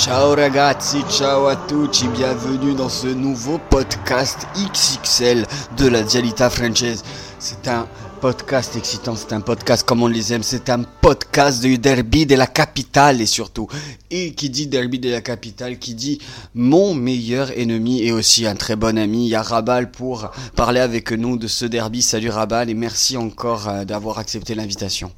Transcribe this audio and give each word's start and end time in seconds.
Ciao 0.00 0.34
ragazzi, 0.34 1.04
ciao 1.10 1.46
à 1.46 1.56
tutti, 1.56 2.08
bienvenue 2.08 2.74
dans 2.74 2.88
ce 2.88 3.06
nouveau 3.06 3.58
podcast 3.68 4.46
XXL 4.54 5.46
de 5.76 5.88
la 5.88 6.02
Dialita 6.02 6.48
Française. 6.48 7.04
C'est 7.38 7.68
un 7.68 7.86
podcast 8.22 8.76
excitant, 8.76 9.14
c'est 9.14 9.34
un 9.34 9.42
podcast 9.42 9.86
comme 9.86 10.02
on 10.02 10.06
les 10.06 10.32
aime, 10.32 10.42
c'est 10.42 10.70
un 10.70 10.84
podcast 11.02 11.60
du 11.60 11.76
derby 11.76 12.24
de 12.24 12.34
la 12.34 12.46
capitale 12.46 13.20
et 13.20 13.26
surtout. 13.26 13.68
Et 14.10 14.32
qui 14.32 14.48
dit 14.48 14.68
derby 14.68 15.00
de 15.00 15.10
la 15.10 15.20
capitale, 15.20 15.78
qui 15.78 15.92
dit 15.92 16.18
mon 16.54 16.94
meilleur 16.94 17.50
ennemi 17.50 18.02
et 18.02 18.10
aussi 18.10 18.46
un 18.46 18.56
très 18.56 18.76
bon 18.76 18.96
ami, 18.96 19.26
il 19.26 19.28
y 19.28 19.34
a 19.34 19.42
Rabal 19.42 19.90
pour 19.90 20.30
parler 20.56 20.80
avec 20.80 21.12
nous 21.12 21.36
de 21.36 21.46
ce 21.46 21.66
derby. 21.66 22.00
Salut 22.00 22.30
Rabal 22.30 22.70
et 22.70 22.74
merci 22.74 23.18
encore 23.18 23.68
euh, 23.68 23.84
d'avoir 23.84 24.18
accepté 24.18 24.54
l'invitation. 24.54 25.12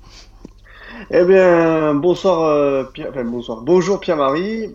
Eh 1.15 1.25
bien, 1.27 1.93
bonsoir, 1.93 2.41
euh, 2.41 2.84
Pierre, 2.84 3.11
enfin, 3.11 3.23
bonsoir. 3.25 3.61
Bonjour 3.61 4.01
Pierre-Marie, 4.01 4.70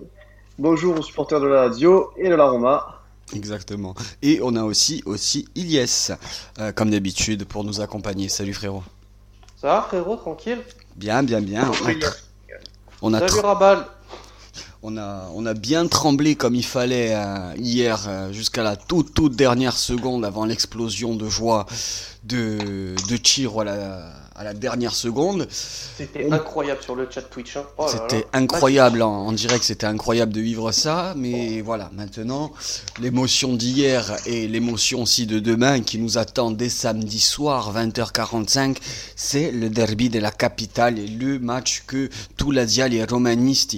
bonjour 0.60 1.00
aux 1.00 1.02
supporters 1.02 1.42
de 1.42 1.48
la 1.48 1.62
radio 1.62 2.12
et 2.16 2.30
de 2.30 2.36
la 2.36 2.48
Roma. 2.48 3.02
Exactement. 3.34 3.96
Et 4.22 4.40
on 4.44 4.56
a 4.56 4.62
aussi, 4.64 5.02
aussi 5.08 5.48
Ilyes, 5.56 6.12
euh, 6.60 6.72
comme 6.72 6.92
d'habitude, 6.92 7.46
pour 7.46 7.64
nous 7.64 7.82
accompagner. 7.82 8.30
Salut 8.30 8.54
frérot. 8.54 8.84
Ça 9.60 9.68
va 9.68 9.82
frérot, 9.82 10.16
tranquille? 10.16 10.60
Bien, 10.96 11.24
bien, 11.24 11.42
bien. 11.42 11.72
On 13.02 13.14
a, 13.14 13.16
on 13.20 13.24
a, 13.24 13.28
Salut 13.28 13.40
Rabal 13.40 13.88
on 14.84 14.98
a, 14.98 15.30
on 15.34 15.46
a 15.46 15.54
bien 15.54 15.88
tremblé 15.88 16.36
comme 16.36 16.56
il 16.56 16.66
fallait 16.66 17.14
euh, 17.14 17.54
hier, 17.58 18.06
euh, 18.08 18.32
jusqu'à 18.32 18.64
la 18.64 18.76
toute, 18.76 19.14
toute 19.14 19.36
dernière 19.36 19.76
seconde 19.76 20.24
avant 20.24 20.46
l'explosion 20.46 21.16
de 21.16 21.28
joie 21.28 21.66
de, 22.28 22.96
de 23.10 23.18
Chiro 23.24 23.62
à 23.62 23.66
la, 23.66 24.14
à 24.36 24.44
la 24.44 24.54
dernière 24.54 24.94
seconde. 24.94 25.48
C'était 25.50 26.32
incroyable 26.32 26.82
sur 26.84 26.96
le 26.96 27.08
chat 27.10 27.24
Twitch. 27.24 27.58
hein. 27.58 27.64
Oh. 27.78 27.88
C'était 27.90 28.26
incroyable 28.34 29.02
en, 29.02 29.28
en 29.28 29.32
direct, 29.32 29.64
c'était 29.64 29.88
incroyable 29.88 30.32
de 30.34 30.42
vivre 30.42 30.72
ça, 30.72 31.14
mais 31.16 31.62
voilà, 31.62 31.90
maintenant, 31.94 32.52
l'émotion 33.00 33.54
d'hier 33.54 34.16
et 34.26 34.48
l'émotion 34.48 35.02
aussi 35.04 35.26
de 35.26 35.40
demain 35.40 35.82
qui 35.82 35.98
nous 35.98 36.18
attend 36.18 36.52
dès 36.52 36.70
samedi 36.70 37.20
soir, 37.20 37.74
20h45, 37.76 38.78
c'est 39.16 39.52
le 39.52 39.70
derby 39.70 40.10
de 40.10 40.20
la 40.20 40.32
capitale 40.32 41.00
et 41.00 41.08
le 41.08 41.40
match 41.40 41.84
que 41.88 42.10
tous 42.36 42.52
les 42.52 42.68
les 42.90 43.04
romanistes 43.06 43.78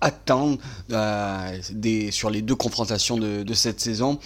attendent 0.00 0.58
euh, 0.90 1.58
sur 2.10 2.30
les 2.30 2.42
deux 2.42 2.54
confrontations 2.54 3.16
de, 3.16 3.54
cette 3.54 3.80
saison. 3.80 4.18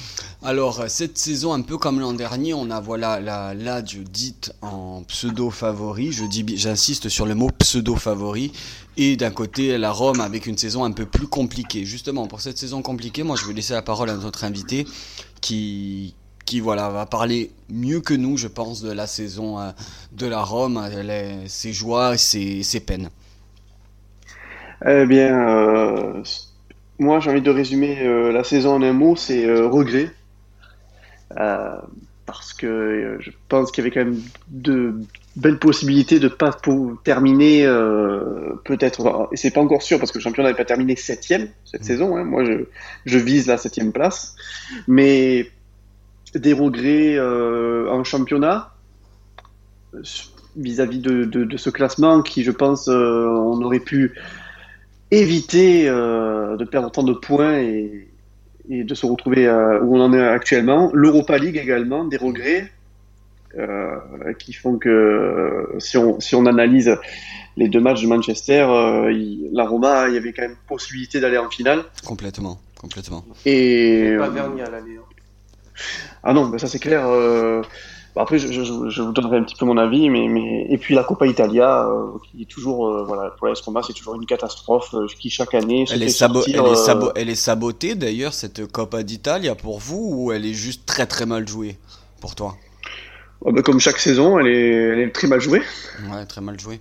Alors, 0.42 0.84
cette 0.88 1.18
saison, 1.18 1.52
un 1.52 1.62
peu 1.62 1.78
comme 1.78 2.00
l'an 2.00 2.12
dernier, 2.12 2.54
on 2.54 2.70
a 2.70 2.80
voilà 2.80 3.20
la 3.20 3.54
Lazio 3.54 4.02
dite 4.04 4.52
en 4.62 5.02
pseudo 5.04 5.50
favori. 5.50 6.12
Je 6.12 6.24
dis, 6.24 6.44
j'insiste 6.56 7.08
sur 7.08 7.26
le 7.26 7.34
mot 7.34 7.50
pseudo 7.58 7.96
favori. 7.96 8.52
Et 8.96 9.16
d'un 9.16 9.30
côté, 9.30 9.76
la 9.76 9.90
Rome 9.90 10.20
avec 10.20 10.46
une 10.46 10.56
saison 10.56 10.84
un 10.84 10.92
peu 10.92 11.06
plus 11.06 11.26
compliquée. 11.26 11.84
Justement, 11.84 12.26
pour 12.28 12.40
cette 12.40 12.58
saison 12.58 12.80
compliquée, 12.82 13.24
moi, 13.24 13.36
je 13.36 13.44
vais 13.44 13.52
laisser 13.52 13.72
la 13.72 13.82
parole 13.82 14.10
à 14.10 14.16
notre 14.16 14.44
invité 14.44 14.86
qui 15.40 16.14
qui 16.44 16.60
voilà 16.60 16.90
va 16.90 17.06
parler 17.06 17.50
mieux 17.68 18.00
que 18.00 18.14
nous, 18.14 18.36
je 18.36 18.48
pense, 18.48 18.82
de 18.82 18.92
la 18.92 19.06
saison 19.06 19.58
euh, 19.58 19.70
de 20.12 20.26
la 20.26 20.42
Rome, 20.42 20.78
euh, 20.78 21.44
ses 21.46 21.72
joies, 21.72 22.16
ses, 22.18 22.62
ses 22.62 22.80
peines. 22.80 23.08
Eh 24.86 25.06
bien, 25.06 25.48
euh, 25.48 26.22
moi 26.98 27.20
j'ai 27.20 27.30
envie 27.30 27.42
de 27.42 27.50
résumer 27.50 27.98
euh, 28.02 28.32
la 28.32 28.44
saison 28.44 28.74
en 28.74 28.82
un 28.82 28.92
mot, 28.92 29.16
c'est 29.16 29.44
euh, 29.46 29.66
regret. 29.66 30.10
Euh, 31.38 31.76
parce 32.26 32.52
que 32.54 33.18
je 33.20 33.30
pense 33.48 33.70
qu'il 33.70 33.84
y 33.84 33.86
avait 33.86 33.94
quand 33.94 34.04
même 34.04 34.20
de 34.48 34.94
belles 35.36 35.58
possibilités 35.58 36.18
de 36.20 36.28
pas 36.28 36.52
pour 36.52 37.02
terminer 37.02 37.64
peut-être, 38.64 39.28
et 39.32 39.36
c'est 39.36 39.50
pas 39.50 39.60
encore 39.60 39.82
sûr 39.82 39.98
parce 39.98 40.10
que 40.10 40.18
le 40.18 40.22
championnat 40.22 40.48
n'avait 40.48 40.56
pas 40.56 40.64
terminé 40.64 40.96
septième 40.96 41.48
cette 41.66 41.82
Mhm. 41.82 41.86
saison. 41.86 42.16
hein. 42.16 42.24
Moi 42.24 42.44
je, 42.44 42.64
je 43.04 43.18
vise 43.18 43.46
la 43.46 43.58
septième 43.58 43.92
place, 43.92 44.36
mais 44.88 45.50
des 46.34 46.54
regrets 46.54 47.18
en 47.20 48.04
championnat 48.04 48.70
vis-à-vis 50.56 50.98
de, 50.98 51.24
de, 51.24 51.44
de 51.44 51.56
ce 51.56 51.68
classement 51.70 52.22
qui, 52.22 52.42
je 52.42 52.50
pense, 52.52 52.88
on 52.88 53.60
aurait 53.62 53.80
pu 53.80 54.14
éviter 55.20 55.88
euh, 55.88 56.56
de 56.56 56.64
perdre 56.64 56.90
tant 56.90 57.02
de 57.02 57.12
points 57.12 57.58
et, 57.58 58.08
et 58.68 58.84
de 58.84 58.94
se 58.94 59.06
retrouver 59.06 59.46
euh, 59.46 59.80
où 59.82 59.96
on 59.96 60.00
en 60.00 60.12
est 60.12 60.20
actuellement. 60.22 60.90
L'Europa 60.92 61.38
League 61.38 61.56
également, 61.56 62.04
des 62.04 62.16
regrets 62.16 62.70
euh, 63.58 63.96
qui 64.38 64.52
font 64.52 64.78
que 64.78 65.68
si 65.78 65.96
on, 65.96 66.18
si 66.20 66.34
on 66.34 66.46
analyse 66.46 66.96
les 67.56 67.68
deux 67.68 67.80
matchs 67.80 68.02
de 68.02 68.08
Manchester, 68.08 68.66
euh, 68.68 69.12
il- 69.12 69.48
la 69.52 69.64
Roma, 69.64 70.08
il 70.08 70.14
y 70.14 70.16
avait 70.16 70.32
quand 70.32 70.42
même 70.42 70.56
possibilité 70.66 71.20
d'aller 71.20 71.38
en 71.38 71.48
finale. 71.50 71.84
Complètement, 72.04 72.58
complètement. 72.80 73.24
Et 73.46 74.14
pas 74.18 74.28
Vernier 74.28 74.62
à 74.62 74.70
l'aller. 74.70 74.96
hein. 74.96 75.06
ah 76.24 76.32
non, 76.32 76.46
ben 76.48 76.58
ça 76.58 76.66
c'est 76.66 76.80
clair. 76.80 77.06
Bah 78.14 78.22
Après, 78.22 78.38
je, 78.38 78.46
je, 78.52 78.62
je 78.62 79.02
vous 79.02 79.12
donnerai 79.12 79.38
un 79.38 79.42
petit 79.42 79.56
peu 79.56 79.66
mon 79.66 79.76
avis, 79.76 80.08
mais, 80.08 80.28
mais 80.28 80.66
et 80.70 80.78
puis 80.78 80.94
la 80.94 81.02
Coppa 81.04 81.26
Italia, 81.26 81.86
euh, 81.88 82.12
qui 82.30 82.42
est 82.42 82.46
toujours, 82.46 82.88
euh, 82.88 83.04
voilà, 83.04 83.30
pour 83.30 83.46
l'AS 83.48 83.60
Roma, 83.60 83.82
c'est 83.82 83.92
toujours 83.92 84.14
une 84.14 84.26
catastrophe, 84.26 84.94
euh, 84.94 85.06
qui 85.18 85.30
chaque 85.30 85.54
année 85.54 85.86
se 85.86 85.94
Elle 85.94 86.02
est, 86.02 86.06
fait 86.06 86.12
sortir, 86.12 86.54
elle, 86.58 86.68
est 86.68 86.76
sabo- 86.76 87.12
elle 87.16 87.28
est 87.28 87.34
sabotée 87.34 87.94
d'ailleurs, 87.94 88.34
cette 88.34 88.70
Coppa 88.70 89.02
d'Italia 89.02 89.54
pour 89.54 89.78
vous, 89.80 90.10
ou 90.14 90.32
elle 90.32 90.46
est 90.46 90.54
juste 90.54 90.86
très 90.86 91.06
très 91.06 91.26
mal 91.26 91.48
jouée 91.48 91.76
pour 92.20 92.34
toi? 92.36 92.56
Oh, 93.40 93.52
ben, 93.52 93.62
comme 93.62 93.80
chaque 93.80 93.98
saison, 93.98 94.38
elle 94.38 94.46
est, 94.48 94.70
elle 94.70 94.98
est 95.00 95.10
très 95.10 95.26
mal 95.28 95.40
jouée. 95.40 95.62
Ouais, 95.98 96.26
très 96.26 96.40
mal 96.40 96.58
jouée. 96.58 96.80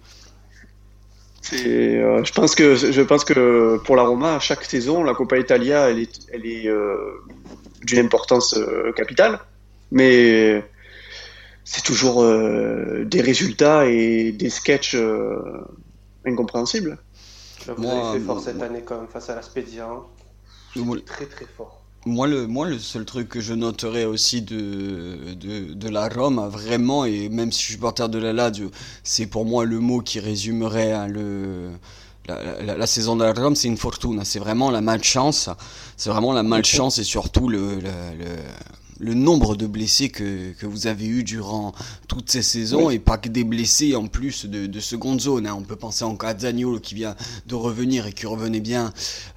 Euh, 1.53 2.23
je 2.23 2.31
pense 2.31 2.55
que, 2.55 2.75
je 2.75 3.01
pense 3.01 3.25
que 3.25 3.77
pour 3.85 3.95
la 3.95 4.03
Roma, 4.03 4.39
chaque 4.39 4.63
saison, 4.63 5.03
la 5.03 5.13
Coppa 5.13 5.37
Italia, 5.37 5.89
elle 5.89 5.99
est, 5.99 6.19
elle 6.31 6.45
est 6.45 6.67
euh, 6.67 6.95
d'une 7.81 7.99
importance 7.99 8.55
euh, 8.57 8.91
capitale, 8.93 9.39
mais 9.91 10.63
c'est 11.65 11.83
toujours 11.83 12.21
euh, 12.23 13.05
des 13.05 13.21
résultats 13.21 13.85
et 13.87 14.31
des 14.31 14.49
sketchs 14.49 14.95
euh, 14.95 15.63
incompréhensibles. 16.25 16.97
Là, 17.67 17.73
vous 17.75 17.83
Moi, 17.83 18.09
avez 18.09 18.19
fait 18.19 18.25
fort 18.25 18.35
moi- 18.35 18.43
cette 18.43 18.61
année 18.61 18.81
quand 18.83 18.97
même 18.99 19.07
face 19.07 19.29
à 19.29 19.35
la 19.35 19.41
Spezia. 19.41 19.87
Moi- 20.75 20.97
C'était 20.97 21.05
très 21.13 21.25
très 21.25 21.45
fort. 21.45 21.79
Moi 22.05 22.27
le, 22.27 22.47
moi, 22.47 22.67
le 22.67 22.79
seul 22.79 23.05
truc 23.05 23.29
que 23.29 23.39
je 23.39 23.53
noterais 23.53 24.03
aussi 24.03 24.41
de, 24.41 25.33
de, 25.35 25.73
de 25.73 25.89
la 25.89 26.09
Rome, 26.09 26.45
vraiment, 26.51 27.05
et 27.05 27.29
même 27.29 27.51
si 27.53 27.61
je 27.61 27.65
suis 27.65 27.73
supporter 27.75 28.09
de 28.09 28.19
la 28.19 28.33
Lazio, 28.33 28.71
c'est 29.03 29.25
pour 29.25 29.45
moi 29.45 29.63
le 29.63 29.79
mot 29.79 30.01
qui 30.01 30.19
résumerait 30.19 30.91
hein, 30.91 31.07
le, 31.07 31.69
la, 32.27 32.61
la, 32.61 32.77
la 32.77 32.87
saison 32.87 33.15
de 33.15 33.23
la 33.23 33.31
Rome, 33.31 33.55
c'est 33.55 33.69
une 33.69 33.77
fortuna. 33.77 34.25
C'est 34.25 34.39
vraiment 34.39 34.69
la 34.69 34.81
malchance. 34.81 35.49
C'est 35.95 36.09
vraiment 36.09 36.33
la 36.33 36.43
malchance 36.43 36.97
et 36.97 37.05
surtout 37.05 37.47
le, 37.47 37.75
le, 37.75 37.81
le, 38.19 38.25
le 39.03 39.13
nombre 39.13 39.55
de 39.55 39.67
blessés 39.67 40.09
que, 40.09 40.53
que 40.53 40.65
vous 40.65 40.87
avez 40.87 41.05
eu 41.05 41.23
durant 41.23 41.73
toutes 42.07 42.29
ces 42.29 42.41
saisons 42.41 42.89
et 42.89 42.99
pas 42.99 43.17
que 43.17 43.29
des 43.29 43.43
blessés 43.43 43.95
en 43.95 44.07
plus 44.07 44.45
de, 44.45 44.65
de 44.65 44.79
seconde 44.79 45.19
zone. 45.21 45.45
hein. 45.45 45.55
On 45.57 45.61
peut 45.63 45.75
penser 45.75 46.03
encore 46.05 46.29
à 46.29 46.37
Zaniolo 46.37 46.79
qui 46.79 46.95
vient 46.95 47.15
de 47.47 47.55
revenir 47.55 48.07
et 48.07 48.13
qui 48.13 48.25
revenait 48.25 48.59
bien, 48.61 48.93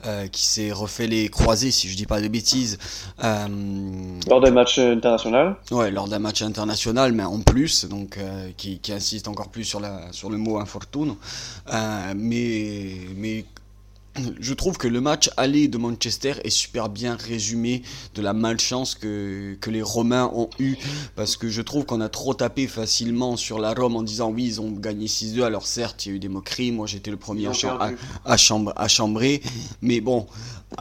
euh, 0.07 0.27
qui 0.29 0.47
s'est 0.47 0.73
refait 0.73 1.07
les 1.09 1.29
croisés, 1.29 1.71
si 1.71 1.89
je 1.89 1.97
dis 1.97 2.07
pas 2.07 2.21
de 2.21 2.29
bêtises. 2.29 2.79
Euh, 3.25 3.47
Lors 4.29 4.41
d'un 4.41 4.53
match 4.53 4.79
international, 4.79 5.57
Ouais, 5.71 5.91
lors 5.91 6.09
d'un 6.09 6.19
match 6.21 6.43
international, 6.43 7.13
mais 7.13 7.25
en 7.25 7.41
plus, 7.41 7.85
donc 7.87 8.19
euh, 8.19 8.51
qui, 8.57 8.79
qui 8.79 8.93
insiste 8.93 9.27
encore 9.29 9.49
plus 9.49 9.65
sur 9.65 9.81
la 9.81 10.13
sur 10.13 10.31
le 10.31 10.39
mot 10.39 10.59
infortune. 10.59 11.15
Mais 12.15 12.93
mais 13.17 13.45
je 14.41 14.55
trouve 14.55 14.77
que 14.79 14.89
le 14.89 15.01
match 15.01 15.31
aller 15.37 15.69
de 15.69 15.79
Manchester 15.79 16.35
est 16.45 16.51
super 16.51 16.89
bien 16.89 17.17
résumé 17.17 17.83
de 18.15 18.23
la 18.23 18.33
malchance 18.33 18.95
que, 18.95 19.57
que 19.61 19.71
les 19.71 19.83
Romains 19.83 20.31
ont 20.35 20.51
eu 20.59 20.77
parce 21.15 21.37
que 21.37 21.49
je 21.49 21.63
trouve 21.63 21.85
qu'on 21.85 22.01
a 22.01 22.09
trop 22.09 22.35
tapé 22.35 22.67
facilement 22.67 23.37
sur 23.37 23.59
la 23.59 23.73
Rome 23.75 23.97
en 23.97 24.03
disant 24.03 24.31
oui 24.31 24.45
ils 24.47 24.61
ont 24.61 24.71
gagné 24.71 25.07
6-2 25.07 25.43
alors 25.43 25.67
certes 25.67 26.07
il 26.07 26.09
y 26.09 26.13
a 26.13 26.17
eu 26.17 26.19
des 26.19 26.29
moqueries. 26.29 26.73
Moi 26.73 26.87
j'étais 26.87 27.11
le 27.11 27.17
premier 27.17 27.47
à, 27.47 27.51
à, 27.51 27.91
à, 28.25 28.37
chambre, 28.37 28.73
à 28.77 28.89
chambrer. 28.89 29.43
Mais 29.83 30.01
bon 30.01 30.27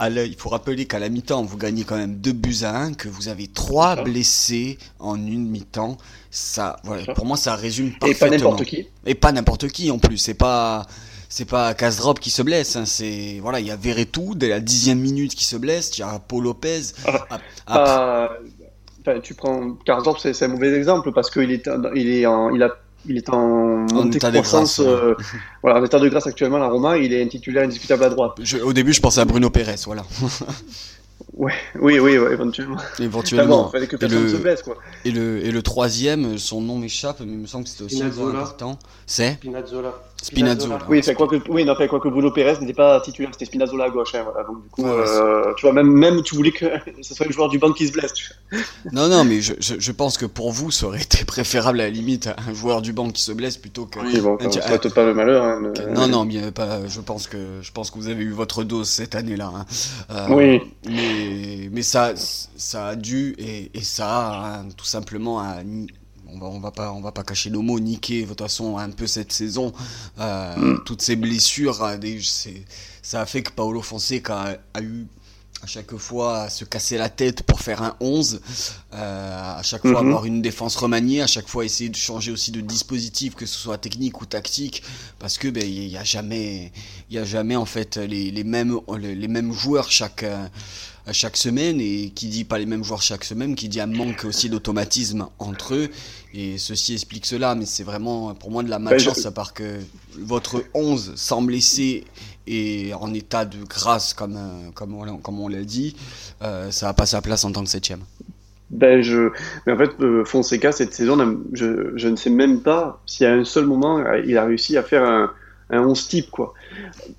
il 0.00 0.34
faut 0.36 0.48
rappeler 0.48 0.86
qu'à 0.86 0.98
la 0.98 1.08
mi-temps 1.08 1.42
vous 1.44 1.56
gagnez 1.56 1.84
quand 1.84 1.96
même 1.96 2.16
2 2.16 2.32
buts 2.32 2.56
à 2.62 2.76
1 2.76 2.94
que 2.94 3.08
vous 3.08 3.28
avez 3.28 3.46
3 3.46 3.96
Ça. 3.96 4.02
blessés 4.02 4.78
en 4.98 5.16
une 5.16 5.48
mi-temps. 5.48 5.96
Ça 6.30 6.76
voilà, 6.84 7.14
pour 7.14 7.24
moi 7.24 7.36
ça 7.36 7.54
résume 7.56 7.88
et 7.88 8.14
parfaitement 8.14 8.18
pas 8.18 8.30
n'importe 8.36 8.64
qui. 8.64 8.86
et 9.06 9.14
pas 9.14 9.32
n'importe 9.32 9.68
qui 9.68 9.90
en 9.90 9.98
plus. 9.98 10.18
C'est 10.18 10.34
pas 10.34 10.86
c'est 11.28 11.44
pas 11.44 11.74
Kazdrop 11.74 12.18
qui 12.20 12.30
se 12.30 12.42
blesse. 12.42 12.76
Hein. 12.76 12.84
C'est 12.86 13.38
voilà, 13.42 13.60
il 13.60 13.66
y 13.66 13.70
a 13.70 13.76
Verretou 13.76 14.34
dès 14.34 14.48
la 14.48 14.60
dixième 14.60 14.98
minute 15.00 15.34
qui 15.34 15.44
se 15.44 15.56
blesse. 15.56 15.96
Il 15.96 16.00
y 16.00 16.04
a 16.04 16.18
Paul 16.18 16.44
Lopez. 16.44 16.80
Ah, 17.04 17.10
Ap- 17.10 17.22
après- 17.30 17.42
Pas- 17.66 18.30
enfin, 19.12 19.20
tu 19.20 19.34
prends 19.34 19.72
Karsdorp, 19.84 20.18
c'est 20.20 20.32
c'est 20.34 20.44
un 20.46 20.48
mauvais 20.48 20.72
exemple 20.74 21.12
parce 21.12 21.30
qu'il 21.30 21.50
est, 21.52 21.68
en- 21.68 21.92
il 21.94 22.08
est 22.08 22.26
en, 22.26 22.50
il 22.54 22.62
a, 22.62 22.70
il 23.08 23.16
est 23.16 23.28
en 23.30 23.86
montée 23.92 24.16
état 24.16 24.30
de 24.32 24.40
croissance. 24.40 24.80
grâce, 24.80 24.86
ouais. 24.86 24.92
euh, 25.02 25.14
voilà, 25.62 25.80
en 25.80 25.84
état 25.84 25.98
de 26.00 26.08
grâce 26.08 26.26
actuellement, 26.26 26.58
la 26.58 26.68
Roma, 26.68 26.96
il 26.98 27.12
est 27.12 27.22
un 27.22 27.28
titulaire 27.28 27.64
indiscutable 27.64 28.02
à 28.04 28.08
droite. 28.08 28.32
je- 28.42 28.58
au 28.58 28.72
début, 28.72 28.92
je 28.92 29.00
pensais 29.00 29.20
à 29.20 29.24
Bruno 29.24 29.48
Pérez. 29.50 29.76
Voilà, 29.86 30.04
Ouais, 31.34 31.52
oui, 31.80 31.98
oui, 31.98 32.16
ouais, 32.18 32.32
éventuellement. 32.32 32.76
éventuellement. 32.98 33.68
il 33.68 33.72
fallait 33.72 33.86
que 33.86 33.96
Et 33.96 33.98
personne 33.98 34.22
le- 34.24 34.28
se 34.30 34.36
blesse, 34.36 34.62
quoi. 34.62 34.76
Et 35.04 35.10
le 35.10 35.44
et 35.44 35.50
le 35.50 35.62
troisième, 35.62 36.38
son 36.38 36.60
nom 36.62 36.78
m'échappe, 36.78 37.20
mais 37.20 37.32
il 37.32 37.38
me 37.38 37.46
semble 37.46 37.64
que 37.64 37.70
c'était 37.70 37.84
aussi 37.84 37.96
Spinazzola. 37.96 38.38
important. 38.40 38.78
C'est 39.06 39.32
Spinazzola. 39.34 39.94
Spinazzola. 40.26 40.78
Oui, 40.88 41.02
c'est 41.02 41.14
quoi 41.14 41.26
que, 41.28 41.36
oui, 41.48 41.64
non, 41.64 41.74
quoi 41.74 42.00
que 42.00 42.08
Bruno 42.08 42.30
Pérez 42.30 42.58
n'était 42.60 42.72
pas 42.74 43.00
titulaire, 43.00 43.30
c'était 43.32 43.44
Spinazzola 43.44 43.84
à 43.84 43.90
gauche. 43.90 44.14
Hein, 44.14 44.24
voilà. 44.24 44.46
Donc, 44.46 44.62
du 44.64 44.68
coup, 44.70 44.82
Ouais, 44.82 44.90
euh, 44.90 45.54
tu 45.56 45.66
vois, 45.66 45.72
même, 45.72 45.88
même 45.88 46.22
tu 46.22 46.34
voulais 46.34 46.52
que 46.52 46.66
ce 47.02 47.14
soit 47.14 47.26
le 47.26 47.32
joueur 47.32 47.48
du 47.48 47.58
banc 47.58 47.72
qui 47.72 47.86
se 47.86 47.92
blesse. 47.92 48.12
Non, 48.92 49.08
non, 49.08 49.24
mais 49.24 49.40
je, 49.40 49.54
je, 49.60 49.74
je 49.78 49.92
pense 49.92 50.18
que 50.18 50.26
pour 50.26 50.52
vous, 50.52 50.70
ça 50.70 50.86
aurait 50.86 51.02
été 51.02 51.24
préférable 51.26 51.80
à 51.80 51.84
la 51.84 51.90
limite 51.90 52.28
un 52.48 52.54
joueur 52.54 52.82
du 52.82 52.92
banc 52.92 53.10
qui 53.10 53.22
se 53.22 53.32
blesse 53.32 53.56
plutôt 53.56 53.86
que. 53.86 53.98
Oui, 54.00 54.20
bon, 54.20 54.34
enfin, 54.34 54.46
on 54.48 54.52
souhaite 54.52 54.92
pas 54.94 55.04
le 55.04 55.14
malheur. 55.14 55.44
Hein, 55.44 55.72
Non, 55.94 56.08
non, 56.08 56.24
bien 56.24 56.50
pas. 56.52 56.86
Je 56.86 57.00
pense 57.00 57.26
que 57.26 57.60
je 57.62 57.72
pense 57.72 57.90
que 57.90 57.98
vous 57.98 58.08
avez 58.08 58.24
eu 58.24 58.32
votre 58.32 58.64
dose 58.64 58.88
cette 58.88 59.14
année-là. 59.14 59.52
hein. 59.54 59.66
Euh, 60.10 60.26
Oui. 60.30 60.60
Mais 60.88 61.68
mais 61.72 61.82
ça 61.82 62.12
ça 62.16 62.86
a 62.88 62.96
dû 62.96 63.34
et, 63.38 63.70
et 63.74 63.82
ça 63.82 64.06
a 64.08 64.62
tout 64.76 64.84
simplement 64.84 65.40
à 65.40 65.62
ni- 65.64 65.86
on 66.32 66.38
va 66.38 66.46
on 66.46 66.60
va 66.60 66.70
pas 66.70 66.92
on 66.92 67.00
va 67.00 67.12
pas 67.12 67.22
cacher 67.22 67.50
nos 67.50 67.62
mots 67.62 67.80
niquer 67.80 68.22
de 68.22 68.28
toute 68.28 68.40
façon 68.40 68.78
un 68.78 68.90
peu 68.90 69.06
cette 69.06 69.32
saison 69.32 69.72
euh, 70.18 70.56
Mm. 70.56 70.84
toutes 70.84 71.02
ces 71.02 71.16
blessures 71.16 71.82
euh, 71.82 71.96
des, 71.96 72.20
ça 73.02 73.20
a 73.20 73.26
fait 73.26 73.42
que 73.42 73.50
Paolo 73.52 73.82
Fonseca 73.82 74.40
a, 74.74 74.78
a 74.78 74.82
eu 74.82 75.06
à 75.66 75.68
chaque 75.68 75.96
fois 75.96 76.42
à 76.42 76.48
se 76.48 76.64
casser 76.64 76.96
la 76.96 77.08
tête 77.08 77.42
pour 77.42 77.60
faire 77.60 77.82
un 77.82 77.96
11 77.98 78.40
euh, 78.94 79.58
à 79.58 79.62
chaque 79.64 79.82
fois 79.82 80.00
Mhm. 80.00 80.06
avoir 80.06 80.24
une 80.24 80.40
défense 80.40 80.76
remaniée 80.76 81.22
à 81.22 81.26
chaque 81.26 81.48
fois 81.48 81.64
essayer 81.64 81.90
de 81.90 81.96
changer 81.96 82.30
aussi 82.30 82.52
de 82.52 82.60
dispositif 82.60 83.34
que 83.34 83.46
ce 83.46 83.58
soit 83.58 83.76
technique 83.76 84.20
ou 84.20 84.26
tactique 84.26 84.84
parce 85.18 85.38
que 85.38 85.48
ben 85.48 85.64
il 85.64 85.88
y 85.88 85.96
a 85.96 86.04
jamais 86.04 86.70
il 87.10 87.16
y 87.16 87.18
a 87.18 87.24
jamais 87.24 87.56
en 87.56 87.64
fait 87.66 87.96
les, 87.96 88.30
les 88.30 88.44
mêmes 88.44 88.78
les, 88.96 89.16
les 89.16 89.26
mêmes 89.26 89.52
joueurs 89.52 89.90
chaque 89.90 90.22
euh, 90.22 90.46
à 91.04 91.12
chaque 91.12 91.36
semaine 91.36 91.80
et 91.80 92.10
qui 92.14 92.28
dit 92.28 92.44
pas 92.44 92.58
les 92.58 92.66
mêmes 92.66 92.84
joueurs 92.84 93.02
chaque 93.02 93.24
semaine 93.24 93.56
qui 93.56 93.68
dit 93.68 93.80
un 93.80 93.86
manque 93.86 94.24
aussi 94.24 94.48
d'automatisme 94.48 95.26
entre 95.40 95.74
eux 95.74 95.90
et 96.32 96.58
ceci 96.58 96.94
explique 96.94 97.26
cela 97.26 97.56
mais 97.56 97.66
c'est 97.66 97.82
vraiment 97.84 98.34
pour 98.34 98.52
moi 98.52 98.62
de 98.62 98.70
la 98.70 98.78
malchance 98.78 99.22
je- 99.22 99.26
à 99.28 99.32
part 99.32 99.52
que 99.52 99.80
votre 100.16 100.62
11 100.74 101.12
sans 101.16 101.42
blessé 101.42 102.04
et 102.46 102.92
en 102.94 103.12
état 103.14 103.44
de 103.44 103.58
grâce 103.68 104.14
comme 104.14 104.36
euh, 104.36 104.70
comme 104.74 104.94
on, 104.94 105.04
l'a- 105.04 105.18
comme 105.22 105.40
on 105.40 105.48
l'a 105.48 105.62
dit 105.64 105.96
euh, 106.42 106.70
ça 106.70 106.88
a 106.88 106.94
pas 106.94 107.06
sa 107.06 107.20
place 107.22 107.44
en 107.44 107.52
tant 107.52 107.64
que 107.64 107.70
septième 107.70 108.00
Ben, 108.70 109.00
je... 109.00 109.30
Mais 109.66 109.72
en 109.74 109.76
fait, 109.78 109.90
euh, 110.00 110.24
Fonseca, 110.24 110.72
cette 110.72 110.92
saison, 110.92 111.16
n'a- 111.16 111.34
je, 111.52 111.92
je 111.96 112.08
ne 112.08 112.16
sais 112.16 112.30
même 112.30 112.60
pas 112.62 113.00
s'il 113.06 113.24
y 113.24 113.30
a 113.30 113.32
un 113.34 113.44
seul 113.44 113.64
moment, 113.66 114.02
il 114.24 114.36
a 114.36 114.44
réussi 114.44 114.76
à 114.76 114.82
faire 114.82 115.04
un, 115.04 115.30
un 115.70 115.80
11 115.86 116.08
type. 116.08 116.30
Quoi. 116.32 116.52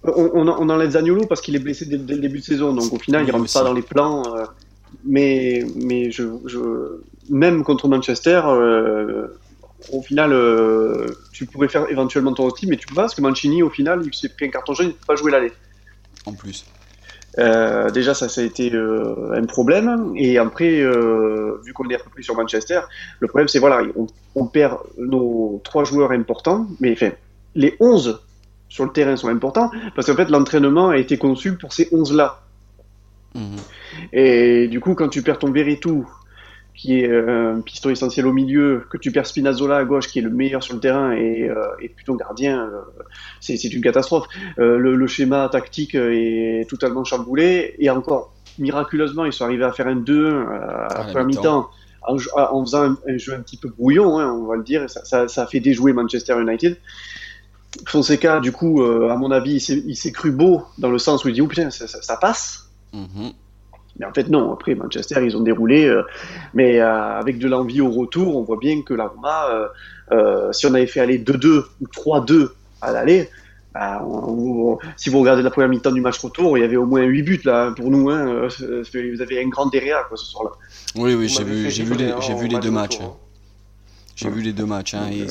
On, 0.03 0.29
on, 0.33 0.47
en- 0.49 0.57
on 0.59 0.69
enlève 0.69 0.91
Zaniolo 0.91 1.25
parce 1.25 1.39
qu'il 1.41 1.55
est 1.55 1.59
blessé 1.59 1.85
dès, 1.85 1.97
dès 1.97 2.15
le 2.15 2.21
début 2.21 2.39
de 2.39 2.43
saison, 2.43 2.73
donc 2.73 2.91
au 2.91 2.99
final, 2.99 3.23
Oui, 3.23 3.27
il 3.27 3.31
rentre 3.31 3.45
aussi. 3.45 3.53
pas 3.57 3.63
dans 3.63 3.73
les 3.73 3.81
plans. 3.81 4.23
euh, 4.35 4.45
mais 5.05 5.65
mais 5.75 6.11
je, 6.11 6.23
je... 6.45 6.59
même 7.29 7.63
contre 7.63 7.87
Manchester, 7.87 8.41
euh, 8.45 9.27
au 9.91 10.01
final, 10.01 10.31
euh, 10.33 11.07
tu 11.31 11.45
pourrais 11.45 11.67
faire 11.67 11.89
éventuellement 11.89 12.33
ton 12.33 12.45
11 12.45 12.53
type, 12.55 12.69
mais 12.69 12.77
tu 12.77 12.87
peux 12.87 12.95
pas 12.95 13.03
parce 13.03 13.15
que 13.15 13.21
Mancini, 13.21 13.63
au 13.63 13.69
final, 13.69 14.01
il 14.05 14.13
s'est 14.13 14.29
pris 14.29 14.45
un 14.45 14.49
carton 14.49 14.73
jaune, 14.73 14.87
il 14.87 14.89
ne 14.89 14.93
peut 14.93 15.05
pas 15.07 15.15
jouer 15.15 15.31
l'aller. 15.31 15.51
en 16.25 16.33
plus 16.33 16.65
Euh, 17.39 17.91
déjà, 17.91 18.13
ça, 18.13 18.29
ça 18.29 18.41
a 18.41 18.43
été 18.43 18.73
euh, 18.73 19.33
un 19.35 19.45
problème. 19.45 20.13
Et 20.15 20.37
après, 20.37 20.81
vu 21.63 21.73
qu'on 21.73 21.87
est 21.89 21.95
repris 21.95 22.23
sur 22.23 22.35
Manchester, 22.35 22.81
le 23.19 23.27
problème, 23.27 23.47
c'est 23.47 23.59
voilà, 23.59 23.83
on, 23.95 24.07
on 24.35 24.47
perd 24.47 24.77
nos 24.97 25.61
trois 25.63 25.83
joueurs 25.83 26.11
importants, 26.11 26.67
mais 26.79 26.93
enfin, 26.93 27.11
les 27.55 27.75
11 27.79 28.19
sur 28.69 28.85
le 28.85 28.91
terrain 28.91 29.15
sont 29.15 29.29
importants 29.29 29.71
parce 29.95 30.07
qu'en 30.07 30.15
fait, 30.15 30.29
l'entraînement 30.29 30.89
a 30.89 30.97
été 30.97 31.17
conçu 31.17 31.57
pour 31.57 31.73
ces 31.73 31.85
11-là. 31.85 32.41
Mhm. 33.35 33.57
Et 34.13 34.67
du 34.67 34.79
coup, 34.79 34.95
quand 34.95 35.09
tu 35.09 35.21
perds 35.21 35.39
ton 35.39 35.51
Veretout, 35.51 36.07
qui 36.77 36.99
est 37.01 37.09
euh, 37.09 37.55
un 37.55 37.61
piston 37.61 37.89
essentiel 37.89 38.27
au 38.27 38.31
milieu, 38.33 38.85
que 38.91 38.97
tu 38.97 39.11
perds 39.11 39.25
Spinazzola 39.25 39.77
à 39.77 39.83
gauche, 39.83 40.07
qui 40.07 40.19
est 40.19 40.21
le 40.21 40.29
meilleur 40.29 40.61
sur 40.63 40.75
le 40.75 40.79
terrain 40.79 41.11
et, 41.11 41.49
euh, 41.49 41.55
et 41.81 41.89
plutôt 41.89 42.15
gardien, 42.15 42.69
euh, 42.71 42.81
c'est 43.41 43.61
une 43.63 43.81
catastrophe. 43.81 44.27
Euh, 44.59 44.77
le, 44.77 44.95
le 44.95 45.07
schéma 45.07 45.49
tactique 45.51 45.95
est 45.95 46.69
totalement 46.69 47.03
chamboulé 47.03 47.73
et 47.79 47.89
encore 47.89 48.31
miraculeusement, 48.59 49.25
ils 49.25 49.33
sont 49.33 49.43
arrivés 49.45 49.63
à 49.65 49.71
faire 49.71 49.87
un 49.87 49.95
2 49.95 50.29
à, 50.29 50.87
la 51.15 51.23
mi-temps 51.25 51.69
en, 52.07 52.63
faisant 52.63 52.83
un, 52.83 52.97
un 53.07 53.17
jeu 53.17 53.33
un 53.33 53.41
petit 53.41 53.57
peu 53.57 53.69
brouillon, 53.69 54.19
hein, 54.19 54.31
on 54.31 54.45
va 54.45 54.55
le 54.55 54.63
dire. 54.63 54.83
et 54.83 54.87
Ça, 54.87 55.03
ça, 55.03 55.27
ça 55.27 55.43
a 55.43 55.47
fait 55.47 55.59
déjouer 55.59 55.93
Manchester 55.93 56.39
United. 56.39 56.77
Fonseca, 57.85 58.39
du 58.39 58.51
coup, 58.51 58.83
à 58.83 59.15
mon 59.17 59.31
avis, 59.31 59.55
il 59.55 59.95
s'est- 59.95 60.11
cru 60.11 60.31
beau 60.31 60.63
dans 60.77 60.89
le 60.89 60.97
sens 60.99 61.25
où 61.25 61.27
il 61.27 61.33
dit 61.33 61.41
oh 61.41 61.47
putain, 61.47 61.69
ça, 61.69 61.87
ça- 61.87 62.01
ça 62.01 62.17
passe. 62.17 62.69
Mhm. 62.93 63.31
Mais 63.99 64.05
en 64.05 64.13
fait, 64.13 64.29
non. 64.29 64.53
Après, 64.53 64.75
Manchester, 64.75 65.21
ils 65.23 65.35
ont 65.35 65.41
déroulé. 65.41 65.85
euh, 65.85 66.03
mais 66.53 66.79
euh, 66.79 67.19
avec 67.19 67.39
de 67.39 67.47
l'envie 67.47 67.81
au 67.81 67.91
retour, 67.91 68.35
on 68.35 68.43
voit 68.43 68.57
bien 68.57 68.81
que 68.83 68.93
la 68.93 69.07
Roma, 69.07 69.49
euh, 69.51 69.67
euh, 70.11 70.51
si 70.51 70.65
on 70.67 70.73
avait 70.73 70.87
fait 70.87 70.99
aller 70.99 71.19
2-2 71.19 71.63
ou 71.81 71.85
3-2 71.87 72.49
à 72.81 72.91
l'aller, 72.91 73.29
bah, 73.73 74.01
si 74.95 75.09
vous 75.09 75.19
regardez 75.19 75.43
la 75.43 75.51
première 75.51 75.69
mi-temps 75.69 75.91
du 75.91 76.01
match 76.01 76.17
retour, 76.19 76.57
il 76.57 76.61
y 76.61 76.63
avait 76.63 76.77
au 76.77 76.85
moins 76.85 77.03
8 77.03 77.21
buts 77.23 77.41
là 77.45 77.71
pour 77.75 77.91
nous. 77.91 78.09
Hein, 78.09 78.47
euh, 78.61 78.83
vous 79.13 79.21
avez 79.21 79.43
un 79.43 79.47
grand 79.49 79.67
derrière 79.67 80.07
quoi, 80.07 80.17
ce 80.17 80.25
soir-là. 80.25 80.51
oui 80.95 81.13
oui 81.13 81.27
j'ai 81.29 81.43
vu 81.43 81.95
les 81.95 82.09
hein, 82.11 82.17
j'ai 82.19 82.33
vu 82.33 82.47
les 82.47 82.59
deux 82.59 82.71
matchs 82.71 82.99
hein. 83.01 83.05
hein. 83.11 83.13
j'ai 84.15 84.29
vu 84.29 84.41
les 84.41 84.53
deux 84.53 84.65
matchs 84.65 84.95
hein, 84.95 85.09
et 85.11 85.27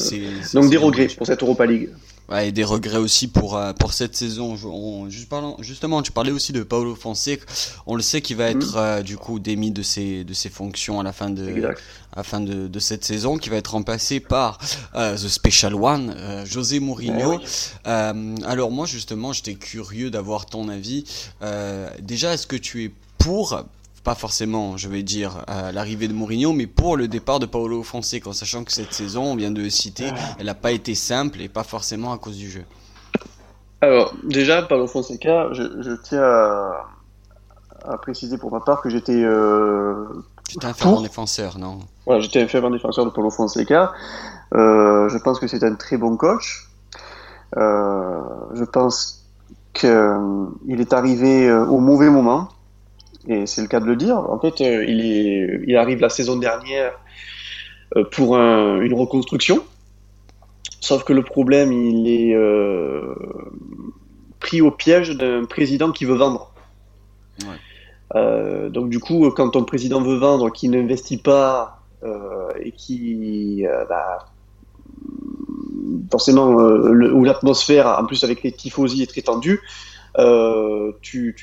Donc 0.54 0.70
des 0.70 0.76
regrets 0.76 1.08
pour 1.08 1.26
cette 1.26 1.42
Europa 1.42 1.66
League. 1.66 1.90
Ouais, 2.28 2.49
et 2.49 2.52
des 2.52 2.64
regrets 2.64 2.99
aussi 2.99 3.28
pour, 3.28 3.56
euh, 3.56 3.73
pour 3.73 3.93
cette 3.93 4.17
saison. 4.17 4.56
Je- 4.56 4.67
on- 4.67 5.08
juste 5.08 5.28
parlant, 5.28 5.56
justement, 5.61 6.02
tu 6.02 6.11
parlais 6.11 6.32
aussi 6.32 6.52
de 6.52 6.64
Paolo 6.64 6.96
Fonseca. 6.96 7.44
On 7.87 7.94
le 7.94 8.02
sait 8.02 8.20
qu'il 8.20 8.37
va 8.37 8.50
être 8.50 8.73
Mhm. 8.73 8.78
euh, 8.78 9.02
du 9.02 9.17
coup 9.17 9.38
démis 9.38 9.70
de 9.70 9.82
ses, 9.82 10.25
de 10.25 10.34
ses 10.34 10.49
fonctions 10.49 10.99
à 10.99 11.05
la 11.05 11.12
fin 11.12 11.31
de, 11.31 11.49
Exact. 11.49 11.81
à 12.12 12.17
la 12.17 12.23
fin 12.25 12.40
de, 12.40 12.67
de 12.67 12.78
cette 12.81 13.05
saison, 13.05 13.38
qui 13.38 13.49
va 13.49 13.56
être 13.56 13.73
remplacé 13.73 14.19
par 14.19 14.58
euh, 14.96 15.14
The 15.17 15.28
Special 15.28 15.75
One, 15.76 16.12
euh, 16.17 16.44
José 16.44 16.81
Mourinho. 16.81 17.37
Oui. 17.37 17.44
Euh, 17.87 18.34
alors 18.44 18.72
moi 18.72 18.87
justement, 18.87 19.32
j'étais 19.32 19.55
curieux 19.55 20.11
d'avoir 20.11 20.46
ton 20.46 20.69
avis. 20.69 21.05
Déjà, 22.00 22.34
est-ce 22.34 22.46
que 22.49 22.56
tu 22.56 22.84
es 22.84 22.90
pour 23.19 23.62
pas 24.06 24.14
forcément, 24.14 24.76
je 24.76 24.88
vais 24.88 25.03
dire, 25.03 25.44
euh, 25.50 25.73
l'arrivée 25.73 26.06
de 26.06 26.12
Mourinho, 26.12 26.53
mais 26.53 26.69
pour 26.69 26.97
le 26.97 27.08
départ 27.08 27.41
de 27.41 27.47
Paolo 27.47 27.82
Fonseca, 27.82 28.31
en 28.31 28.32
sachant 28.32 28.62
que 28.62 28.70
cette 28.73 28.93
saison, 28.93 29.32
on 29.32 29.35
vient 29.35 29.50
de 29.50 29.61
le 29.61 29.69
citer, 29.69 30.06
elle 30.38 30.47
n'a 30.47 30.55
pas 30.55 30.70
été 30.70 30.94
simple 30.94 31.41
et 31.41 31.49
pas 31.49 31.64
forcément 31.64 32.12
à 32.12 32.19
cause 32.19 32.37
du 32.37 32.49
jeu. 32.49 32.62
Alors, 33.81 34.14
déjà, 34.23 34.62
Paulo 34.62 34.87
Fonseca, 34.87 35.49
je, 35.50 35.64
je 35.82 35.91
tiens 36.05 36.22
à, 36.22 36.86
à 37.84 37.98
préciser 37.98 38.39
pour 38.39 38.53
ma 38.53 38.60
part 38.60 38.81
que 38.81 38.91
j'étais 38.91 39.25
euh, 39.25 40.06
Tu 40.48 40.56
t'es 40.58 40.67
un 40.67 40.72
fervent 40.72 41.03
défenseur, 41.03 41.58
non? 41.58 41.81
Voilà, 42.06 42.20
j'étais 42.20 42.41
un 42.41 42.46
fervent 42.46 42.70
défenseur 42.70 43.06
de 43.06 43.10
Paulo 43.10 43.31
Fonseca. 43.31 43.93
Euh, 44.55 45.08
je 45.08 45.19
pense 45.19 45.41
que 45.41 45.48
c'est 45.48 45.65
un 45.65 45.75
très 45.75 45.96
bon 45.96 46.17
coach. 46.17 46.69
Euh, 47.56 48.20
je 48.55 48.63
pense 48.63 49.25
qu'il 49.72 50.81
est 50.81 50.93
arrivé 50.93 51.48
euh, 51.48 51.67
au 51.67 51.81
mauvais 51.81 52.08
moment, 52.08 52.48
et 53.28 53.46
c'est 53.46 53.62
le 53.62 53.68
cas 53.68 53.80
de 53.80 53.86
le 53.86 53.96
dire. 53.96 54.18
En 54.18 54.38
fait, 54.38 54.60
euh, 54.60 54.84
il, 54.84 55.00
est, 55.00 55.60
il 55.66 55.76
arrive 55.76 56.00
la 56.00 56.08
saison 56.08 56.36
dernière 56.36 56.92
euh, 57.96 58.04
pour 58.04 58.36
un- 58.36 58.80
une 58.80 58.94
reconstruction. 58.94 59.64
Sauf 60.80 61.04
que 61.04 61.12
le 61.12 61.22
problème, 61.22 61.72
il 61.72 62.08
est 62.08 62.34
euh, 62.34 63.14
pris 64.40 64.60
au 64.60 64.70
piège 64.70 65.10
d'un 65.10 65.44
président 65.44 65.90
qui 65.90 66.04
veut 66.04 66.14
vendre. 66.14 66.52
Ouais. 67.42 68.70
Donc 68.70 68.88
du 68.88 69.00
coup, 69.00 69.28
quand 69.30 69.50
ton 69.50 69.64
président 69.64 70.00
veut 70.00 70.16
vendre, 70.16 70.50
qui 70.50 70.68
n'investit 70.68 71.18
pas 71.18 71.82
et 72.60 72.70
qui, 72.72 73.64
bah, 73.88 74.26
forcément, 76.10 76.52
le- 76.52 77.12
où 77.12 77.24
l'atmosphère, 77.24 77.88
en 77.98 78.04
plus 78.06 78.22
avec 78.22 78.42
les 78.44 78.52
tifosi, 78.52 79.02
est 79.02 79.06
très 79.06 79.22
tendue, 79.22 79.60
euh, 80.19 80.93
tu, 81.03 81.35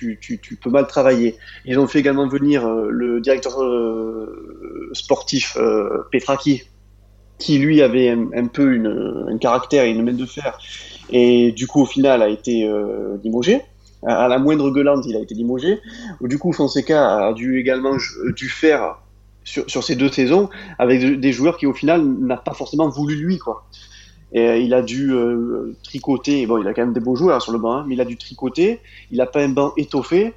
peux 0.61 0.69
mal 0.69 0.87
travailler. 0.87 1.35
Ils 1.65 1.79
ont 1.79 1.87
fait 1.87 1.99
également 1.99 2.27
venir 2.27 2.65
euh, 2.65 2.87
le 2.89 3.21
directeur 3.21 3.61
euh, 3.61 4.89
sportif 4.93 5.57
Petraki, 6.11 6.63
qui 7.39 7.57
lui 7.57 7.81
avait 7.81 8.09
un, 8.09 8.47
peu 8.47 8.79
un 9.29 9.37
caractère 9.37 9.83
et 9.83 9.91
une 9.91 10.03
main 10.03 10.13
de 10.13 10.25
fer, 10.25 10.57
et 11.09 11.51
du 11.51 11.67
coup 11.67 11.81
au 11.81 11.85
final 11.85 12.21
a 12.21 12.29
été 12.29 12.69
limogé. 13.23 13.61
À 14.05 14.27
la 14.27 14.37
moindre 14.37 14.69
gueulante, 14.69 15.05
il 15.07 15.15
a 15.15 15.19
été 15.19 15.33
limogé. 15.33 15.79
Du 16.19 16.37
coup, 16.37 16.51
Fonseca 16.51 17.25
a 17.25 17.33
dû 17.33 17.57
également 17.57 17.95
dû 18.35 18.49
faire 18.49 18.97
sur, 19.45 19.69
sur 19.69 19.83
ces 19.83 19.95
deux 19.95 20.09
saisons 20.09 20.49
avec 20.77 21.01
de- 21.01 21.15
des 21.15 21.31
joueurs 21.31 21.57
qui 21.57 21.65
au 21.65 21.73
final 21.73 22.03
n'a 22.03 22.37
pas 22.37 22.53
forcément 22.53 22.89
voulu 22.89 23.15
lui 23.15 23.37
quoi. 23.37 23.65
Et 24.33 24.47
euh, 24.47 24.57
il 24.57 24.73
a 24.73 24.81
dû 24.81 25.13
euh, 25.13 25.75
tricoter. 25.83 26.45
Bon, 26.47 26.57
il 26.57 26.67
a 26.67 26.73
quand 26.73 26.81
même 26.81 26.93
des 26.93 26.99
beaux 26.99 27.15
joueurs 27.15 27.41
sur 27.41 27.51
le 27.51 27.59
banc, 27.59 27.77
hein, 27.77 27.85
mais 27.87 27.95
il 27.95 28.01
a 28.01 28.05
dû 28.05 28.17
tricoter. 28.17 28.81
Il 29.11 29.17
n'a 29.17 29.27
pas 29.27 29.41
un 29.41 29.49
banc 29.49 29.73
étoffé. 29.77 30.33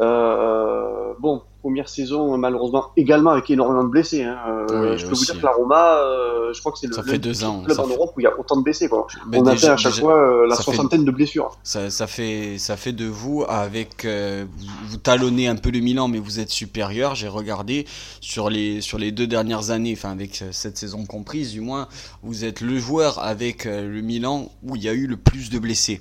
Euh, 0.00 1.14
bon, 1.20 1.42
première 1.66 1.88
saison, 1.88 2.38
malheureusement, 2.38 2.84
également 2.96 3.30
avec 3.30 3.50
énormément 3.50 3.82
de 3.82 3.88
blessés. 3.88 4.22
Hein. 4.22 4.36
Euh, 4.48 4.92
Oui, 4.92 4.98
je 4.98 5.06
peux 5.06 5.12
aussi. 5.12 5.26
vous 5.26 5.32
dire 5.32 5.40
que 5.40 5.46
la 5.46 5.52
Roma, 5.52 5.96
euh, 5.98 6.52
je 6.52 6.60
crois 6.60 6.70
que 6.70 6.78
c'est 6.78 6.86
le, 6.86 6.92
Ça 6.94 7.02
le 7.02 7.10
fait 7.10 7.18
deux 7.18 7.42
ans, 7.42 7.62
club 7.64 7.76
ça 7.76 7.82
en 7.82 7.86
fait- 7.88 7.94
Europe 7.94 8.12
où 8.16 8.20
il 8.20 8.22
y 8.22 8.26
a 8.26 8.38
autant 8.38 8.56
de 8.56 8.62
blessés. 8.62 8.88
Quoi. 8.88 9.06
Mais 9.28 9.38
On 9.38 9.42
déjà- 9.42 9.72
atteint 9.72 9.72
à 9.72 9.76
chaque 9.76 9.92
déjà- 9.92 10.02
fois 10.02 10.16
euh, 10.16 10.46
la 10.46 10.54
fait- 10.54 10.62
soixantaine 10.62 11.04
de 11.04 11.10
blessures. 11.10 11.50
Ça, 11.64 11.90
ça 11.90 12.06
fait 12.06 12.56
ça 12.58 12.76
fait 12.76 12.92
de 12.92 13.06
vous 13.06 13.44
avec 13.48 14.04
euh, 14.04 14.44
vous, 14.56 14.66
vous 14.90 14.96
talonnez 14.96 15.48
un 15.48 15.56
peu 15.56 15.70
le 15.70 15.80
Milan 15.80 16.06
mais 16.08 16.18
vous 16.20 16.38
êtes 16.38 16.50
supérieur 16.50 17.14
j'ai 17.16 17.28
regardé 17.28 17.86
sur 18.20 18.48
les 18.48 18.80
sur 18.80 18.98
les 18.98 19.10
deux 19.10 19.26
dernières 19.26 19.70
années 19.70 19.94
enfin 19.98 20.10
avec 20.12 20.44
cette 20.52 20.78
saison 20.78 21.04
comprise 21.04 21.50
du 21.52 21.60
moins 21.60 21.88
vous 22.22 22.44
êtes 22.44 22.60
le 22.60 22.78
joueur 22.78 23.18
avec 23.22 23.66
euh, 23.66 23.88
le 23.92 24.00
Milan 24.02 24.48
où 24.62 24.76
il 24.76 24.82
y 24.84 24.88
a 24.88 24.92
eu 24.92 25.06
le 25.08 25.16
plus 25.16 25.50
de 25.50 25.58
blessés 25.58 26.00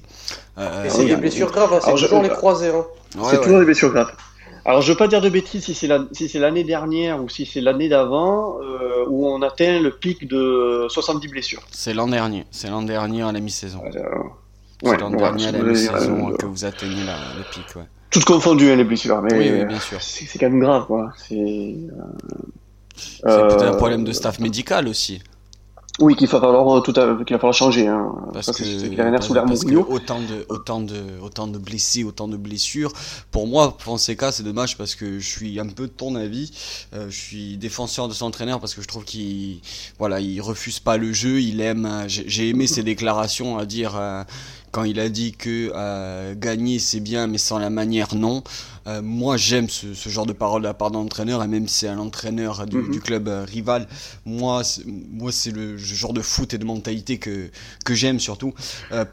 Euh, 0.57 0.86
Et 0.86 0.89
c'est 0.89 1.05
des 1.05 1.15
blessures 1.17 1.51
graves, 1.51 1.74
hein, 1.74 1.79
c'est 1.84 1.98
je- 1.98 2.05
toujours 2.05 2.22
les 2.24 2.29
croisés. 2.29 2.69
Hein. 2.69 2.86
Ouais, 3.17 3.24
c'est 3.29 3.38
ouais. 3.38 3.43
toujours 3.43 3.60
des 3.60 3.65
blessures 3.65 3.91
graves. 3.91 4.12
Alors, 4.65 4.81
je 4.81 4.91
veux 4.91 4.98
pas 4.98 5.07
dire 5.07 5.22
de 5.22 5.29
bêtises 5.29 5.63
si 5.65 5.74
c'est 5.75 5.86
la- 5.88 6.05
si 6.12 6.27
c'est 6.27 6.39
l'année 6.39 6.63
dernière 6.63 7.22
ou 7.24 7.29
si 7.29 7.45
c'est 7.45 7.62
l'année 7.62 7.88
d'avant 7.88 8.57
euh, 8.62 9.05
où 9.07 9.27
on 9.27 9.41
atteint 9.43 9.79
le 9.79 9.91
pic 9.91 10.27
de 10.27 10.88
70 10.89 11.27
blessures. 11.27 11.62
c'est 11.72 11.93
l'an 11.93 12.07
dernier 12.07 12.45
c'est 12.51 12.69
l'an 12.69 12.81
dernier 12.81 13.22
à 13.24 13.31
la 13.31 13.39
mi-saison 13.39 13.81
Euh, 13.86 14.01
c'est 14.84 14.89
ouais, 14.89 14.98
l'an 14.98 15.12
dernier 15.12 15.48
à 15.48 15.51
la 15.51 15.60
mi-saison 15.63 16.31
euh, 16.31 16.36
que 16.38 16.45
vous 16.48 16.65
atteignez 16.65 17.03
la, 17.05 17.13
le 17.38 17.43
pic 17.51 17.75
ouais. 17.75 17.84
Toutes 18.10 18.25
confondues, 18.25 18.72
hein, 18.72 18.75
les 18.75 18.84
blessures. 18.86 19.22
Mais 19.22 19.38
oui 19.38 19.51
oui 19.53 19.65
bien 19.65 19.79
sûr 19.79 20.01
c'est 20.01 20.39
quand 20.39 20.50
même 20.50 20.60
grave. 20.60 20.86
Quoi. 20.88 21.12
C'est 21.17 21.75
peut-être 23.24 23.63
un 23.63 23.75
problème 23.75 24.03
de 24.03 24.12
staff 24.13 24.39
médical 24.39 24.88
aussi 24.88 25.22
Oui, 25.99 26.15
qu'il 26.15 26.27
va 26.27 26.41
falloir 26.41 26.83
tout 26.83 26.93
à... 26.97 27.23
qu'il 27.23 27.35
va 27.35 27.39
falloir 27.39 27.53
changer. 27.53 27.87
Hein. 27.87 28.11
Parce 28.33 28.51
que, 28.51 28.63
sous 29.21 29.33
Mourinho. 29.33 29.87
autant 29.89 30.19
de, 30.19 30.45
autant 30.49 30.81
de, 30.81 31.01
autant 31.21 31.47
de 31.47 31.57
blessés, 31.57 32.03
autant 32.03 32.27
de 32.27 32.35
blessures. 32.35 32.91
Pour 33.31 33.47
moi, 33.47 33.75
Fonseca, 33.79 34.31
c'est 34.33 34.43
dommage 34.43 34.77
parce 34.77 34.93
que 34.95 35.19
je 35.19 35.27
suis 35.29 35.57
un 35.59 35.67
peu 35.67 35.83
de 35.87 35.93
ton 35.93 36.15
avis. 36.15 36.51
Euh, 36.93 37.07
je 37.09 37.17
suis 37.17 37.57
défenseur 37.57 38.09
de 38.09 38.13
son 38.13 38.25
entraîneur 38.25 38.59
parce 38.59 38.75
que 38.75 38.81
je 38.81 38.87
trouve 38.87 39.05
qu'il, 39.05 39.61
voilà, 39.97 40.19
il 40.19 40.41
refuse 40.41 40.79
pas 40.79 40.97
le 40.97 41.13
jeu. 41.13 41.39
Il 41.41 41.61
aime. 41.61 41.85
euh, 41.85 42.03
J'ai 42.07 42.25
j'ai 42.27 42.49
aimé 42.49 42.67
ses 42.67 42.83
déclarations 42.83 43.57
à 43.57 43.65
dire 43.65 43.95
euh, 43.95 44.23
quand 44.75 44.84
il 44.84 45.00
a 45.00 45.08
dit 45.08 45.32
que 45.32 45.72
euh, 45.74 46.36
gagner 46.36 46.79
c'est 46.79 47.00
bien, 47.00 47.27
mais 47.27 47.38
sans 47.38 47.60
la 47.60 47.70
manière 47.70 48.13
non. 48.13 48.44
Euh, 48.88 49.01
moi, 49.01 49.38
j'aime 49.38 49.70
ce, 49.70 49.94
ce 49.94 50.10
genre 50.10 50.25
de 50.25 50.34
parole 50.34 50.62
de 50.63 50.67
la 50.67 50.74
part 50.74 50.91
d'un 50.91 51.00
entraîneur, 51.00 51.41
et 51.41 51.48
même 51.48 51.65
si 51.67 51.75
c'est 51.79 51.88
un 51.88 51.98
entraîneur 51.98 52.65
du, 52.67 52.75
Mhm. 52.77 52.91
du 52.91 53.00
club 53.00 53.27
euh, 53.29 53.46
rival, 53.46 53.88
moi, 54.25 54.65
c'est- 54.65 54.84
moi, 54.86 55.32
c'est 55.32 55.51
le 55.51 55.77
genre 55.77 56.12
de 56.12 56.22
foot 56.22 56.53
et 56.53 56.58
de 56.58 56.65
mentalité 56.65 57.17
que 57.17 57.50
que 57.86 57.94
j'aime 57.96 58.20
surtout. 58.20 58.53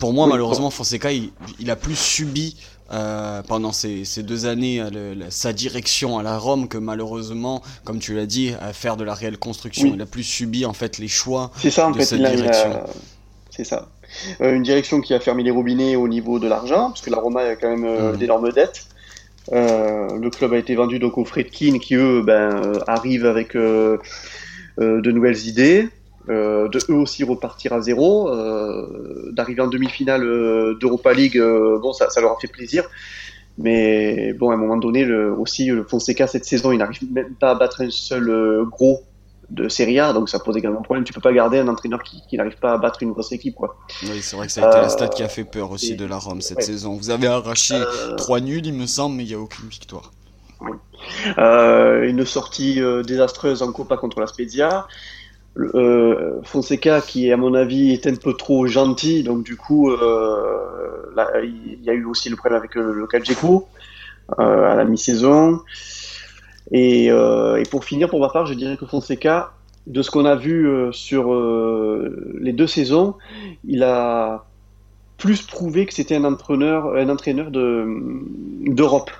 Pour 0.01 0.13
moi, 0.13 0.27
malheureusement, 0.27 0.71
Fonseca, 0.71 1.13
il, 1.13 1.31
il 1.61 1.71
a 1.71 1.77
plus 1.77 1.97
subi 1.97 2.57
euh, 2.93 3.41
pendant 3.43 3.73
ces, 3.73 4.05
ces 4.05 4.23
deux 4.25 4.45
années 4.47 4.83
le- 4.93 5.15
la- 5.15 5.31
sa 5.31 5.53
direction 5.55 6.19
à 6.19 6.23
la 6.25 6.37
Rome 6.39 6.67
que 6.69 6.77
malheureusement, 6.77 7.63
comme 7.85 8.01
tu 8.01 8.15
l'as 8.17 8.27
dit, 8.27 8.51
à 8.61 8.73
faire 8.75 8.97
de 8.99 9.05
la 9.05 9.15
réelle 9.15 9.39
construction. 9.39 9.87
Oui. 9.87 9.93
Il 9.95 10.03
a 10.03 10.07
plus 10.07 10.25
subi 10.25 10.67
en 10.67 10.75
fait 10.75 10.99
les 10.99 11.09
choix. 11.09 11.53
Ça, 11.71 11.87
en 11.87 11.93
de 11.93 11.97
fait. 11.99 12.05
cette 12.05 12.19
direction. 12.19 12.73
C'est 13.49 13.65
ça. 13.65 13.89
Euh, 14.41 14.55
une 14.55 14.63
direction 14.63 15.01
qui 15.01 15.15
a 15.15 15.21
fermé 15.21 15.43
les 15.43 15.51
robinets 15.51 15.97
au 15.97 16.09
niveau 16.09 16.39
de 16.39 16.49
l'argent, 16.49 16.89
parce 16.89 17.01
que 17.01 17.11
la 17.11 17.19
Roma 17.19 17.41
a 17.41 17.57
quand 17.57 17.71
même 17.77 17.87
Mhm. 17.87 18.17
d'énormes 18.17 18.53
dettes. 18.53 18.87
Euh, 19.53 20.19
le 20.19 20.31
club 20.31 20.53
a 20.53 20.59
été 20.59 20.75
vendu 20.75 20.99
donc 20.99 21.19
aux 21.19 21.25
Fredkin, 21.25 21.79
qui 21.79 21.95
eux 21.97 22.23
ben, 22.23 22.81
arrivent 22.87 23.27
avec 23.27 23.55
de 23.57 25.11
nouvelles 25.11 25.47
idées, 25.47 25.89
euh, 26.29 26.69
de 26.69 26.79
eux 26.89 26.95
aussi 26.95 27.25
repartir 27.25 27.73
à 27.73 27.81
zéro, 27.81 28.29
euh, 28.29 29.33
d'arriver 29.33 29.61
en 29.63 29.67
demi-finale 29.67 30.23
euh, 30.23 30.75
d'Europa 30.81 31.13
League, 31.13 31.37
bon 31.37 31.93
ça, 31.93 32.11
ça 32.11 32.21
leur 32.21 32.33
a 32.33 32.37
fait 32.41 32.47
plaisir. 32.49 32.85
Mais 33.59 34.33
bon, 34.33 34.51
à 34.51 34.55
un 34.55 34.57
moment 34.57 34.79
donné, 34.79 35.05
le, 35.05 35.31
aussi, 35.33 35.67
le 35.67 35.83
Fonseca, 35.85 36.27
cette 36.27 36.45
saison, 36.47 36.73
il 36.73 36.79
n'arrive 36.79 37.01
même 37.13 37.35
pas 37.35 37.51
à 37.51 37.55
battre 37.55 37.83
un 37.83 37.91
seul 37.91 38.65
gros 38.71 39.03
de 39.53 39.69
Serie 39.69 40.01
A, 40.01 40.13
donc 40.13 40.29
ça 40.29 40.39
pose 40.39 40.57
également 40.57 40.83
problème. 40.83 41.05
Tu 41.05 41.13
peux 41.13 41.21
pas 41.21 41.33
garder 41.33 41.59
un 41.59 41.69
entraîneur 41.69 42.03
qui, 42.03 42.23
qui 42.29 42.37
n'arrive 42.39 42.57
pas 42.59 42.73
à 42.73 42.79
battre 42.79 43.03
une 43.03 43.13
grosse 43.13 43.33
équipe, 43.33 43.55
quoi. 43.55 43.77
Oui, 44.03 44.21
c'est 44.23 44.35
vrai 44.37 44.47
que 44.47 44.53
ça 44.53 44.65
a 44.65 44.69
été 44.69 44.79
la 44.79 44.85
Euh, 44.87 44.89
stat 44.89 45.09
qui 45.09 45.23
a 45.23 45.29
fait 45.29 45.45
peur 45.45 45.71
aussi 45.71 45.93
et- 45.93 45.97
de 45.97 46.07
la 46.07 46.17
Rome 46.17 46.41
cette 46.41 46.59
ouais. 46.59 46.63
saison. 46.65 46.95
Vous 46.97 47.11
avez 47.11 47.27
arraché 47.27 47.75
Euh, 47.75 48.17
trois 48.17 48.41
nuls, 48.41 48.65
il 48.67 48.73
me 48.75 48.87
semble, 48.87 49.15
mais 49.17 49.25
il 49.25 49.29
n'y 49.29 49.35
a 49.35 49.39
aucune 49.39 49.69
victoire. 49.69 50.11
Euh, 51.39 52.09
une 52.09 52.25
sortie 52.25 52.81
euh, 52.81 53.03
désastreuse 53.03 53.63
en 53.63 53.73
Copa 53.73 53.97
contre 53.97 54.21
la 54.21 54.27
Spezia. 54.27 54.87
Euh, 55.59 56.41
Fonseca, 56.45 57.03
qui 57.03 57.31
à 57.31 57.37
mon 57.37 57.53
avis 57.55 57.93
est 57.93 58.07
un 58.07 58.15
peu 58.15 58.33
trop 58.35 58.67
gentil, 58.67 59.23
donc 59.23 59.45
du 59.45 59.57
coup, 59.57 59.91
euh, 59.91 61.43
il 61.43 61.83
y 61.85 61.91
a 61.91 61.93
eu 61.93 62.05
aussi 62.07 62.31
le 62.31 62.37
problème 62.37 62.59
avec 62.59 62.75
le, 62.75 62.93
le 62.95 63.07
Calgeco 63.07 63.69
euh, 64.39 64.73
à 64.73 64.75
la 64.77 64.85
mi-saison. 64.85 65.61
Et, 66.71 67.11
euh, 67.11 67.57
et 67.57 67.65
pour 67.65 67.85
finir, 67.85 68.09
pour 68.09 68.21
ma 68.21 68.29
part, 68.29 68.47
je 68.47 68.55
dirais 68.55 68.77
que 68.77 68.87
Fonseca, 68.87 69.53
de 69.87 70.03
ce 70.03 70.11
qu'on 70.11 70.25
a 70.25 70.37
vu 70.37 70.69
euh, 70.69 70.93
sur 70.93 71.33
euh, 71.35 72.37
les 72.41 72.53
deux 72.53 72.69
saisons, 72.69 73.17
il 73.67 73.83
a 73.83 74.45
plus 75.19 75.43
prouvé 75.43 75.87
que 75.87 75.95
c'était 75.95 76.17
un 76.17 76.25
entraîneur, 76.25 76.95
un 76.95 77.09
entraîneur 77.09 77.51
de 77.51 77.87
d'Europe, 78.67 79.11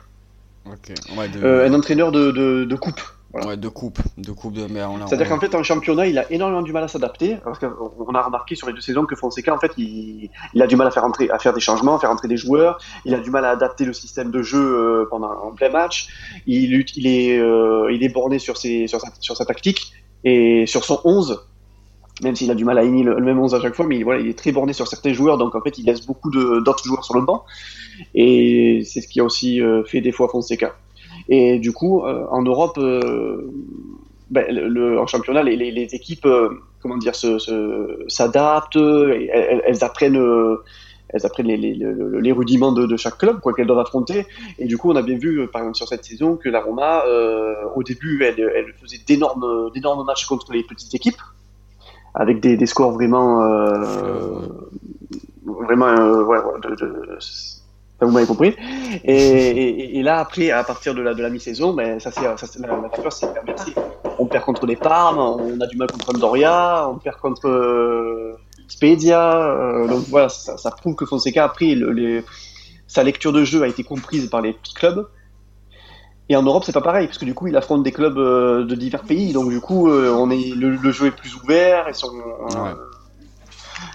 Ok. 0.67 0.95
Ouais, 1.17 1.29
de, 1.29 1.45
euh, 1.45 1.67
un 1.67 1.75
entraîneur 1.75 2.13
de, 2.13 2.31
de, 2.31 2.65
de 2.65 2.77
coupe. 2.77 3.01
Voilà. 3.33 3.49
ouais, 3.49 3.57
de 3.57 3.69
coupe, 3.69 3.99
de 4.19 4.31
coupe 4.33 4.53
de. 4.55 4.63
L'a- 4.99 5.07
C'est-à-dire 5.07 5.27
on- 5.27 5.35
qu'en 5.37 5.41
fait, 5.41 5.55
en 5.55 5.63
championnat, 5.63 6.07
il 6.07 6.19
a 6.19 6.31
énormément 6.33 6.63
du 6.63 6.73
mal 6.73 6.85
à 6.85 6.89
s'adapter. 6.89 7.37
Parce 7.43 7.59
qu'on 7.59 8.15
a 8.15 8.23
remarqué 8.23 8.55
sur 8.55 8.67
les 8.67 8.73
deux 8.73 8.81
saisons 8.81 9.05
que 9.07 9.17
Fonseca, 9.17 9.55
en 9.55 9.59
fait, 9.59 9.73
il, 9.79 10.31
il 10.55 10.63
a 10.63 10.67
du 10.67 10.77
mal 10.77 10.87
à 10.87 10.91
faire 10.91 11.05
entrer, 11.05 11.31
à 11.31 11.39
faire 11.39 11.53
des 11.53 11.61
changements, 11.61 11.97
à 11.97 11.99
faire 11.99 12.11
entrer 12.11 12.29
des 12.29 12.37
joueurs. 12.37 12.79
Il 13.05 13.15
a 13.15 13.19
du 13.21 13.31
mal 13.31 13.45
à 13.45 13.51
adapter 13.51 13.85
le 13.85 13.93
système 13.93 14.31
de 14.31 14.43
jeu 14.43 14.59
euh, 14.61 15.07
pendant 15.11 15.31
en 15.33 15.53
plein 15.53 15.71
match. 15.71 16.09
Il, 16.47 16.85
il 16.97 17.07
est, 17.07 17.39
euh, 17.39 17.91
il 17.93 18.03
est 18.05 18.09
borné 18.13 18.39
sur 18.39 18.57
ses, 18.57 18.87
sur 18.87 19.01
sa, 19.01 19.09
sur 19.21 19.37
sa 19.37 19.45
tactique 19.45 19.93
et 20.25 20.67
sur 20.67 20.85
son 20.85 21.01
11. 21.05 21.45
Même 22.23 22.37
s'il 22.37 22.51
a 22.51 22.55
du 22.55 22.65
mal 22.67 22.77
à 22.79 22.83
aligner 22.83 23.03
le, 23.03 23.15
le 23.19 23.25
même 23.25 23.41
11 23.41 23.55
à 23.55 23.61
chaque 23.61 23.75
fois, 23.75 23.87
mais 23.87 24.03
voilà, 24.03 24.21
il 24.21 24.29
est 24.29 24.39
très 24.39 24.53
borné 24.53 24.75
sur 24.75 24.87
certains 24.87 25.15
joueurs, 25.15 25.39
donc 25.39 25.55
en 25.57 25.61
fait, 25.63 25.79
il 25.79 25.87
laisse 25.87 26.07
beaucoup 26.07 26.31
de- 26.31 26.61
d'autres 26.61 26.85
joueurs 26.85 27.03
sur 27.05 27.15
le 27.15 27.23
banc. 27.23 27.43
Et 28.15 28.83
c'est 28.85 29.01
ce 29.01 29.09
qui 29.09 29.21
a 29.21 29.25
aussi 29.25 29.61
euh, 29.61 29.83
fait 29.85 30.01
des 30.03 30.13
fois 30.13 30.29
Fonseca. 30.29 30.75
Et 31.29 31.59
du 31.59 31.73
coup, 31.73 32.03
euh, 32.05 32.27
en 32.31 32.43
Europe, 32.43 32.77
euh, 32.79 33.51
ben, 34.31 34.45
le, 34.55 34.69
le- 34.69 34.99
en 35.01 35.07
championnat, 35.07 35.43
les, 35.43 35.57
les, 35.57 35.71
les 35.71 35.95
équipes, 35.95 36.27
euh, 36.27 36.49
comment 36.81 36.97
dire, 36.97 37.15
s'adaptent, 37.15 38.77
elles, 38.77 39.63
elles 39.67 39.85
apprennent, 39.85 40.21
elles 41.11 41.27
apprennent 41.27 41.47
les, 41.47 41.57
les, 41.57 41.75
les- 41.75 41.95
les 42.21 42.33
rudiments 42.33 42.73
de, 42.73 42.87
de 42.87 42.97
chaque 42.97 43.19
club, 43.19 43.41
quoi 43.41 43.53
qu'elles 43.53 43.67
doivent 43.67 43.79
affronter. 43.81 44.27
Et 44.59 44.65
du 44.67 44.79
coup, 44.79 44.91
on 44.91 44.97
a 44.97 45.03
bien 45.03 45.17
vu, 45.19 45.47
par 45.49 45.61
exemple, 45.63 45.77
sur 45.77 45.89
cette 45.89 46.05
saison, 46.05 46.37
que 46.37 46.49
la 46.49 46.61
Roma, 46.61 47.05
euh, 47.07 47.55
au 47.77 47.83
début, 47.83 48.23
elle, 48.25 48.41
elle 48.41 48.73
faisait 48.81 49.01
d'énormes, 49.07 49.71
d'énormes 49.75 50.05
matchs 50.07 50.25
contre 50.27 50.53
les 50.53 50.63
petites 50.65 50.95
équipes, 50.95 51.21
avec 52.15 52.41
des, 52.41 52.57
des 52.57 52.67
scores 52.67 52.93
vraiment, 52.93 53.43
euh, 53.43 54.47
vraiment, 55.45 55.87
euh, 55.87 56.23
ouais, 56.25 56.39
ouais, 56.39 56.61
de, 56.63 56.75
de- 56.75 57.19
ça, 58.03 58.07
vous 58.07 58.13
m'avez 58.13 58.27
compris. 58.27 58.57
Et, 59.05 59.15
et, 59.15 59.99
et 59.99 60.03
là, 60.03 60.19
après, 60.19 60.51
à 60.51 60.65
partir 60.65 60.93
de 60.93 61.03
la, 61.03 61.15
de 61.15 61.23
la 61.23 61.31
mi-saison, 61.31 61.73
ben, 61.73 62.01
ça, 62.01 62.11
c'est, 62.11 62.23
ça, 62.23 62.47
la, 62.59 62.69
la 63.05 63.11
s'est 63.11 63.27
inversée. 63.41 63.75
On 64.19 64.27
perd 64.27 64.45
contre 64.45 64.67
les 64.67 64.75
Parmes, 64.75 65.19
on 65.19 65.61
a 65.61 65.67
du 65.69 65.77
mal 65.77 65.89
contre 65.91 66.13
Doria, 66.15 66.89
on 66.89 66.99
perd 66.99 67.19
contre 67.19 67.49
euh, 67.49 68.37
Spedia. 68.67 69.41
euh, 69.41 69.87
donc 69.87 70.05
voilà, 70.09 70.29
ça, 70.29 70.57
ça 70.57 70.73
prouve 70.73 70.97
que 70.97 71.07
Fonseca, 71.07 71.53
le, 71.61 71.93
les, 71.93 72.25
sa 72.89 73.05
lecture 73.05 73.33
de 73.33 73.45
jeu 73.45 73.63
a 73.63 73.69
été 73.69 73.85
comprise 73.85 74.29
par 74.29 74.41
les 74.41 74.53
petits 74.53 74.75
clubs. 74.75 75.09
Et 76.29 76.35
en 76.35 76.43
Europe, 76.43 76.65
c'est 76.67 76.73
pas 76.73 76.81
pareil, 76.81 77.07
parce 77.07 77.19
que 77.19 77.25
du 77.25 77.35
coup, 77.35 77.47
il 77.47 77.57
affronte 77.57 77.85
des 77.85 77.93
clubs 77.93 78.19
euh, 78.19 78.65
de 78.65 78.75
divers 78.75 79.05
pays, 79.05 79.33
donc 79.33 79.49
du 79.49 79.61
coup, 79.61 79.89
on 79.89 80.29
est, 80.31 80.57
le, 80.57 80.71
le 80.75 80.91
jeu 80.91 81.07
est 81.07 81.17
plus 81.17 81.37
ouvert. 81.37 81.89
Et 81.89 81.93
son, 81.93 82.09
Ouais. 82.09 82.75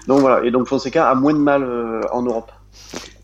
Donc 0.08 0.22
voilà, 0.22 0.46
et 0.46 0.52
donc 0.52 0.68
Fonseca 0.68 1.10
a 1.10 1.16
moins 1.16 1.34
de 1.34 1.40
mal 1.40 1.64
en 2.14 2.22
Europe. 2.22 2.52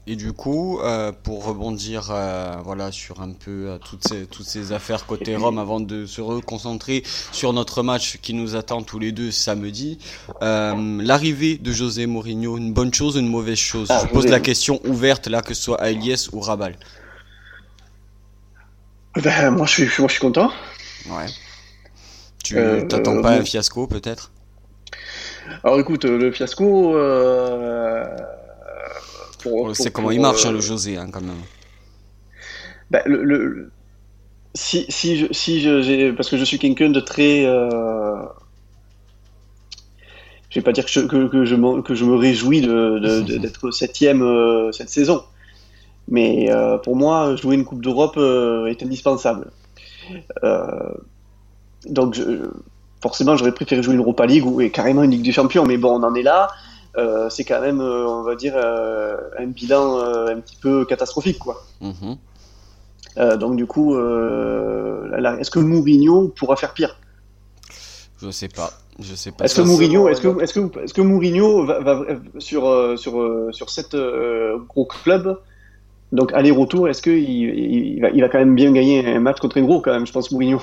Et 0.06 0.18
du 0.18 0.34
coup, 0.34 0.80
euh, 0.82 1.14
pour 1.24 1.46
rebondir 1.46 2.10
euh, 2.12 2.56
voilà, 2.62 2.92
sur 2.92 3.22
un 3.22 3.32
peu 3.32 3.70
euh, 3.70 3.78
toutes, 3.78 4.06
ces, 4.06 4.26
toutes 4.26 4.46
ces 4.46 4.74
affaires 4.74 5.06
côté 5.06 5.36
Rome 5.38 5.58
avant 5.58 5.80
de 5.80 6.06
se 6.06 6.20
reconcentrer 6.20 7.04
sur 7.32 7.54
notre 7.54 7.84
match 7.84 8.18
qui 8.22 8.34
nous 8.34 8.58
attend 8.58 8.82
tous 8.82 9.00
les 9.00 9.14
deux 9.14 9.32
samedi, 9.32 10.00
l'arrivée 10.42 11.58
de 11.58 11.72
José 11.72 12.06
Mourinho, 12.06 12.58
une 12.58 12.74
bonne 12.74 12.94
chose 12.94 13.16
ou 13.16 13.20
une 13.20 13.30
mauvaise 13.30 13.58
chose? 13.58 13.88
Ah, 13.90 14.02
Je 14.04 14.12
pose 14.12 14.28
la 14.28 14.42
question 14.42 14.82
ouverte 14.86 15.28
là, 15.28 15.42
que 15.42 15.54
ce 15.54 15.62
soit 15.62 15.82
à 15.82 15.90
Elias 15.90 16.30
ou 16.34 16.42
Rabal. 16.42 16.76
Ben, 19.16 19.52
moi, 19.52 19.68
je 19.68 19.72
suis, 19.72 20.02
moi, 20.02 20.08
je 20.08 20.14
suis 20.14 20.22
content. 20.22 20.52
Ouais. 21.08 21.28
Tu 22.44 22.56
t'attends 22.90 23.22
pas 23.22 23.32
à 23.32 23.38
un 23.38 23.46
fiasco 23.46 23.88
peut-être? 23.88 24.32
Alors 25.64 25.80
écoute, 25.80 26.04
le 26.04 26.32
fiasco. 26.32 26.98
Euh, 26.98 28.06
pour- 29.44 29.54
On 29.62 29.66
pour- 29.66 29.76
sait 29.76 29.92
comment 29.92 30.08
pour, 30.08 30.14
il 30.14 30.22
marche 30.22 30.46
euh, 30.46 30.50
hein, 30.50 30.54
le 30.54 30.60
José 30.62 30.98
hein, 30.98 31.08
quand 31.12 31.22
même. 31.22 31.36
le, 33.06 33.24
le- 33.24 33.46
le- 33.46 33.72
si, 34.56 34.86
si, 34.90 35.18
je, 35.18 35.32
si 35.32 35.62
je, 35.62 36.12
parce 36.12 36.30
que 36.30 36.38
je 36.38 36.44
suis 36.46 36.60
quelqu'un 36.60 36.90
de 36.90 37.00
très. 37.00 37.46
Euh, 37.46 38.22
je 40.50 40.60
vais 40.60 40.64
pas 40.64 40.72
dire 40.72 40.86
que 40.86 40.92
je, 40.92 41.00
que, 41.02 41.28
que 41.28 41.46
je, 41.46 41.82
que 41.82 41.96
je 41.96 42.06
me 42.06 42.16
réjouis 42.16 42.62
d'être 43.42 43.72
septième 43.72 44.22
euh, 44.22 44.72
cette 44.72 44.90
saison, 44.90 45.24
mais 46.08 46.52
euh, 46.52 46.78
pour 46.78 46.96
moi, 46.96 47.36
jouer 47.36 47.56
une 47.56 47.66
Coupe 47.66 47.82
d'Europe 47.84 48.16
euh, 48.18 48.68
est 48.68 48.84
indispensable. 48.84 49.50
Donc, 51.86 52.14
je- 52.14 52.50
forcément, 53.02 53.36
j'aurais 53.36 53.52
préféré 53.54 53.82
jouer 53.84 53.94
une 53.96 54.00
Europa 54.00 54.26
League 54.26 54.46
ou 54.46 54.62
et 54.62 54.70
carrément 54.72 55.04
une 55.04 55.12
Ligue 55.12 55.24
des 55.26 55.32
Champions. 55.32 55.66
Mais 55.66 55.78
bon, 55.78 56.00
on 56.00 56.04
en 56.04 56.16
est 56.16 56.24
là. 56.24 56.50
Euh, 56.98 57.30
c'est 57.30 57.44
quand 57.44 57.60
même, 57.62 57.82
euh, 57.82 58.08
on 58.08 58.22
va 58.24 58.36
dire, 58.36 58.54
euh, 58.56 59.18
un 59.40 59.48
bilan 59.48 59.98
un 60.28 60.40
petit 60.40 60.56
peu 60.56 60.86
catastrophique, 60.86 61.40
quoi. 61.40 61.64
Mhm. 61.82 62.18
Donc, 63.40 63.56
du 63.58 63.66
coup, 63.68 63.96
est-ce 63.96 65.52
que 65.52 65.60
Mourinho 65.60 66.30
pourra 66.30 66.56
faire 66.56 66.74
pire? 66.74 66.98
Je 68.22 68.32
sais 68.32 68.48
pas. 68.48 68.72
Je 69.00 69.16
sais 69.16 69.32
pas. 69.32 69.46
Est-ce 69.46 69.56
que 69.56 69.62
Mourinho, 69.62 70.08
est-ce 70.08 70.22
que, 70.22 70.42
est-ce 70.42 70.54
que, 70.54 70.80
est-ce 70.80 70.94
que 70.94 71.02
Mourinho 71.02 71.66
va, 71.66 71.80
va- 71.80 72.06
sur 72.38 72.64
sur 72.98 73.14
sur 73.52 73.68
euh, 73.96 74.58
gros 74.70 74.86
clubs, 74.86 75.40
donc 76.12 76.32
aller-retour, 76.34 76.88
est-ce 76.88 77.02
que 77.02 77.10
il, 77.10 77.96
il 77.96 78.02
va, 78.02 78.10
il 78.12 78.22
va 78.22 78.30
quand 78.30 78.38
même 78.38 78.54
bien 78.56 78.72
gagner 78.72 79.06
un 79.16 79.20
match 79.20 79.40
contre 79.40 79.58
un 79.58 79.64
gros 79.64 79.82
quand 79.82 79.92
même, 79.92 80.06
je 80.06 80.12
pense 80.12 80.32
Mourinho? 80.32 80.62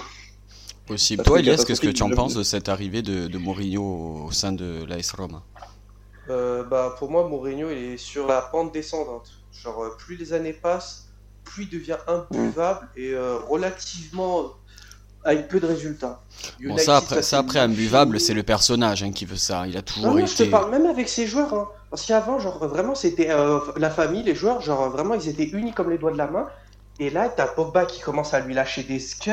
possible. 0.87 1.23
Toi, 1.25 1.39
Elias, 1.41 1.65
qu'est-ce 1.67 1.81
que 1.81 1.89
tu 1.89 2.03
en 2.03 2.11
penses 2.11 2.35
de 2.35 2.43
cette 2.43 2.69
arrivée 2.69 3.03
de, 3.03 3.29
de 3.29 3.39
Mourinho 3.39 4.27
au 4.27 4.33
sein 4.33 4.53
de 4.53 4.85
l'AS 4.89 5.13
Roma 5.13 5.43
Euh, 6.31 6.63
bah, 6.65 6.95
pour 6.99 7.11
moi, 7.11 7.27
Mourinho, 7.29 7.71
il 7.71 7.93
est 7.95 7.97
sur 7.97 8.27
la 8.27 8.41
pente 8.41 8.73
descendante. 8.73 9.31
Genre, 9.53 9.83
euh, 9.83 9.97
plus 9.99 10.17
les 10.17 10.33
années 10.33 10.53
passent, 10.53 11.09
plus 11.45 11.65
il 11.65 11.71
devient 11.71 11.97
imbuvable 12.07 12.89
et 12.97 13.13
euh, 13.13 13.37
relativement 13.49 14.53
avec 15.25 15.49
peu 15.49 15.61
de 15.61 15.67
résultats. 15.67 16.23
Bon, 16.65 16.79
ça 16.79 16.97
après, 16.99 17.23
ça, 17.23 17.39
après 17.39 17.59
imbuvable, 17.59 18.19
c'est 18.21 18.33
le 18.33 18.43
personnage 18.43 19.03
hein, 19.03 19.13
qui 19.13 19.25
veut 19.27 19.37
ça. 19.37 19.67
Il 19.67 19.77
a 19.77 19.83
toujours 19.83 20.07
Non, 20.15 20.19
non, 20.21 20.27
je 20.27 20.35
te 20.37 20.43
été. 20.45 20.51
parle 20.51 20.71
même 20.71 20.87
avec 20.87 21.09
ses 21.09 21.27
joueurs. 21.27 21.53
hein. 21.53 21.69
Parce 21.91 22.07
qu'avant, 22.07 22.39
genre, 22.39 22.67
vraiment, 22.69 22.95
c'était 22.95 23.31
euh, 23.31 23.59
la 23.77 23.91
famille, 23.91 24.23
les 24.23 24.35
joueurs, 24.35 24.61
genre, 24.63 24.89
vraiment, 24.89 25.15
ils 25.15 25.29
étaient 25.29 25.49
unis 25.49 25.73
comme 25.73 25.91
les 25.91 25.99
doigts 25.99 26.13
de 26.13 26.17
la 26.19 26.29
main. 26.29 26.47
Et 27.01 27.11
là, 27.11 27.29
t'as 27.29 27.47
Pogba 27.49 27.85
qui 27.87 28.01
commence 28.01 28.33
à 28.33 28.41
lui 28.41 28.55
lâcher 28.55 28.83
des 28.85 29.01
scuds. 29.01 29.33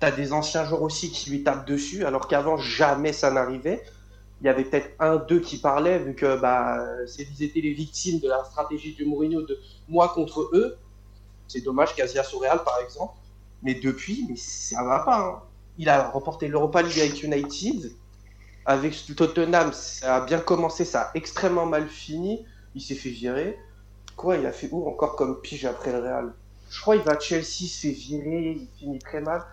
T'as 0.00 0.10
des 0.10 0.32
anciens 0.32 0.64
joueurs 0.64 0.82
aussi 0.82 1.10
qui 1.12 1.30
lui 1.30 1.44
tapent 1.44 1.66
dessus, 1.66 2.04
alors 2.04 2.26
qu'avant, 2.26 2.56
jamais 2.56 3.12
ça 3.12 3.30
n'arrivait. 3.30 3.82
Il 4.42 4.46
y 4.46 4.48
avait 4.48 4.64
peut-être 4.64 4.90
un, 4.98 5.16
deux 5.16 5.38
qui 5.38 5.58
parlaient, 5.58 6.00
vu 6.00 6.16
que 6.16 6.36
bah, 6.36 6.84
ils 7.16 7.44
étaient 7.44 7.60
les 7.60 7.74
victimes 7.74 8.18
de 8.18 8.28
la 8.28 8.42
stratégie 8.44 8.92
du 8.92 9.04
Mourinho 9.04 9.42
de 9.42 9.56
moi 9.88 10.08
contre 10.08 10.50
eux. 10.52 10.76
C'est 11.46 11.60
dommage, 11.60 11.90
au 12.34 12.38
Real, 12.40 12.64
par 12.64 12.80
exemple. 12.80 13.14
Mais 13.62 13.74
depuis, 13.74 14.26
mais 14.28 14.34
ça 14.34 14.82
va 14.82 14.98
pas. 15.00 15.20
hein. 15.20 15.42
Il 15.78 15.88
a 15.88 16.08
remporté 16.08 16.48
l'Europa 16.48 16.82
League 16.82 16.98
avec 16.98 17.22
United. 17.22 17.92
Avec 18.64 18.94
Tottenham, 19.14 19.72
ça 19.72 20.16
a 20.16 20.20
bien 20.26 20.40
commencé, 20.40 20.84
ça 20.84 21.02
a 21.02 21.10
extrêmement 21.14 21.66
mal 21.66 21.88
fini. 21.88 22.44
Il 22.74 22.82
s'est 22.82 22.96
fait 22.96 23.10
virer. 23.10 23.56
Quoi, 24.16 24.38
il 24.38 24.46
a 24.46 24.52
fait 24.52 24.68
où 24.72 24.88
encore 24.88 25.14
comme 25.14 25.40
pige 25.40 25.64
après 25.66 25.92
le 25.92 26.00
Real? 26.00 26.34
Je 26.68 26.80
crois 26.80 26.96
qu'il 26.96 27.04
va 27.04 27.12
à 27.12 27.18
Chelsea, 27.20 27.60
il 27.60 27.68
se 27.68 27.80
fait 27.82 27.92
il 27.92 28.66
finit 28.78 28.98
très 28.98 29.20
mal. 29.20 29.44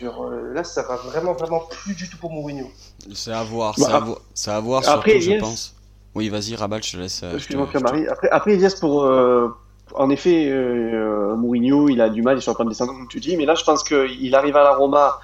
Genre, 0.00 0.24
euh, 0.26 0.52
là, 0.52 0.64
ça 0.64 0.82
va 0.82 0.96
vraiment, 0.96 1.32
vraiment 1.34 1.62
plus 1.70 1.94
du 1.94 2.08
tout 2.08 2.16
pour 2.18 2.30
Mourinho. 2.30 2.66
C'est 3.14 3.32
à 3.32 3.42
voir. 3.44 3.74
Bah, 3.78 3.84
c'est 3.86 3.92
à 3.94 3.98
voir, 4.00 4.18
c'est 4.34 4.50
à 4.50 4.60
voir 4.60 4.88
après, 4.88 5.20
surtout, 5.20 5.36
je 5.36 5.40
pense. 5.40 5.74
Oui, 6.14 6.28
vas-y, 6.28 6.54
Rabal, 6.54 6.82
je 6.82 6.92
te 6.92 6.96
laisse. 6.96 7.22
euh, 7.22 7.26
je 7.30 7.32
te- 7.32 7.36
Excuse-moi 7.38 7.66
je 7.66 7.70
Pierre 7.70 7.82
te- 7.82 7.86
Marie. 7.92 8.06
Après, 8.08 8.28
après 8.30 8.52
Elias 8.54 8.76
pour 8.80 9.04
euh, 9.04 9.48
en 9.94 10.10
effet 10.10 10.48
euh, 10.48 11.34
Mourinho, 11.36 11.88
il 11.88 12.00
a 12.00 12.08
du 12.08 12.22
mal, 12.22 12.36
il 12.36 12.38
est 12.38 12.40
sur 12.40 12.52
la 12.52 12.56
pente 12.56 12.68
descendante 12.68 12.96
comme 12.96 13.08
tu 13.08 13.20
dis, 13.20 13.36
mais 13.36 13.46
là 13.46 13.54
je 13.54 13.64
pense 13.64 13.82
qu'il 13.84 14.34
arrive 14.34 14.56
à 14.56 14.62
la 14.64 14.74
Roma 14.74 15.18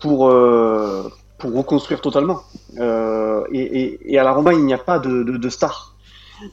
pour 0.00 0.28
euh, 0.28 1.10
pour 1.38 1.54
reconstruire 1.54 2.00
totalement. 2.02 2.42
Euh, 2.78 3.44
et, 3.52 3.60
et, 3.82 4.12
et 4.14 4.18
à 4.18 4.24
la 4.24 4.32
Roma, 4.32 4.52
il 4.54 4.64
n'y 4.64 4.74
a 4.74 4.78
pas 4.78 4.98
de, 4.98 5.22
de, 5.22 5.36
de 5.36 5.48
star. 5.48 5.94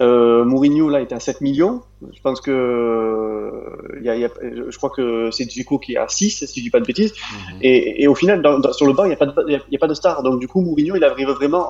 Euh, 0.02 0.46
Mourinho 0.46 0.88
là 0.90 1.02
est 1.02 1.12
à 1.12 1.20
7 1.20 1.42
millions. 1.42 1.82
Je 2.14 2.22
pense 2.22 2.42
que 2.42 2.52
euh, 2.52 4.00
y 4.02 4.10
a, 4.10 4.16
y 4.16 4.26
a- 4.26 4.30
je 4.70 4.76
crois 4.78 4.90
que 4.90 5.30
c'est 5.32 5.46
Dzeko 5.46 5.80
qui 5.80 5.94
est 5.94 5.98
à 5.98 6.08
6 6.08 6.46
si 6.46 6.60
je 6.60 6.64
dis 6.64 6.70
pas 6.70 6.80
de 6.80 6.86
bêtises. 6.86 7.14
Mhm. 7.14 7.58
Et, 7.62 8.04
et 8.04 8.08
au 8.08 8.16
final, 8.16 8.42
dans- 8.42 8.60
dans- 8.60 8.74
sur 8.74 8.86
le 8.88 8.94
banc, 8.94 9.04
il 9.06 9.10
n'y 9.10 9.14
a, 9.14 9.18
pas 9.18 9.26
de- 9.28 9.46
il 9.48 9.60
y 9.72 9.76
a 9.76 9.80
pas 9.80 9.88
de 9.88 9.94
star. 9.94 10.24
Donc 10.24 10.40
du 10.40 10.48
coup, 10.48 10.62
Mourinho, 10.62 10.96
il 10.96 11.04
arrive 11.04 11.30
vraiment 11.30 11.66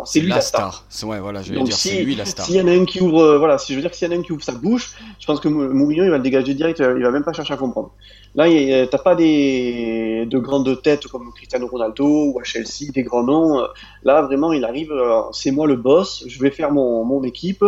en. 0.00 0.04
C'est 0.04 0.20
lui 0.20 0.28
la 0.28 0.40
star. 0.40 0.84
C'est 0.88 1.06
ouais, 1.06 1.20
voilà, 1.20 1.42
je 1.42 1.50
vais 1.50 1.56
Donc, 1.58 1.66
dire, 1.66 1.76
si- 1.76 1.88
c'est 1.90 2.02
lui 2.02 2.14
la 2.14 2.24
star. 2.24 2.46
S'il 2.46 2.56
y 2.56 2.60
en 2.60 2.68
a 2.68 2.72
un 2.72 2.84
qui 2.84 3.00
ouvre, 3.00 3.20
euh, 3.22 3.38
voilà, 3.38 3.58
si 3.58 3.72
je 3.72 3.76
veux 3.78 3.82
dire 3.82 3.94
s'il 3.94 4.08
y 4.08 4.12
en 4.12 4.16
a 4.16 4.18
un 4.18 4.22
qui 4.22 4.32
ouvre 4.32 4.42
sa 4.42 4.52
bouche, 4.52 4.92
je 5.20 5.26
pense 5.26 5.40
que 5.40 5.48
Mou- 5.48 5.72
Mourinho 5.72 6.04
il 6.04 6.10
va 6.10 6.16
le 6.18 6.22
dégager 6.22 6.54
direct, 6.54 6.80
euh, 6.80 6.94
il 6.96 7.02
va 7.02 7.10
même 7.10 7.24
pas 7.24 7.32
chercher 7.32 7.54
à 7.54 7.56
comprendre. 7.56 7.92
Là, 8.34 8.48
y 8.48 8.86
t'as 8.90 8.98
pas 8.98 9.14
des 9.14 10.26
de 10.26 10.38
grandes 10.38 10.82
têtes 10.82 11.06
comme 11.06 11.32
Cristiano 11.34 11.66
Ronaldo 11.68 12.04
ou 12.32 12.38
à 12.38 12.44
Chelsea, 12.44 12.92
des 12.92 13.02
grands 13.02 13.22
noms. 13.24 13.62
Là, 14.02 14.22
vraiment, 14.22 14.52
il 14.52 14.64
arrive, 14.64 14.92
c'est 15.32 15.50
moi 15.50 15.66
le 15.66 15.76
boss, 15.76 16.24
je 16.26 16.38
vais 16.40 16.50
faire 16.50 16.70
mon, 16.70 17.04
mon 17.04 17.22
équipe. 17.22 17.64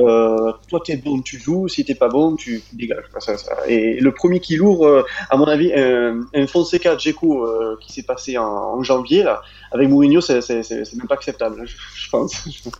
Euh, 0.00 0.52
toi, 0.68 0.80
t'es 0.84 0.96
bon, 0.96 1.20
tu 1.22 1.38
joues. 1.38 1.68
Si 1.68 1.84
t'es 1.84 1.94
pas 1.94 2.08
bon, 2.08 2.36
tu 2.36 2.62
tu 2.68 2.76
dégages. 2.76 3.04
quoi, 3.10 3.20
ça, 3.20 3.36
ça. 3.36 3.56
Et 3.66 3.98
le 4.00 4.12
premier 4.12 4.40
qui 4.40 4.56
l'ouvre, 4.56 4.86
euh, 4.86 5.02
à 5.30 5.36
mon 5.36 5.44
avis, 5.46 5.72
un, 5.74 6.20
un 6.34 6.46
Fonseca 6.46 6.96
Dzeko 6.96 7.44
euh, 7.46 7.76
qui 7.80 7.92
s'est 7.92 8.02
passé 8.04 8.38
en, 8.38 8.44
en 8.44 8.82
janvier 8.82 9.22
là, 9.22 9.42
avec 9.72 9.88
Mourinho, 9.88 10.20
c'est 10.20 10.40
même 10.48 11.06
pas 11.08 11.14
acceptable, 11.14 11.62
je, 11.66 11.76
je 11.94 12.10
pense. 12.10 12.32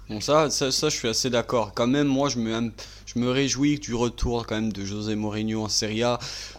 Bon, 0.08 0.20
ça, 0.20 0.48
ça, 0.50 0.70
ça, 0.70 0.88
je 0.88 0.96
suis 0.96 1.08
assez 1.08 1.30
d'accord. 1.30 1.72
Quand 1.74 1.86
même, 1.86 2.06
moi, 2.06 2.28
je 2.28 2.38
me, 2.38 2.70
je 3.06 3.18
me 3.18 3.30
réjouis 3.30 3.78
du 3.78 3.94
retour 3.94 4.46
quand 4.46 4.54
même 4.54 4.72
de 4.72 4.84
José 4.84 5.14
Mourinho 5.14 5.62
en 5.62 5.68
Serie 5.68 6.02
A. 6.02 6.18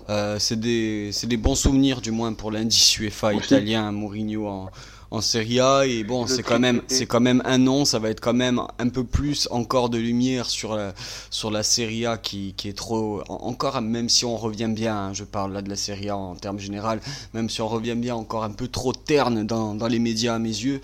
Euh, 0.10 0.38
c'est 0.40 0.60
des, 0.60 1.12
des 1.24 1.38
bons 1.38 1.56
souvenirs, 1.56 2.02
du 2.02 2.12
moins 2.12 2.34
pour 2.34 2.52
l'indice 2.52 2.98
UEFA 2.98 3.34
italien, 3.34 3.92
Mourinho 3.92 4.48
en, 4.48 4.70
en 5.12 5.22
Serie 5.22 5.60
A. 5.60 5.86
Et 5.86 6.04
bon, 6.04 6.28
c'est 6.28 6.44
quand 6.44 6.60
même, 6.60 6.82
quand 7.08 7.20
même 7.20 7.42
un 7.46 7.58
nom. 7.58 7.86
Ça 7.86 8.00
va 8.00 8.10
être 8.10 8.20
quand 8.22 8.34
même 8.34 8.62
un 8.78 8.90
peu 8.90 9.04
plus 9.04 9.48
encore 9.52 9.90
de 9.90 9.98
lumière 9.98 10.46
sur 10.50 10.76
la, 10.76 10.94
sur 11.30 11.50
la 11.52 11.64
Serie 11.64 12.06
A 12.06 12.18
qui, 12.18 12.54
qui 12.58 12.70
est 12.70 12.78
trop, 12.78 13.22
en- 13.30 13.48
encore, 13.48 13.82
même 13.82 14.10
si 14.10 14.26
on 14.26 14.38
revient 14.38 14.70
bien, 14.70 14.96
hein, 14.96 15.14
je 15.14 15.24
parle 15.24 15.54
là 15.54 15.62
de 15.62 15.70
la 15.70 15.76
Serie 15.76 16.10
A 16.10 16.18
en 16.18 16.36
termes 16.36 16.60
général, 16.60 17.00
même 17.34 17.50
si 17.50 17.62
on 17.62 17.68
revient 17.68 17.96
bien 17.96 18.16
encore 18.16 18.44
un 18.44 18.52
peu 18.52 18.68
trop 18.68 18.94
terne 18.94 19.46
dans, 19.46 19.74
dans 19.76 19.88
les 19.88 20.00
médias 20.00 20.36
à 20.36 20.40
mes 20.40 20.50
yeux. 20.50 20.82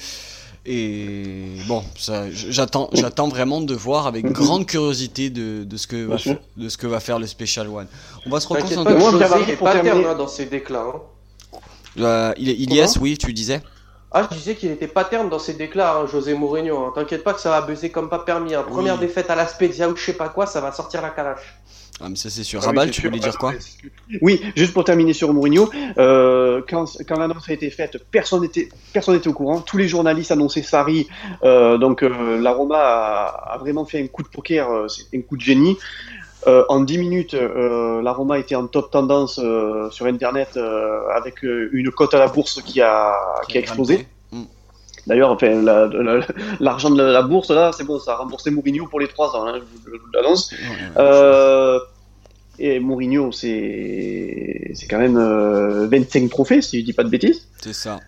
Et 0.67 1.57
bon, 1.67 1.83
j'attends, 2.49 2.89
j'attends 2.91 3.27
vraiment 3.27 3.61
de 3.61 3.75
voir 3.75 4.07
avec 4.07 4.25
grande 4.31 4.65
curiosité 4.65 5.29
de, 5.29 5.63
de 5.63 5.77
ce 5.77 5.85
que 5.85 6.05
va, 6.05 6.17
de 6.57 6.69
ce 6.69 6.77
que 6.77 6.87
va 6.87 6.99
faire 6.99 7.19
le 7.19 7.27
Special 7.27 7.67
One. 7.67 7.85
On 8.25 8.31
va 8.31 8.39
se 8.39 8.47
reconcentrer. 8.47 8.93
pas, 8.95 8.99
Moi, 8.99 9.11
José, 9.11 9.25
Pierre 9.25 9.37
il 9.43 9.49
est 9.51 9.55
pas 9.57 9.73
hein, 10.09 10.15
dans 10.15 10.27
ses 10.27 10.47
déclats. 10.47 10.85
hein. 10.91 11.59
Euh, 11.99 12.33
Il- 12.39 12.49
Ilias, 12.49 12.97
oui, 12.99 13.15
tu 13.15 13.31
disais? 13.31 13.61
Ah, 14.17 14.25
je 14.31 14.37
disais 14.37 14.55
qu'il 14.55 14.71
était 14.71 14.87
pas 14.87 15.03
terne 15.03 15.27
dans 15.29 15.39
ses 15.39 15.53
déclats, 15.55 15.97
hein, 15.97 16.07
José 16.07 16.33
Mourinho. 16.35 16.77
hein. 16.85 16.93
T'inquiète 16.95 17.21
pas 17.23 17.33
que 17.33 17.41
ça 17.41 17.49
va 17.49 17.61
buzzer 17.61 17.89
comme 17.89 18.07
pas 18.09 18.19
permis. 18.19 18.55
hein. 18.55 18.63
Première 18.65 18.93
Oui. 18.93 19.01
défaite 19.01 19.29
à 19.29 19.35
la 19.35 19.45
Spezia 19.45 19.89
ou 19.89 19.95
je 19.97 20.01
sais 20.05 20.13
pas 20.13 20.29
quoi, 20.29 20.45
ça 20.45 20.61
va 20.61 20.71
sortir 20.71 21.01
la 21.01 21.09
calache. 21.09 21.57
Ah, 22.01 22.07
mais 22.09 22.15
ça 22.15 22.29
c'est 22.29 22.43
sûr. 22.43 22.59
Ah 22.61 22.67
oui, 22.69 22.75
Rabal, 22.77 22.91
tu 22.91 23.01
voulais 23.01 23.19
dire 23.19 23.37
quoi 23.37 23.53
Oui, 24.21 24.41
juste 24.55 24.73
pour 24.73 24.83
terminer 24.83 25.13
sur 25.13 25.33
Mourinho, 25.33 25.69
euh, 25.97 26.61
quand, 26.69 26.85
quand 27.07 27.17
l'annonce 27.17 27.47
a 27.49 27.53
été 27.53 27.69
faite, 27.69 27.97
personne 28.11 28.41
n'était 28.41 28.67
personne 28.93 29.15
n'était 29.15 29.29
au 29.29 29.33
courant. 29.33 29.59
Tous 29.61 29.77
les 29.77 29.87
journalistes 29.87 30.31
annonçaient 30.31 30.61
Sarri. 30.61 31.07
Euh, 31.43 31.77
donc 31.77 32.03
euh, 32.03 32.37
la 32.41 32.51
Roma 32.51 32.77
a, 32.77 33.53
a 33.53 33.57
vraiment 33.57 33.85
fait 33.85 34.01
un 34.01 34.07
coup 34.07 34.23
de 34.23 34.27
poker, 34.27 34.69
euh, 34.71 34.87
c'est 34.89 35.05
un 35.17 35.21
coup 35.21 35.37
de 35.37 35.41
génie. 35.41 35.77
Euh, 36.47 36.63
en 36.69 36.81
10 36.81 36.97
minutes, 36.99 37.33
euh, 37.33 38.01
la 38.01 38.11
Roma 38.13 38.37
était 38.37 38.55
en 38.55 38.67
top 38.67 38.91
tendance 38.91 39.39
euh, 39.43 39.89
sur 39.89 40.05
Internet 40.05 40.57
avec 41.15 41.41
une 41.43 41.91
cote 41.91 42.13
à 42.13 42.19
la 42.19 42.27
bourse 42.27 42.61
qui 42.61 42.81
a, 42.81 43.13
qui 43.47 43.57
a 43.57 43.61
explosé. 43.61 44.07
Mm. 44.31 44.43
D'ailleurs, 45.07 45.31
enfin, 45.31 45.61
la- 45.61 45.87
la- 45.87 46.25
l'argent 46.59 46.89
de 46.89 47.01
la 47.01 47.21
bourse, 47.21 47.49
là, 47.51 47.71
c'est 47.75 47.83
bon, 47.83 47.99
ça 47.99 48.13
a 48.13 48.15
remboursé 48.17 48.49
Mourinho 48.51 48.87
pour 48.87 48.99
les 48.99 49.07
3 49.07 49.35
ans, 49.35 49.45
hein, 49.47 49.59
je 49.85 49.91
vous- 49.91 49.97
l'annonce. 50.13 50.51
Et 52.57 52.79
Mourinho, 52.79 53.31
c'est 53.33 54.71
c'est 54.75 54.87
quand 54.87 54.97
même 54.99 55.17
euh, 55.17 55.87
25 55.87 56.29
trophées, 56.29 56.61
si 56.61 56.79
je 56.79 56.85
dis 56.85 56.93
pas 56.93 57.03
de 57.03 57.09
bêtises. 57.09 57.47
C'est 57.61 57.73
ça. 57.73 57.99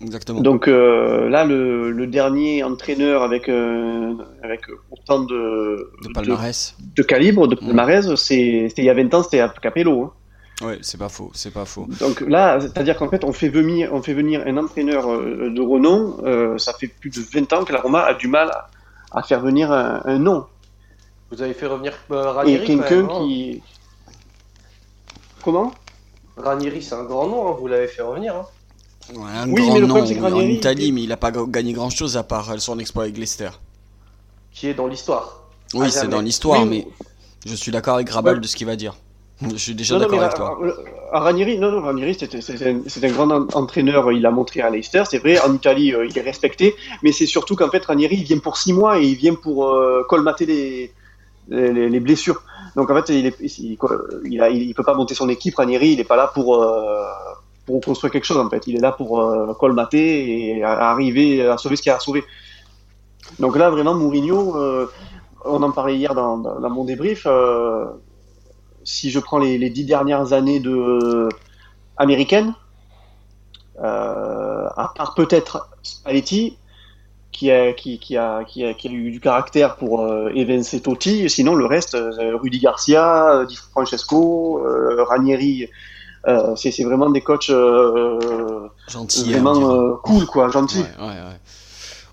Exactement. 0.00 0.40
Donc 0.40 0.66
euh, 0.68 1.28
là, 1.28 1.44
le, 1.44 1.90
le 1.92 2.06
dernier 2.06 2.64
entraîneur 2.64 3.22
avec, 3.22 3.48
euh, 3.48 4.12
avec 4.42 4.62
autant 4.90 5.20
de, 5.20 5.90
de 6.02 6.12
palmarès. 6.12 6.74
de, 6.80 6.94
de 6.96 7.02
calibre, 7.02 7.46
de 7.46 7.54
Mm. 7.54 7.66
palmarès, 7.66 8.14
c'est 8.16 8.66
c'était 8.68 8.82
il 8.82 8.86
y 8.86 8.90
a 8.90 8.94
20 8.94 9.14
ans, 9.14 9.22
c'était 9.22 9.42
Capello. 9.62 10.02
hein. 10.02 10.12
Ouais, 10.66 10.78
c'est 10.82 10.98
pas 10.98 11.08
faux. 11.08 11.30
C'est 11.34 11.52
pas 11.52 11.64
faux. 11.64 11.86
Donc 12.00 12.20
là, 12.20 12.60
c'est-à-dire 12.60 12.96
qu'en 12.96 13.08
fait, 13.08 13.24
on 13.24 13.32
fait 13.32 13.48
venir, 13.48 13.90
on 13.92 14.02
fait 14.02 14.14
venir 14.14 14.42
un 14.46 14.56
entraîneur 14.56 15.10
euh, 15.12 15.50
de 15.50 15.60
renom. 15.60 16.16
euh, 16.24 16.58
ça 16.58 16.72
fait 16.74 16.86
plus 16.88 17.10
de 17.10 17.20
20 17.20 17.52
ans 17.52 17.64
que 17.64 17.72
la 17.72 17.80
Roma 17.80 18.00
a 18.02 18.14
du 18.14 18.28
mal 18.28 18.50
à, 18.50 18.70
à 19.18 19.22
faire 19.22 19.40
venir 19.40 19.70
un, 19.72 20.00
un 20.04 20.18
nom. 20.18 20.44
Vous 21.30 21.42
avez 21.42 21.54
fait 21.54 21.66
revenir 21.66 21.92
euh, 22.12 22.22
Et 22.22 22.26
Ranieri. 22.30 22.66
quand 22.66 22.78
quelqu'un 22.82 22.96
même, 23.02 23.10
hein. 23.10 23.18
qui... 23.26 23.62
Comment? 25.42 25.72
Ranieri, 26.36 26.82
c'est 26.82 26.94
un 26.94 27.04
grand 27.04 27.26
nom, 27.28 27.48
hein, 27.48 27.56
vous 27.58 27.66
l'avez 27.66 27.86
fait 27.88 28.02
revenir. 28.02 28.34
hein. 28.36 28.46
Ouais, 29.12 29.20
un 29.34 29.48
Oui, 29.50 29.62
grand 29.62 29.74
mais 29.74 29.80
le 29.80 29.86
nom 29.86 29.94
problème, 29.96 30.24
en 30.24 30.28
Ranieri- 30.28 30.54
Italie, 30.54 30.92
mais 30.92 31.02
il 31.02 31.12
a 31.12 31.16
pas 31.16 31.30
gagné 31.30 31.72
grand 31.72 31.90
chose 31.90 32.16
à 32.16 32.22
part 32.22 32.50
euh, 32.50 32.58
son 32.58 32.78
exploit 32.78 33.04
avec 33.04 33.18
Leicester. 33.18 33.50
Qui 34.52 34.68
est 34.68 34.74
dans 34.74 34.86
l'histoire. 34.86 35.42
Oui, 35.74 35.90
c'est 35.90 36.08
dans 36.08 36.20
l'histoire, 36.20 36.62
Oui, 36.62 36.68
mais 36.68 36.86
je 37.44 37.54
suis 37.54 37.70
d'accord 37.72 37.96
avec 37.96 38.08
Rabal 38.10 38.34
Ouais. 38.36 38.40
de 38.40 38.46
ce 38.46 38.56
qu'il 38.56 38.66
va 38.66 38.76
dire. 38.76 38.94
Je 39.50 39.56
suis 39.56 39.74
déjà 39.74 39.98
d'accord 39.98 40.22
avec 40.22 40.34
toi. 40.34 40.58
à- 41.12 41.18
Ranieri, 41.20 41.58
non, 41.58 41.70
non, 41.72 41.82
Ranieri, 41.82 42.16
c'est 42.16 43.04
un, 43.04 43.10
grand 43.10 43.30
en- 43.30 43.48
entraîneur. 43.52 44.10
Il 44.12 44.24
a 44.24 44.30
montré 44.30 44.60
à 44.60 44.70
Leicester, 44.70 45.02
c'est 45.10 45.18
vrai. 45.18 45.38
En 45.40 45.52
Italie, 45.52 45.92
euh, 45.92 46.06
il 46.06 46.16
est 46.16 46.20
respecté, 46.22 46.74
mais 47.02 47.10
c'est 47.12 47.26
surtout 47.26 47.56
qu'en 47.56 47.68
fait, 47.68 47.84
Ranieri, 47.84 48.14
il 48.16 48.22
vient 48.24 48.38
pour 48.38 48.56
six 48.56 48.72
mois 48.72 49.00
et 49.00 49.04
il 49.04 49.16
vient 49.16 49.34
pour 49.34 49.68
euh, 49.68 50.04
colmater 50.08 50.46
les, 50.46 50.92
les, 51.48 51.88
les 51.90 52.00
blessures. 52.00 52.42
Donc 52.76 52.90
en 52.90 52.94
fait, 53.02 53.12
il, 53.12 53.26
est, 53.26 53.36
il, 53.40 53.76
il, 54.30 54.40
a, 54.40 54.48
il, 54.50 54.62
il 54.62 54.74
peut 54.74 54.84
pas 54.84 54.94
monter 54.94 55.14
son 55.14 55.28
équipe. 55.28 55.56
Ranieri, 55.56 55.90
il 55.92 56.00
est 56.00 56.04
pas 56.04 56.16
là 56.16 56.30
pour 56.32 56.62
euh, 56.62 57.02
pour 57.66 57.80
construire 57.80 58.12
quelque 58.12 58.24
chose 58.24 58.38
en 58.38 58.48
fait. 58.50 58.66
Il 58.66 58.76
est 58.76 58.80
là 58.80 58.92
pour 58.92 59.20
euh, 59.20 59.54
colmater 59.54 60.56
et 60.56 60.64
arriver 60.64 61.46
à 61.46 61.56
sauver 61.58 61.76
ce 61.76 61.82
qu'il 61.82 61.90
y 61.90 61.92
a 61.92 61.96
à 61.96 62.00
sauver. 62.00 62.24
Donc 63.38 63.56
là, 63.56 63.70
vraiment, 63.70 63.94
Mourinho, 63.94 64.56
euh, 64.56 64.90
on 65.44 65.62
en 65.62 65.70
parlait 65.70 65.96
hier 65.96 66.14
dans, 66.14 66.36
mon 66.36 66.84
débrief. 66.84 67.26
Euh, 67.26 67.86
si 68.84 69.10
je 69.10 69.18
prends 69.18 69.38
les, 69.38 69.70
dix 69.70 69.84
dernières 69.84 70.32
années 70.32 70.60
de 70.60 71.28
américaines, 71.96 72.54
à 73.78 74.92
part 74.94 75.14
peut-être 75.14 75.68
Spalletti, 75.82 76.58
qui 77.32 77.50
a, 77.50 77.72
qui, 77.72 77.94
a, 78.16 78.44
qui, 78.44 78.64
a, 78.64 78.74
qui 78.74 78.88
a 78.88 78.90
eu 78.90 79.10
du 79.10 79.20
caractère 79.20 79.76
pour 79.76 80.02
euh, 80.02 80.30
évincer 80.34 80.80
Totti. 80.80 81.28
Sinon, 81.28 81.56
le 81.56 81.66
reste, 81.66 81.96
Rudy 81.96 82.60
Garcia, 82.60 83.44
Di 83.48 83.56
Francesco, 83.56 84.62
Ranieri, 85.08 85.68
euh, 86.26 86.56
c'est 86.56 86.84
vraiment 86.84 87.10
des 87.10 87.20
coachs 87.20 87.50
euh, 87.50 88.68
gentils, 88.88 89.32
vraiment 89.32 89.96
cool, 90.02 90.26
quoi, 90.26 90.48
gentils. 90.48 90.78
Ouais, 90.78 91.06
ouais, 91.06 91.12
ouais. 91.12 91.40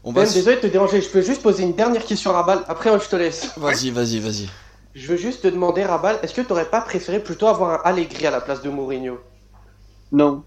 On 0.04 0.12
va... 0.12 0.26
désolé 0.26 0.56
de 0.56 0.62
te 0.62 0.68
déranger, 0.68 1.02
je 1.02 1.10
peux 1.10 1.22
juste 1.22 1.42
poser 1.44 1.64
une 1.64 1.74
dernière 1.74 2.04
question 2.04 2.32
à 2.32 2.36
Rabal, 2.36 2.60
après 2.68 2.92
je 3.00 3.08
te 3.08 3.16
laisse. 3.16 3.52
Vas-y, 3.58 3.92
vas-y, 3.92 4.20
vas-y. 4.20 4.50
Je 4.94 5.08
veux 5.08 5.18
juste 5.18 5.44
te 5.44 5.48
demander, 5.48 5.84
Rabal, 5.84 6.20
est-ce 6.24 6.34
que 6.34 6.42
tu 6.42 6.50
n'aurais 6.50 6.66
pas 6.66 6.82
préféré 6.82 7.20
plutôt 7.20 7.48
avoir 7.48 7.86
un 7.86 7.90
Allegri 7.90 8.26
à 8.26 8.32
la 8.32 8.42
place 8.42 8.62
de 8.62 8.70
Mourinho? 8.70 9.20
Non. 10.12 10.44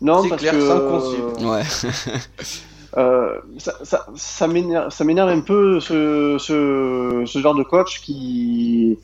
Non, 0.00 0.28
parce 0.28 0.40
clair, 0.40 0.52
que... 0.52 1.44
Ouais. 1.44 1.62
Euh, 2.96 3.38
ça, 3.58 3.74
ça, 3.84 4.06
ça 4.16 4.48
m'énerve 4.48 5.28
un 5.28 5.40
peu 5.42 5.78
ce, 5.78 6.38
ce, 6.40 7.22
ce, 7.24 7.38
genre 7.38 7.54
de 7.54 7.62
coach 7.62 8.00
qui 8.00 8.98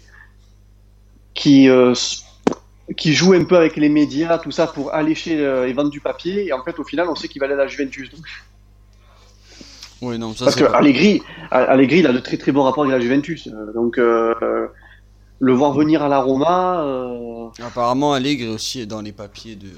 qui 1.35 1.69
euh, 1.69 1.95
qui 2.97 3.15
joue 3.15 3.33
un 3.33 3.45
peu 3.45 3.57
avec 3.57 3.77
les 3.77 3.89
médias, 3.89 4.39
tout 4.39 4.51
ça 4.51 4.67
pour 4.67 4.95
allécher 4.95 5.41
euh, 5.41 5.67
et 5.69 5.73
vendre 5.73 5.91
du 5.91 6.01
papier, 6.01 6.47
et 6.47 6.53
en 6.53 6.63
fait 6.63 6.79
au 6.79 6.85
final 6.85 7.09
on 7.09 7.15
sait 7.17 7.29
qu'il 7.29 7.41
va 7.41 7.47
aller 7.47 7.55
à 7.55 7.59
la 7.59 7.67
Juventus. 7.67 8.11
Donc. 8.11 8.25
Oui, 10.03 10.19
non, 10.19 10.35
ça, 10.35 10.45
Parce 10.45 10.57
que 10.57 10.65
Allegri, 10.65 11.23
Allegri, 11.51 12.01
il 12.01 12.07
a 12.07 12.13
de 12.13 12.19
très 12.19 12.37
très 12.37 12.53
bons 12.53 12.63
rapports 12.65 12.85
avec 12.85 12.95
la 12.95 13.01
Juventus, 13.01 13.49
donc 13.75 13.99
euh, 13.99 14.69
le 15.41 15.53
voir 15.53 15.73
venir 15.73 16.03
à 16.03 16.09
la 16.09 16.21
Roma. 16.21 16.83
Euh... 16.85 17.49
Apparemment, 17.65 18.13
Allegri 18.13 18.49
aussi 18.49 18.81
est 18.81 18.87
dans 18.87 19.01
les 19.01 19.13
papiers 19.13 19.57
de 19.57 19.69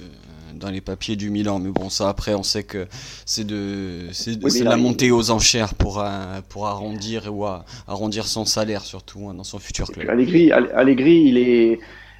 dans 0.55 0.71
les 0.71 0.81
papiers 0.81 1.15
du 1.15 1.31
Milan, 1.31 1.61
mais 1.61 1.71
bon, 1.71 1.89
ça 1.89 2.09
après, 2.09 2.35
on 2.35 2.43
sait 2.43 2.65
que 2.65 2.89
c'est 3.25 3.47
de 3.47 4.09
c'est 4.13 4.43
Oui, 4.43 4.59
la 4.65 4.77
montée 4.77 5.13
aux 5.13 5.31
enchères 5.31 5.75
pour 5.75 6.01
euh, 6.01 6.41
pour 6.49 6.67
arrondir 6.67 7.33
ou 7.33 7.45
à- 7.47 7.65
arrondir 7.87 8.27
son 8.27 8.45
salaire 8.45 8.83
surtout 8.83 9.29
hein, 9.29 9.35
dans 9.35 9.45
son 9.45 9.61
futur 9.61 9.87
club. 9.89 10.11
Allegri, 10.11 10.51
Al- 10.51 10.73
Allegri, 10.75 11.23
il 11.27 11.39
est 11.39 11.79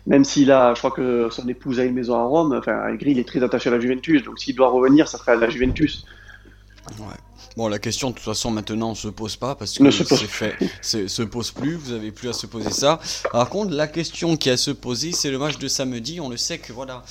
même 0.09 0.25
s'il 0.25 0.51
a, 0.51 0.73
je 0.75 0.79
crois 0.79 0.91
que 0.91 1.29
son 1.31 1.47
épouse 1.49 1.79
a 1.79 1.85
une 1.85 1.95
maison 1.95 2.15
à 2.15 2.25
Rome. 2.25 2.57
Enfin, 2.59 2.77
Allegri, 2.79 3.13
il 3.13 3.19
est 3.19 3.29
très 3.29 3.43
attaché 3.43 3.69
à 3.69 3.73
la 3.73 3.79
Juventus, 3.79 4.25
donc 4.25 4.39
s'il 4.39 4.57
doit 4.57 4.71
revenir, 4.71 5.07
ça 5.07 5.19
sera 5.19 5.33
à 5.33 5.37
la 5.37 5.51
Juventus. 5.51 6.05
Ouais. 6.99 7.15
Bon, 7.57 7.69
la 7.69 7.79
question 7.79 8.11
de 8.11 8.15
toute 8.15 8.25
façon 8.25 8.51
maintenant 8.51 8.95
se 8.95 9.09
pose 9.09 9.37
pas 9.37 9.55
parce 9.55 9.77
que 9.77 9.91
c'est 9.91 10.17
fait, 10.17 10.55
se 10.81 11.23
pose 11.23 11.51
plus. 11.51 11.75
Vous 11.75 11.93
avez 11.93 12.13
plus 12.13 12.29
à 12.29 12.33
se 12.33 12.47
poser 12.47 12.71
ça. 12.71 13.01
Par 13.33 13.51
contre, 13.51 13.75
la 13.75 13.89
question 13.89 14.37
qui 14.37 14.49
a 14.49 14.53
à 14.53 14.57
se 14.57 14.71
poser, 14.71 15.13
c'est 15.13 15.31
le 15.31 15.39
match 15.39 15.59
de 15.59 15.69
samedi. 15.69 16.21
On 16.21 16.29
le 16.29 16.37
sait 16.37 16.59
que 16.59 16.73
voilà, 16.73 17.03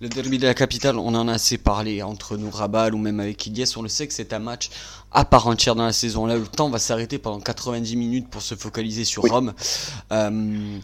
le 0.00 0.08
derby 0.08 0.38
de 0.38 0.46
la 0.46 0.54
capitale, 0.54 0.96
on 0.96 1.14
en 1.14 1.28
a 1.28 1.32
assez 1.34 1.58
parlé 1.58 2.02
entre 2.02 2.36
nous, 2.36 2.50
Rabal 2.50 2.94
ou 2.94 2.98
même 2.98 3.20
avec 3.20 3.46
Ilyes. 3.46 3.74
On 3.76 3.82
le 3.82 3.88
sait 3.88 4.06
que 4.06 4.14
c'est 4.14 4.32
un 4.32 4.38
match 4.38 4.70
à 5.12 5.24
part 5.24 5.48
entière 5.48 5.74
dans 5.74 5.86
la 5.86 5.92
saison. 5.92 6.24
Là, 6.26 6.36
le 6.36 6.46
temps 6.46 6.70
va 6.70 6.78
s'arrêter 6.78 7.18
pendant 7.18 7.40
90 7.40 7.96
minutes 7.96 8.28
pour 8.30 8.42
se 8.42 8.54
focaliser 8.54 9.04
sur 9.04 9.24
Oui. 9.24 9.30
Rome. 9.30 9.54
Euh, 10.12 10.78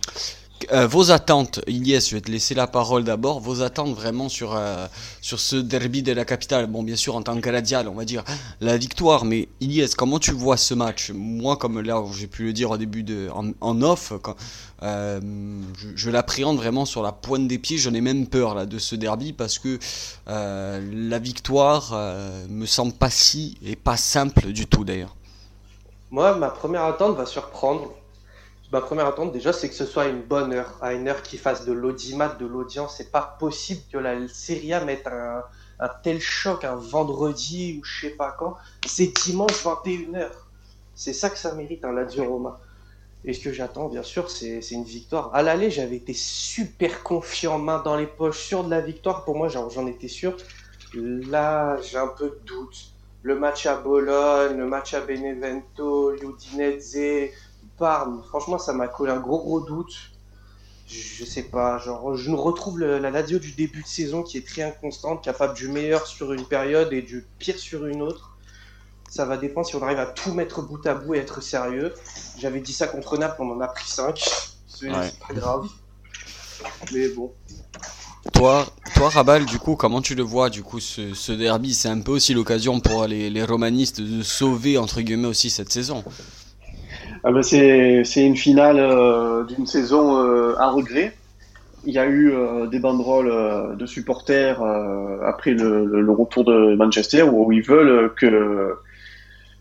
euh, 0.70 0.86
vos 0.86 1.10
attentes, 1.10 1.60
Ilyes, 1.66 2.00
je 2.08 2.14
vais 2.14 2.20
te 2.20 2.30
laisser 2.30 2.54
la 2.54 2.66
parole 2.66 3.04
d'abord. 3.04 3.40
Vos 3.40 3.62
attentes 3.62 3.94
vraiment 3.94 4.28
sur 4.28 4.54
euh, 4.54 4.86
sur 5.20 5.40
ce 5.40 5.56
derby 5.56 6.02
de 6.02 6.12
la 6.12 6.24
capitale. 6.24 6.66
Bon, 6.66 6.82
bien 6.82 6.96
sûr, 6.96 7.16
en 7.16 7.22
tant 7.22 7.40
qu'Aladial, 7.40 7.88
on 7.88 7.94
va 7.94 8.04
dire 8.04 8.24
la 8.60 8.76
victoire. 8.76 9.24
Mais 9.24 9.48
Ilyes, 9.60 9.90
comment 9.96 10.18
tu 10.18 10.32
vois 10.32 10.56
ce 10.56 10.74
match? 10.74 11.10
Moi, 11.14 11.56
comme 11.56 11.80
là, 11.80 12.02
j'ai 12.16 12.26
pu 12.26 12.44
le 12.44 12.52
dire 12.52 12.70
au 12.70 12.76
début 12.76 13.02
de 13.02 13.28
en, 13.60 13.82
off, 13.82 14.12
euh, 14.82 15.20
je, 15.78 15.88
je 15.94 16.10
l'appréhende 16.10 16.56
vraiment 16.56 16.84
sur 16.84 17.02
la 17.02 17.12
pointe 17.12 17.48
des 17.48 17.58
pieds. 17.58 17.78
J'en 17.78 17.94
ai 17.94 18.00
même 18.00 18.26
peur 18.26 18.54
là 18.54 18.66
de 18.66 18.78
ce 18.78 18.94
derby 18.94 19.32
parce 19.32 19.58
que 19.58 19.78
la 20.26 21.18
victoire 21.18 21.94
me 22.48 22.66
semble 22.66 22.92
pas 22.92 23.10
si 23.10 23.58
et 23.64 23.76
pas 23.76 23.96
simple 23.96 24.52
du 24.52 24.66
tout 24.66 24.84
d'ailleurs. 24.84 25.16
Moi, 26.10 26.34
ma 26.36 26.50
première 26.50 26.84
attente 26.84 27.16
va 27.16 27.24
surprendre. 27.24 27.90
Ma 28.72 28.80
première 28.80 29.06
attente, 29.06 29.32
déjà, 29.32 29.52
c'est 29.52 29.68
que 29.68 29.74
ce 29.74 29.84
soit 29.84 30.06
une 30.06 30.22
bonne 30.22 30.54
heure, 30.54 30.78
à 30.80 30.94
une 30.94 31.06
heure 31.06 31.22
qui 31.22 31.36
fasse 31.36 31.66
de 31.66 31.72
l'audimat, 31.72 32.28
de 32.28 32.46
l'audience. 32.46 32.96
C'est 32.96 33.12
pas 33.12 33.36
possible 33.38 33.82
que 33.92 33.98
la 33.98 34.26
Serie 34.28 34.72
A 34.72 34.82
mette 34.82 35.06
un, 35.06 35.42
tel 36.02 36.22
choc 36.22 36.64
un 36.64 36.76
vendredi 36.76 37.78
ou 37.78 37.84
je 37.84 38.06
sais 38.06 38.14
pas 38.14 38.34
quand. 38.38 38.56
C'est 38.86 39.12
dimanche 39.24 39.62
21h. 39.62 40.30
C'est 40.94 41.12
ça 41.12 41.28
que 41.28 41.36
ça 41.36 41.54
mérite, 41.54 41.84
un 41.84 41.92
Lazio 41.92 42.24
Roma. 42.24 42.60
Et 43.26 43.34
ce 43.34 43.44
que 43.44 43.52
j'attends, 43.52 43.88
bien 43.88 44.02
sûr, 44.02 44.30
c'est 44.30 44.62
une 44.70 44.84
victoire. 44.84 45.34
À 45.34 45.42
l'aller, 45.42 45.70
j'avais 45.70 45.96
été 45.96 46.14
super 46.14 47.02
confiant, 47.02 47.58
main 47.58 47.82
dans 47.84 47.98
les 47.98 48.06
poches, 48.06 48.40
sûr 48.40 48.64
de 48.64 48.70
la 48.70 48.80
victoire. 48.80 49.26
Pour 49.26 49.36
moi, 49.36 49.48
j'en 49.48 49.86
étais 49.86 50.08
sûr. 50.08 50.34
Là, 50.94 51.76
j'ai 51.82 51.98
un 51.98 52.08
peu 52.08 52.30
de 52.30 52.40
doute. 52.46 52.86
Le 53.22 53.38
match 53.38 53.66
à 53.66 53.76
Bologne, 53.76 54.56
le 54.56 54.66
match 54.66 54.94
à 54.94 55.00
Benevento, 55.02 56.14
Udinese, 56.14 57.30
Parme. 57.86 58.22
Franchement, 58.28 58.58
ça 58.58 58.72
m'a 58.72 58.86
collé 58.86 59.10
un 59.10 59.18
gros 59.18 59.40
gros 59.40 59.60
doute. 59.60 59.92
Je 60.86 61.24
sais 61.24 61.42
pas, 61.42 61.78
genre, 61.78 62.14
je 62.16 62.30
nous 62.30 62.40
retrouve 62.40 62.78
le- 62.78 62.98
la 63.00 63.10
Lazio 63.10 63.40
du 63.40 63.50
début 63.50 63.82
de 63.82 63.86
saison 63.88 64.22
qui 64.22 64.38
est 64.38 64.46
très 64.46 64.62
inconstante, 64.62 65.24
capable 65.24 65.54
du 65.54 65.66
meilleur 65.66 66.06
sur 66.06 66.32
une 66.32 66.44
période 66.44 66.92
et 66.92 67.02
du 67.02 67.26
pire 67.40 67.58
sur 67.58 67.86
une 67.86 68.00
autre. 68.02 68.36
Ça 69.10 69.24
va 69.24 69.36
dépendre 69.36 69.66
si 69.66 69.74
on 69.74 69.82
arrive 69.82 69.98
à 69.98 70.06
tout 70.06 70.32
mettre 70.32 70.62
bout 70.62 70.86
à 70.86 70.94
bout 70.94 71.14
et 71.16 71.18
être 71.18 71.42
sérieux. 71.42 71.92
J'avais 72.38 72.60
dit 72.60 72.72
ça 72.72 72.86
contre 72.86 73.18
Naples, 73.18 73.42
on 73.42 73.50
en 73.50 73.60
a 73.60 73.66
pris 73.66 73.88
5. 73.88 74.16
C'est 74.68 74.88
Ouais. 74.88 75.12
pas 75.26 75.34
grave. 75.34 75.66
Mais 76.92 77.08
bon. 77.08 77.32
Toi, 78.32 78.64
toi 78.94 79.08
Rabal, 79.08 79.44
du 79.44 79.58
coup, 79.58 79.74
comment 79.74 80.00
tu 80.00 80.14
le 80.14 80.22
vois 80.22 80.50
Du 80.50 80.62
coup, 80.62 80.78
ce, 80.78 81.14
ce 81.14 81.32
derby, 81.32 81.74
c'est 81.74 81.88
un 81.88 82.00
peu 82.00 82.12
aussi 82.12 82.32
l'occasion 82.32 82.78
pour 82.78 83.06
les, 83.08 83.28
les 83.28 83.42
romanistes 83.42 84.00
de 84.00 84.22
sauver 84.22 84.78
entre 84.78 85.00
guillemets 85.00 85.26
aussi 85.26 85.50
cette 85.50 85.72
saison. 85.72 86.04
Ah 87.24 87.30
ben 87.30 87.42
c'est 87.42 88.26
une 88.26 88.36
finale 88.36 88.78
euh, 88.80 89.44
d'une 89.44 89.66
saison 89.66 90.18
euh, 90.18 90.54
à 90.58 90.70
regret. 90.70 91.16
Il 91.84 91.94
y 91.94 91.98
a 91.98 92.06
eu 92.06 92.32
euh, 92.32 92.66
des 92.68 92.80
banderoles 92.80 93.76
de 93.76 93.86
supporters 93.86 94.62
après 95.24 95.52
le, 95.52 95.86
le- 95.86 96.02
le 96.02 96.12
retour 96.12 96.44
de 96.44 96.76
Manchester 96.76 97.22
où 97.24 97.52
ils 97.52 97.62
veulent 97.62 98.14
que 98.16 98.74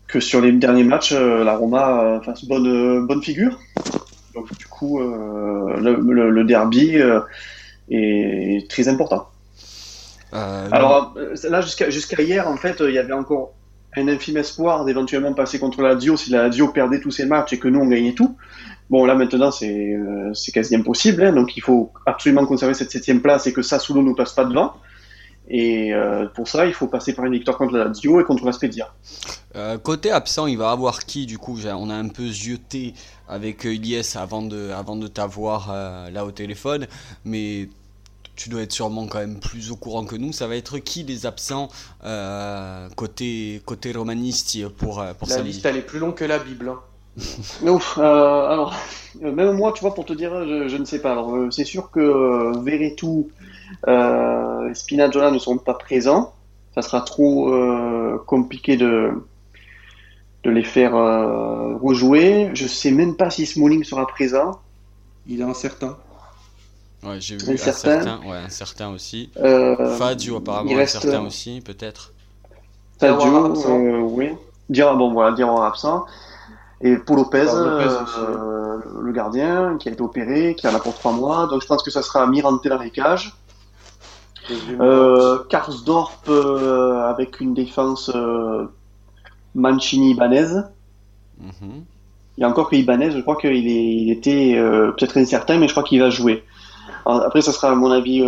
que 0.08 0.20
sur 0.20 0.40
les 0.40 0.52
derniers 0.52 0.84
matchs 0.84 1.12
la 1.12 1.56
Roma 1.56 2.20
fasse 2.24 2.44
bonne 2.46 3.06
bonne 3.06 3.22
figure. 3.22 3.58
Donc 4.34 4.54
du 4.58 4.66
coup 4.66 5.00
le, 5.00 6.44
derby 6.44 6.98
est 7.90 8.70
très 8.70 8.88
important. 8.88 9.28
Alors 10.70 11.14
là 11.44 11.60
jusqu'à 11.60 11.90
jusqu'à 11.90 12.22
hier 12.22 12.48
en 12.48 12.56
fait 12.56 12.76
il 12.80 12.92
y 12.94 12.98
avait 12.98 13.12
encore 13.12 13.54
un 13.96 14.08
infime 14.08 14.38
espoir 14.38 14.84
d'éventuellement 14.84 15.34
passer 15.34 15.58
contre 15.58 15.82
la 15.82 15.90
Lazio 15.90 16.16
si 16.16 16.30
la 16.30 16.44
Lazio 16.44 16.68
perdait 16.68 17.00
tous 17.00 17.10
ses 17.10 17.26
matchs 17.26 17.52
et 17.52 17.58
que 17.58 17.68
nous 17.68 17.80
on 17.80 17.86
gagnait 17.86 18.14
tout. 18.14 18.36
Bon 18.90 19.04
là 19.04 19.14
maintenant 19.14 19.50
c'est 19.50 19.94
euh, 19.94 20.32
quasi 20.52 20.74
impossible 20.74 21.24
hein, 21.24 21.32
donc 21.32 21.56
il 21.56 21.62
faut 21.62 21.92
absolument 22.06 22.46
conserver 22.46 22.74
cette 22.74 22.90
septième 22.90 23.20
place 23.20 23.46
et 23.46 23.52
que 23.52 23.62
Sassuolo 23.62 24.02
ne 24.02 24.14
passe 24.14 24.32
pas 24.32 24.44
devant. 24.44 24.74
Et 25.48 25.92
euh, 25.92 26.26
pour 26.26 26.48
ça 26.48 26.66
il 26.66 26.72
faut 26.72 26.86
passer 26.86 27.14
par 27.14 27.26
une 27.26 27.32
victoire 27.32 27.58
contre 27.58 27.76
la 27.76 27.84
Lazio 27.84 28.20
et 28.20 28.24
contre 28.24 28.46
la. 28.46 28.52
Euh, 29.56 29.76
côté 29.76 30.10
absent, 30.10 30.46
il 30.46 30.56
va 30.56 30.70
avoir 30.70 31.04
qui 31.04 31.26
du 31.26 31.36
coup? 31.36 31.58
On 31.66 31.90
a 31.90 31.94
un 31.94 32.08
peu 32.08 32.28
zioté 32.28 32.94
avec 33.28 33.64
Ilyes 33.64 34.16
avant 34.16 34.42
de, 34.42 34.70
avant 34.70 34.96
de 34.96 35.08
t'avoir 35.08 35.74
là 36.10 36.24
au 36.24 36.30
téléphone, 36.30 36.86
mais 37.24 37.68
tu 38.36 38.48
dois 38.48 38.62
être 38.62 38.72
sûrement 38.72 39.06
quand 39.06 39.18
même 39.18 39.38
plus 39.40 39.70
au 39.70 39.76
courant 39.76 40.04
que 40.04 40.16
nous. 40.16 40.32
Ça 40.32 40.46
va 40.46 40.56
être 40.56 40.78
qui 40.78 41.02
les 41.02 41.26
absents 41.26 41.68
euh, 42.04 42.88
côté, 42.96 43.62
côté 43.66 43.92
romanisti 43.92 44.64
pour, 44.78 45.00
euh, 45.00 45.12
pour 45.14 45.28
La 45.28 45.38
liste, 45.38 45.64
elle 45.66 45.76
est 45.76 45.82
plus 45.82 45.98
longue 45.98 46.14
que 46.14 46.24
la 46.24 46.38
Bible. 46.38 46.68
hein. 46.68 46.80
Ouf, 47.62 47.98
euh, 47.98 48.02
alors 48.48 48.74
euh, 49.22 49.32
même 49.32 49.52
moi 49.52 49.72
tu 49.72 49.82
vois 49.82 49.92
pour 49.94 50.06
te 50.06 50.14
dire 50.14 50.32
je, 50.46 50.68
je 50.68 50.76
ne 50.78 50.84
sais 50.86 50.98
pas. 51.00 51.12
Alors 51.12 51.36
euh, 51.36 51.50
c'est 51.50 51.64
sûr 51.66 51.90
que 51.90 52.00
euh, 52.00 52.52
Verretou 52.62 53.28
euh, 53.86 54.70
et 54.70 54.74
Spinazzola 54.74 55.30
ne 55.30 55.38
sont 55.38 55.58
pas 55.58 55.74
présents. 55.74 56.32
Ça 56.74 56.80
sera 56.80 57.02
trop 57.02 57.52
euh, 57.52 58.18
compliqué 58.26 58.78
de 58.78 59.10
de 60.44 60.50
les 60.50 60.64
faire 60.64 60.94
euh, 60.96 61.76
rejouer. 61.76 62.50
Je 62.54 62.66
sais 62.66 62.90
même 62.90 63.16
pas 63.16 63.30
si 63.30 63.46
Smalling 63.46 63.84
sera 63.84 64.06
présent. 64.06 64.60
Il 65.26 65.40
est 65.40 65.44
incertain. 65.44 65.98
Ouais, 67.02 67.20
j'ai 67.20 67.36
vu 67.36 67.50
Un 67.50 67.54
un 67.54 67.56
certain. 67.56 68.02
certain, 68.02 68.20
ouais, 68.28 68.36
un 68.36 68.48
certain 68.48 68.88
aussi. 68.90 69.30
Euh, 69.38 69.96
Fazio 69.96 70.36
apparemment 70.36 70.70
il 70.70 70.78
un 70.78 70.86
certain 70.86 71.22
aussi, 71.22 71.60
peut-être. 71.60 72.12
Absent. 73.00 73.56
euh, 73.68 73.98
oui. 74.00 74.30
Diawara, 74.68 74.96
bon 74.96 75.12
voilà, 75.12 75.32
Diawara 75.32 75.66
absent. 75.68 76.06
Et 76.80 76.96
Paul 76.96 77.16
Lopez, 77.16 77.46
euh, 77.48 77.88
euh, 78.18 78.78
le 79.02 79.12
gardien, 79.12 79.76
qui 79.78 79.88
a 79.88 79.92
été 79.92 80.02
opéré, 80.02 80.54
qui 80.56 80.66
en 80.68 80.74
a 80.74 80.78
pour 80.80 80.94
trois 80.94 81.12
mois. 81.12 81.46
Donc 81.48 81.62
je 81.62 81.66
pense 81.66 81.82
que 81.82 81.90
ça 81.90 82.02
sera 82.02 82.26
Mirante 82.26 82.66
dans 82.66 82.78
les 82.78 82.90
cages. 82.90 83.34
Euh, 84.80 85.38
Karsdorp 85.48 86.28
euh, 86.28 87.00
avec 87.04 87.40
une 87.40 87.54
défense 87.54 88.10
euh, 88.14 88.66
Mancini-Ibanez. 89.54 90.62
Mhm. 91.40 91.84
Il 92.38 92.40
y 92.40 92.44
a 92.44 92.48
encore 92.48 92.68
que 92.70 92.76
Ibanez, 92.76 93.10
je 93.12 93.20
crois 93.20 93.36
qu'il 93.36 93.54
il 93.54 94.10
était 94.10 94.54
euh, 94.56 94.90
peut-être 94.92 95.18
incertain, 95.18 95.58
mais 95.58 95.68
je 95.68 95.72
crois 95.72 95.84
qu'il 95.84 96.00
va 96.00 96.10
jouer. 96.10 96.44
Après, 97.04 97.42
ça 97.42 97.52
sera 97.52 97.70
à 97.70 97.74
mon 97.74 97.90
avis 97.90 98.20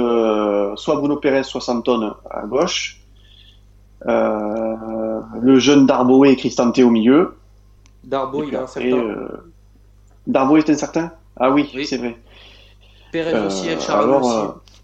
soit 0.77 0.97
Bruno 0.97 1.17
Pérez, 1.17 1.45
soit 1.45 1.61
Sampton 1.61 2.15
à 2.31 2.47
gauche. 2.47 3.01
le 4.05 5.59
jeune 5.59 5.87
Darbo 5.87 6.25
et 6.25 6.37
Cristante 6.37 6.79
au 6.79 6.91
milieu. 6.91 7.37
Darbo, 8.03 8.45
il 8.45 8.55
est 8.55 8.59
incertain. 8.59 9.15
Darbo 10.27 10.57
est 10.57 10.71
incertain? 10.71 11.11
Ah 11.37 11.51
oui, 11.51 11.69
c'est 11.85 11.99
vrai. 11.99 12.17
Pérez 13.13 13.47
aussi 13.47 13.69
et 13.69 13.79
Charles 13.79 14.11
aussi. 14.11 14.37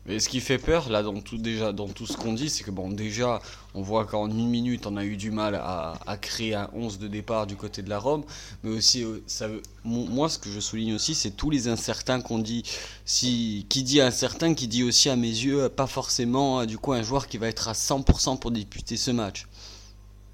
Mais 0.06 0.18
ce 0.18 0.30
qui 0.30 0.40
fait 0.40 0.58
peur, 0.58 0.88
là, 0.88 1.02
dans 1.02 1.20
tout, 1.20 1.36
déjà, 1.36 1.72
dans 1.72 1.86
tout 1.86 2.06
ce 2.06 2.16
qu'on 2.16 2.32
dit, 2.32 2.48
c'est 2.48 2.64
que, 2.64 2.70
bon, 2.70 2.90
déjà, 2.90 3.40
on 3.74 3.82
voit 3.82 4.06
qu'en 4.06 4.28
une 4.28 4.48
minute, 4.48 4.86
on 4.86 4.96
a 4.96 5.04
eu 5.04 5.16
du 5.16 5.30
mal 5.30 5.54
à, 5.54 6.16
créer 6.20 6.54
un 6.54 6.70
11 6.72 6.98
de 6.98 7.06
départ 7.06 7.46
du 7.46 7.54
côté 7.54 7.82
de 7.82 7.90
la 7.90 7.98
Rome. 7.98 8.24
Mais 8.62 8.70
aussi, 8.70 9.04
euh, 9.04 9.22
ça, 9.26 9.46
moi, 9.84 10.30
ce 10.30 10.38
que 10.38 10.48
je 10.48 10.58
souligne 10.58 10.94
aussi, 10.94 11.14
c'est 11.14 11.32
tous 11.32 11.50
les 11.50 11.68
incertains 11.68 12.22
qu'on 12.22 12.38
dit. 12.38 12.62
Si, 13.04 13.66
qui 13.68 13.82
dit 13.82 14.00
incertain, 14.00 14.54
qui 14.54 14.68
dit 14.68 14.84
aussi, 14.84 15.10
à 15.10 15.16
mes 15.16 15.28
yeux, 15.28 15.68
pas 15.68 15.86
forcément, 15.86 16.60
euh, 16.60 16.66
du 16.66 16.78
coup, 16.78 16.92
un 16.92 17.02
joueur 17.02 17.26
qui 17.26 17.36
va 17.36 17.48
être 17.48 17.68
à 17.68 17.72
100% 17.72 18.38
pour 18.38 18.50
débuter 18.50 18.96
ce 18.96 19.10
match. 19.10 19.46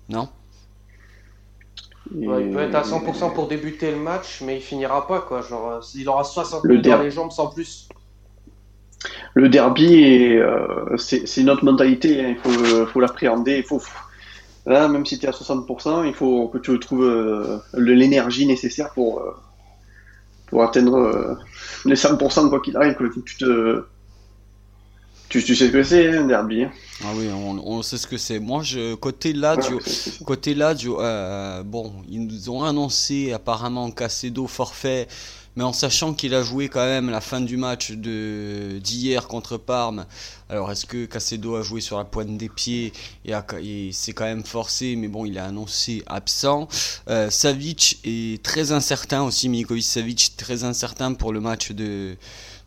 Non? 0.08 0.28
Il 2.14 2.28
peut 2.28 2.60
être 2.60 2.76
à 2.76 2.82
100% 2.82 3.34
pour 3.34 3.48
débuter 3.48 3.90
le 3.90 3.98
match, 3.98 4.40
mais 4.42 4.58
il 4.58 4.62
finira 4.62 5.08
pas, 5.08 5.22
quoi. 5.22 5.42
Genre, 5.42 5.68
euh, 5.70 5.80
il 5.96 6.08
aura 6.08 6.22
60 6.22 6.64
minutes 6.64 6.84
dans 6.84 7.02
les 7.02 7.10
jambes 7.10 7.32
sans 7.32 7.48
plus 7.48 7.88
le 9.36 9.50
derby, 9.50 10.38
euh, 10.38 10.96
c'est 10.96 11.36
une 11.36 11.50
autre 11.50 11.62
mentalité, 11.62 12.24
hein. 12.24 12.36
il 12.42 12.86
faut, 12.86 13.00
l'appréhender. 13.00 13.62
Faut, 13.62 13.82
là, 14.64 14.88
même 14.88 15.04
si 15.04 15.18
tu 15.18 15.26
es 15.26 15.28
à 15.28 15.32
60%, 15.32 16.06
il 16.06 16.14
faut 16.14 16.48
que 16.48 16.56
tu 16.56 16.80
trouves 16.80 17.04
euh, 17.04 17.58
l'énergie 17.74 18.46
nécessaire 18.46 18.94
pour, 18.94 19.20
euh, 19.20 19.36
pour 20.46 20.62
atteindre 20.62 21.38
les 21.84 21.96
100% 21.96 22.48
quoi 22.48 22.60
qu'il 22.62 22.78
arrive. 22.78 22.94
Que 22.94 23.12
tu, 23.26 23.36
te, 23.36 23.84
tu, 25.28 25.42
sais 25.42 25.66
ce 25.66 25.70
que 25.70 25.82
c'est, 25.82 26.16
un 26.16 26.24
derby. 26.24 26.62
Hein. 26.64 26.70
Ah 27.04 27.12
oui, 27.14 27.28
on, 27.30 27.82
sait 27.82 27.98
ce 27.98 28.06
que 28.06 28.16
c'est. 28.16 28.38
Moi, 28.38 28.62
je, 28.62 28.94
côté 28.94 29.34
Lazio, 29.34 29.80
côté 30.24 30.54
Lazio 30.54 30.96
bon, 31.62 31.92
ils 32.08 32.26
nous 32.26 32.48
ont 32.48 32.64
annoncé 32.64 33.34
apparemment 33.34 33.90
Casedo 33.90 34.46
forfait 34.46 35.08
mais 35.56 35.64
en 35.64 35.72
sachant 35.72 36.14
qu'il 36.14 36.34
a 36.34 36.42
joué 36.42 36.68
quand 36.68 36.84
même 36.84 37.10
la 37.10 37.20
fin 37.20 37.40
du 37.40 37.56
match 37.56 37.92
de 37.92 38.78
d'hier 38.82 39.26
contre 39.26 39.56
Parme. 39.56 40.06
Alors 40.48 40.70
est-ce 40.70 40.86
que 40.86 41.06
Casedo 41.06 41.56
a 41.56 41.62
joué 41.62 41.80
sur 41.80 41.98
la 41.98 42.04
pointe 42.04 42.36
des 42.36 42.48
pieds 42.48 42.92
et, 43.24 43.90
c'est 43.92 44.12
quand 44.12 44.24
même 44.24 44.44
forcé, 44.44 44.94
mais 44.96 45.08
bon, 45.08 45.24
il 45.24 45.38
a 45.38 45.46
annoncé 45.46 46.02
absent. 46.06 46.68
Euh, 47.08 47.30
Savic 47.30 47.98
est 48.04 48.42
très 48.42 48.72
incertain 48.72 49.22
aussi, 49.22 49.48
Milikovic 49.48 49.84
Savic 49.84 50.34
très 50.36 50.64
incertain 50.64 51.14
pour 51.14 51.32
le 51.32 51.40
match 51.40 51.72
de 51.72 52.16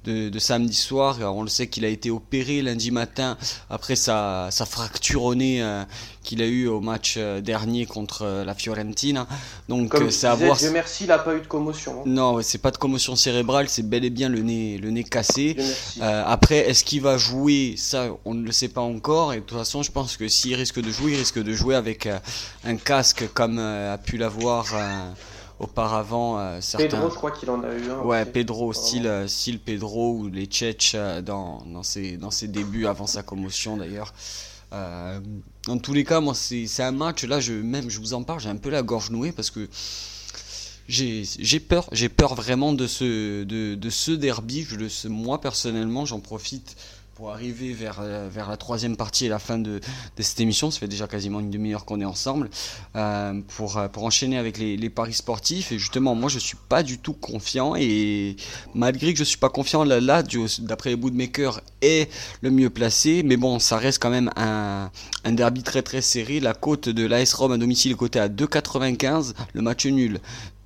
de, 0.10 0.40
samedi 0.40 0.76
soir. 0.76 1.18
on 1.22 1.44
le 1.44 1.50
sait 1.50 1.68
qu'il 1.68 1.86
a 1.86 1.88
été 1.88 2.10
opéré 2.10 2.62
lundi 2.62 2.92
matin 2.92 3.38
après 3.70 3.96
sa, 3.96 4.50
sa 4.52 4.66
fracture 4.66 5.24
au 5.24 5.36
nez 5.36 5.62
euh, 5.62 5.84
qu'il 6.24 6.42
a 6.42 6.46
eu 6.46 6.68
au 6.68 6.82
match 6.82 7.16
euh, 7.18 7.42
dernier 7.42 7.86
contre 7.86 8.24
euh, 8.24 8.44
la 8.44 8.54
Fiorentina. 8.54 9.28
Donc 9.68 9.96
c'est 10.10 10.28
à 10.28 10.36
voir. 10.36 10.58
Dieu 10.58 10.72
merci, 10.72 11.06
il 11.06 11.08
n'a 11.08 11.20
pas 11.20 11.36
eu 11.36 11.42
de 11.42 11.48
commotion. 11.48 12.02
Hein. 12.02 12.04
Non, 12.06 12.42
c'est 12.42 12.58
pas 12.58 12.72
de 12.72 12.78
commotion 12.78 13.16
cérébrale, 13.16 13.70
c'est 13.70 13.88
bel 13.88 14.04
et 14.06 14.10
bien 14.10 14.30
le 14.30 14.42
nez, 14.42 14.78
le 14.78 14.90
nez 14.92 15.04
cassé. 15.04 15.56
après, 16.02 16.58
est-ce 16.70 16.84
qu'il 16.84 17.02
va 17.02 17.18
jouer? 17.18 17.76
Ça, 17.78 18.08
on 18.26 18.34
ne 18.34 18.46
le 18.46 18.52
sait 18.52 18.70
pas 18.70 18.82
encore. 18.82 19.34
Et 19.34 19.38
de 19.38 19.42
toute 19.42 19.58
façon, 19.58 19.84
je 19.84 19.92
pense 19.92 20.18
que 20.18 20.28
s'il 20.28 20.56
risque 20.56 20.82
de 20.82 20.92
jouer, 20.92 21.14
il 21.14 21.18
risque 21.18 21.42
de 21.42 21.54
jouer 21.54 21.76
avec 21.76 22.08
un 22.64 22.76
casque 22.76 23.28
comme 23.34 23.60
a 23.60 23.98
pu 23.98 24.18
l'avoir 24.18 24.66
auparavant 25.60 26.40
euh, 26.40 26.62
certains... 26.62 26.88
Pedro, 26.88 27.10
je 27.10 27.16
crois 27.16 27.32
qu'il 27.32 27.50
en 27.50 27.62
a 27.64 27.74
eu 27.74 27.90
un. 27.90 28.00
Ouais, 28.00 28.26
Pedro, 28.26 28.74
style, 28.74 29.08
euh, 29.08 29.28
style 29.28 29.60
Pedro 29.60 30.14
ou 30.14 30.30
les 30.30 30.46
Tchetch 30.46 30.94
euh, 30.96 31.22
dans, 31.22 31.64
dans, 31.66 31.84
ses, 31.84 32.18
dans 32.18 32.32
ses 32.32 32.48
débuts, 32.48 32.88
avant 32.88 33.08
sa 33.08 33.24
commotion 33.24 33.78
d'ailleurs. 33.78 34.14
dans 34.72 35.78
tous 35.82 35.94
les 35.94 36.04
cas, 36.04 36.20
moi, 36.22 36.34
c'est 36.34 36.84
un 36.84 36.92
match, 36.92 37.24
là, 37.24 37.40
je, 37.40 37.54
même 37.54 37.90
je 37.90 38.00
vous 38.00 38.14
en 38.14 38.24
parle, 38.24 38.40
j'ai 38.40 38.50
un 38.50 38.56
peu 38.58 38.70
la 38.70 38.84
gorge 38.84 39.12
nouée 39.12 39.32
parce 39.32 39.52
que 39.52 39.68
j'ai 40.88 41.60
peur, 41.60 41.88
j'ai 41.92 42.10
peur 42.10 42.34
vraiment 42.34 42.74
de 42.74 42.88
ce, 42.88 43.44
de, 43.44 43.76
de 43.76 43.90
ce 43.90 44.12
derby. 44.12 44.64
Je 44.64 44.76
le, 44.76 44.88
moi, 45.10 45.40
personnellement, 45.40 46.06
j'en 46.06 46.20
profite 46.20 46.76
pour 47.20 47.32
arriver 47.32 47.74
vers, 47.74 48.00
euh, 48.00 48.30
vers 48.32 48.50
la 48.50 48.56
troisième 48.56 48.96
partie 48.96 49.26
et 49.26 49.28
la 49.28 49.40
fin 49.40 49.58
de, 49.58 49.82
de 50.16 50.24
cette 50.24 50.40
émission. 50.40 50.72
Ça 50.72 50.80
fait 50.80 50.88
déjà 50.88 51.06
quasiment 51.06 51.42
une 51.42 51.50
demi-heure 51.50 51.84
qu'on 51.84 52.00
est 52.00 52.06
ensemble 52.06 52.50
euh, 52.96 53.42
pour, 53.58 53.78
euh, 53.78 53.90
pour 53.90 54.06
enchaîner 54.06 54.38
avec 54.38 54.58
les, 54.58 54.90
paris 54.90 55.12
sportifs. 55.12 55.74
Et 55.74 55.80
justement, 55.80 56.16
moi, 56.16 56.30
je 56.30 56.40
suis 56.40 56.56
pas 56.70 56.82
du 56.82 56.98
tout 56.98 57.12
confiant. 57.12 57.76
Et 57.76 58.38
malgré 58.74 59.12
que 59.12 59.20
je 59.20 59.26
suis 59.26 59.38
pas 59.38 59.50
confiant, 59.50 59.84
là, 59.84 60.00
là 60.00 60.24
d'après 60.60 60.92
les 60.92 60.96
bookmakers, 60.96 61.60
est 61.82 62.10
le 62.40 62.52
mieux 62.52 62.70
placé. 62.70 63.22
Mais 63.24 63.36
bon, 63.36 63.60
ça 63.60 63.78
reste 63.78 64.02
quand 64.02 64.10
même 64.10 64.32
un, 64.38 64.90
un 65.26 65.32
derby 65.34 65.62
très 65.62 65.82
très 65.82 66.00
serré. 66.00 66.40
La 66.40 66.54
cote 66.54 66.88
de 66.88 67.06
l'AS 67.06 67.34
Rome 67.34 67.52
à 67.52 67.58
domicile 67.58 67.92
est 67.92 67.96
cotée 67.96 68.20
à 68.20 68.30
2,95. 68.30 69.34
Le 69.54 69.62
match 69.62 69.86
nul 69.88 70.22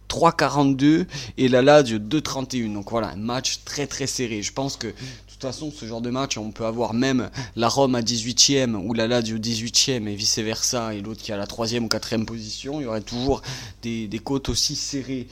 3,42 0.07 1.07
et 1.39 1.47
la 1.47 1.63
Lazio 1.63 1.97
2,31. 1.97 2.73
Donc 2.73 2.91
voilà, 2.91 3.09
un 3.09 3.15
match 3.15 3.61
très 3.65 3.87
très 3.87 4.05
serré. 4.05 4.43
Je 4.43 4.53
pense 4.53 4.77
que 4.77 4.93
toute 5.43 5.51
façon, 5.51 5.71
ce 5.71 5.85
genre 5.85 6.01
de 6.01 6.09
match, 6.09 6.37
on 6.37 6.51
peut 6.51 6.65
avoir 6.65 6.93
même 6.93 7.29
la 7.57 7.67
Rome 7.67 7.95
à 7.95 8.01
18e 8.01 8.75
ou 8.75 8.93
la 8.93 9.07
Lazio 9.07 9.37
18e 9.37 10.07
et 10.07 10.15
vice-versa, 10.15 10.93
et 10.93 11.01
l'autre 11.01 11.21
qui 11.21 11.33
a 11.33 11.37
la 11.37 11.45
3e 11.45 11.81
ou 11.83 11.87
4e 11.87 12.23
position. 12.23 12.79
Il 12.79 12.83
y 12.83 12.87
aurait 12.87 13.01
toujours 13.01 13.41
des, 13.81 14.07
des 14.07 14.19
côtes 14.19 14.47
aussi 14.47 14.75
serrées. 14.75 15.27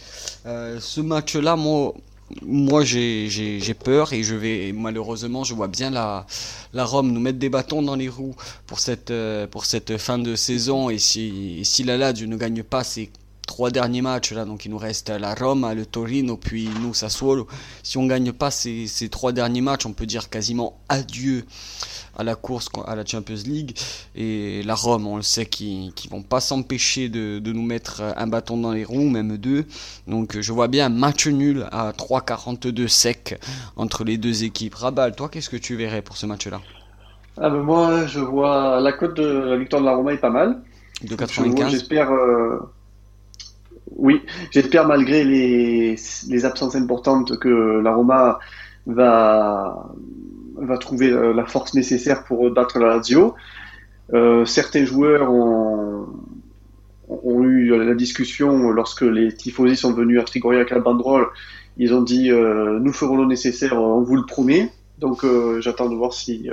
Euh, 0.46 0.80
ce 0.82 1.00
match-là, 1.00 1.56
moi, 1.56 1.94
moi 2.42 2.84
j'ai 2.84 3.74
peur 3.74 4.12
et 4.12 4.24
je 4.24 4.36
vais 4.36 4.72
malheureusement 4.74 5.44
je 5.44 5.54
vois 5.54 5.68
bien 5.68 5.90
la, 5.90 6.26
la 6.74 6.86
Rome 6.86 7.12
nous 7.12 7.20
mettre 7.20 7.40
des 7.40 7.50
bâtons 7.50 7.82
dans 7.82 7.96
les 7.96 8.10
roues 8.10 8.36
pour 8.68 8.80
cette, 8.80 9.12
euh, 9.12 9.48
pour 9.48 9.66
cette 9.66 9.98
fin 9.98 10.18
de 10.18 10.36
saison 10.36 10.90
et 10.90 10.98
si, 10.98 11.62
si 11.64 11.84
la 11.84 11.98
Lazio 11.98 12.28
ne 12.28 12.38
gagne 12.38 12.64
pas 12.64 12.84
c'est 12.84 13.10
trois 13.52 13.70
derniers 13.70 14.02
matchs 14.02 14.32
là, 14.32 14.46
donc 14.46 14.64
il 14.64 14.72
nous 14.72 14.78
reste 14.78 15.10
la 15.10 15.36
Rome, 15.36 15.70
le 15.76 15.86
Torino, 15.86 16.38
puis 16.38 16.70
nous 16.82 16.94
Sassuolo. 16.94 17.48
Si 17.84 17.98
on 17.98 18.08
gagne 18.08 18.32
pas 18.32 18.50
ces, 18.50 18.88
ces, 18.88 19.10
trois 19.10 19.34
derniers 19.34 19.60
matchs, 19.60 19.86
on 19.86 19.92
peut 19.92 20.06
dire 20.06 20.30
quasiment 20.30 20.80
adieu 20.88 21.44
à 22.18 22.24
la 22.24 22.36
course 22.36 22.70
à 22.88 22.96
la 22.96 23.06
Champions 23.06 23.44
League. 23.46 23.78
Et 24.16 24.64
la 24.64 24.74
Rome, 24.74 25.06
on 25.06 25.18
le 25.18 25.22
sait, 25.22 25.46
qui, 25.46 25.92
qui 25.98 26.08
vont 26.08 26.22
pas 26.22 26.40
s'empêcher 26.40 27.10
de, 27.10 27.40
de, 27.40 27.52
nous 27.52 27.62
mettre 27.62 28.02
un 28.16 28.26
bâton 28.26 28.56
dans 28.56 28.72
les 28.72 28.86
roues, 28.86 29.10
même 29.10 29.36
deux. 29.36 29.66
Donc 30.08 30.40
je 30.40 30.54
vois 30.54 30.70
bien 30.70 30.86
un 30.86 30.90
match 30.90 31.28
nul 31.28 31.68
à 31.74 31.92
3,42 31.92 32.88
sec 32.88 33.38
entre 33.76 34.06
les 34.06 34.18
deux 34.18 34.46
équipes. 34.46 34.76
Rabal, 34.76 35.14
toi, 35.14 35.28
qu'est-ce 35.28 35.50
que 35.50 35.58
tu 35.58 35.76
verrais 35.76 36.02
pour 36.02 36.16
ce 36.16 36.26
match-là? 36.26 36.62
Ah 37.38 37.50
ben 37.50 37.62
Moi, 37.64 38.06
je 38.06 38.22
vois 38.22 38.80
la 38.80 38.94
cote 38.94 39.18
de 39.18 39.26
la 39.26 39.58
victoire 39.58 39.82
de 39.82 39.88
la 39.88 39.96
Roma 39.96 40.14
est 40.14 40.20
pas 40.20 40.30
mal. 40.30 40.62
De 41.04 41.16
95. 41.16 41.70
J'espère. 41.70 42.12
Euh, 42.12 42.60
oui, 43.90 44.22
j'espère 44.52 44.88
malgré 44.88 45.24
les, 45.24 46.46
absences 46.46 46.76
importantes 46.76 47.38
que 47.40 47.80
la 47.82 47.94
Roma 47.94 48.40
va, 48.86 49.88
trouver 50.80 51.12
euh, 51.12 51.34
la 51.34 51.46
force 51.46 51.74
nécessaire 51.74 52.24
pour 52.24 52.50
battre 52.52 52.80
la 52.80 52.96
Lazio. 52.96 53.36
Euh, 54.14 54.46
certains 54.46 54.86
joueurs 54.86 55.32
ont, 55.32 56.08
eu 57.44 57.78
la 57.78 57.94
discussion 57.94 58.72
lorsque 58.72 59.02
les 59.02 59.34
tifosi 59.34 59.76
sont 59.76 59.94
venus 59.94 60.20
à 60.20 60.24
Trigoria 60.24 60.60
avec 60.60 60.72
la 60.72 60.80
banderole. 60.80 61.28
Ils 61.78 61.94
ont 61.94 62.02
dit 62.02 62.32
euh, 62.32 62.80
nous 62.80 62.94
ferons 62.94 63.18
le 63.18 63.26
nécessaire, 63.26 63.74
on 63.74 64.02
vous 64.02 64.16
le 64.16 64.26
promet. 64.26 64.72
Donc 65.00 65.26
j'attends 65.60 65.90
de 65.90 65.96
voir 65.96 66.14
si 66.14 66.50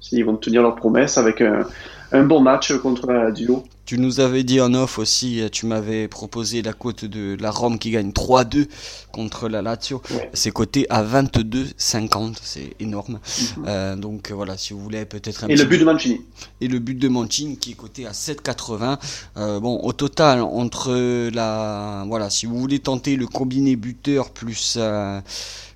s'ils 0.00 0.24
vont 0.24 0.36
tenir 0.36 0.62
leur 0.62 0.76
promesse 0.76 1.18
avec 1.18 1.40
un, 1.40 1.66
un 2.12 2.24
bon 2.24 2.40
match 2.40 2.72
contre 2.78 3.06
la 3.06 3.24
Lazio. 3.24 3.64
Tu 3.86 3.98
nous 3.98 4.20
avais 4.20 4.44
dit 4.44 4.60
en 4.60 4.72
off 4.74 4.98
aussi, 5.00 5.42
tu 5.50 5.66
m'avais 5.66 6.06
proposé 6.06 6.62
la 6.62 6.72
cote 6.72 7.04
de 7.04 7.36
la 7.40 7.50
Rome 7.50 7.76
qui 7.78 7.90
gagne 7.90 8.10
3-2 8.10 8.68
contre 9.10 9.48
la 9.48 9.62
Lazio. 9.62 10.00
C'est 10.32 10.52
coté 10.52 10.86
à 10.90 11.02
22,50, 11.02 12.36
c'est 12.40 12.74
énorme. 12.78 13.14
Mhm. 13.58 13.64
Euh, 13.66 13.96
donc 13.96 14.30
voilà, 14.30 14.56
si 14.56 14.74
vous 14.74 14.80
voulez 14.80 15.04
peut-être 15.06 15.42
un 15.42 15.48
Et 15.48 15.56
le 15.56 15.64
but 15.64 15.78
de 15.78 15.84
Mancini. 15.84 16.20
Et 16.60 16.68
le 16.68 16.78
but 16.78 16.94
de 16.96 17.08
Mancini 17.08 17.56
qui 17.56 17.72
est 17.72 17.74
coté 17.74 18.06
à 18.06 18.12
7,80. 18.12 18.98
Euh, 19.36 19.58
bon, 19.58 19.80
au 19.82 19.92
total, 19.92 20.40
entre 20.42 20.92
la. 21.30 22.04
Voilà, 22.06 22.30
si 22.30 22.46
vous 22.46 22.58
voulez 22.58 22.78
tenter 22.78 23.16
le 23.16 23.26
combiné 23.26 23.74
buteur 23.74 24.30
plus. 24.30 24.76
Euh, 24.78 25.20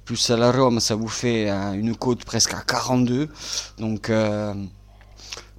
plus 0.05 0.31
à 0.31 0.37
la 0.37 0.53
Rome, 0.53 0.81
ça 0.81 0.95
vous 0.95 1.09
fait 1.09 1.49
une 1.49 1.97
cote 1.97 2.25
presque 2.25 2.55
à 2.55 2.61
42. 2.61 3.29
Donc 3.79 4.11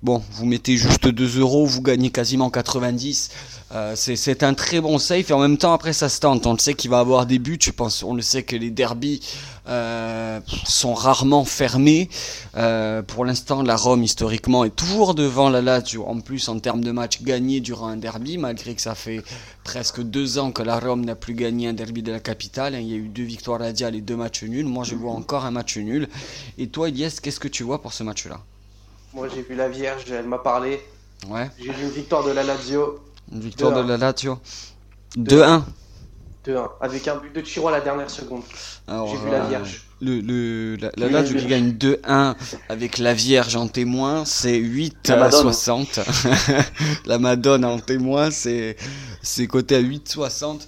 bon, 0.06 0.22
vous 0.34 0.46
mettez 0.46 0.78
juste 0.78 1.08
2 1.08 1.40
euros, 1.40 1.66
vous 1.66 1.82
gagnez 1.82 2.12
quasiment 2.12 2.52
90. 2.52 3.32
Euh, 3.72 3.96
c'est 3.96 4.44
un 4.44 4.54
très 4.54 4.80
bon 4.80 5.00
safe 5.00 5.32
et 5.32 5.34
en 5.34 5.40
même 5.40 5.58
temps 5.58 5.74
après 5.74 5.94
ça 5.94 6.10
se 6.10 6.20
tente. 6.20 6.46
On 6.46 6.54
le 6.54 6.60
sait 6.60 6.76
qu'il 6.76 6.92
va 6.92 7.00
avoir 7.00 7.26
des 7.26 7.40
buts. 7.40 7.58
On 8.04 8.14
le 8.14 8.22
sait 8.22 8.44
que 8.44 8.56
les 8.56 8.70
derbies 8.70 9.20
euh, 9.68 10.40
sont 10.66 10.94
rarement 10.94 11.44
fermés. 11.44 12.08
Euh, 12.56 13.02
pour 13.02 13.26
l'instant, 13.26 13.64
la 13.64 13.76
Rome 13.76 14.04
historiquement 14.04 14.64
est 14.64 14.76
toujours 14.76 15.16
devant 15.16 15.50
la 15.50 15.64
Lazio. 15.64 16.06
En 16.08 16.20
plus, 16.20 16.48
en 16.50 16.60
termes 16.60 16.84
de 16.84 16.92
matchs 16.92 17.24
gagnés 17.24 17.60
durant 17.60 17.88
un 17.88 17.98
derby, 17.98 18.38
malgré 18.38 18.76
que 18.76 18.82
ça 18.84 18.94
fait 18.94 19.24
presque 19.64 20.02
deux 20.04 20.38
ans 20.38 20.52
que 20.52 20.62
la 20.62 20.80
Rome 20.80 21.04
n'a 21.04 21.16
plus 21.16 21.34
gagné 21.34 21.68
un 21.68 21.74
derby 21.74 22.04
de 22.04 22.12
la 22.12 22.20
capitale. 22.20 22.76
Il 22.80 22.88
y 22.88 22.94
a 22.94 22.98
eu 22.98 23.08
deux 23.08 23.24
victoires 23.24 23.60
radiales 23.60 23.96
et 23.96 24.02
deux 24.02 24.16
matchs 24.16 24.44
nuls. 24.44 24.68
Moi, 24.68 24.84
je 24.84 24.94
vois 24.94 25.14
encore 25.14 25.46
un 25.46 25.52
match 25.52 25.78
nul. 25.78 26.08
Et 26.60 26.68
toi, 26.68 26.90
Elias, 26.90 27.18
qu'est-ce 27.22 27.40
que 27.40 27.48
tu 27.48 27.64
vois 27.64 27.82
pour 27.82 27.92
ce 27.92 28.04
match-là? 28.04 28.40
Moi, 29.16 29.30
j'ai 29.34 29.44
vu 29.44 29.56
la 29.56 29.70
Vierge. 29.70 30.04
Elle 30.12 30.28
m'a 30.28 30.40
parlé. 30.40 30.82
Ouais. 31.30 31.50
J'ai 31.58 31.72
vu 31.72 31.84
une 31.84 31.90
victoire 31.90 32.26
de 32.26 32.32
la 32.32 32.44
Lazio. 32.44 33.00
Une 33.32 33.40
victoire 33.40 33.72
de 33.72 33.88
la 33.88 33.96
Lazio. 33.96 34.38
2-1. 35.18 35.62
2-1. 36.46 36.70
Avec 36.82 37.08
un 37.08 37.16
but 37.16 37.34
de 37.34 37.42
Chiro 37.42 37.70
à 37.70 37.72
la 37.72 37.80
dernière 37.80 38.10
seconde. 38.10 38.42
J'ai 38.90 39.18
vu 39.18 39.32
la 39.32 39.46
euh, 39.46 39.48
Vierge. 39.48 39.86
Le, 40.02 40.20
le, 40.20 40.76
la, 40.76 40.92
la 40.98 41.08
Lazio 41.08 41.40
qui 41.40 41.46
gagne 41.46 41.72
2-1 41.72 42.36
avec 42.68 42.98
la 42.98 43.14
Vierge 43.14 43.56
en 43.56 43.70
témoin, 43.70 44.26
c'est 44.26 44.58
8 44.58 45.10
à 45.10 45.32
60. 45.32 46.02
la 47.06 47.18
Madone 47.18 47.64
en 47.64 47.80
témoin, 47.80 48.30
c'est 48.32 48.76
coté 49.48 49.78
à 49.78 49.82
8,60. 49.82 50.60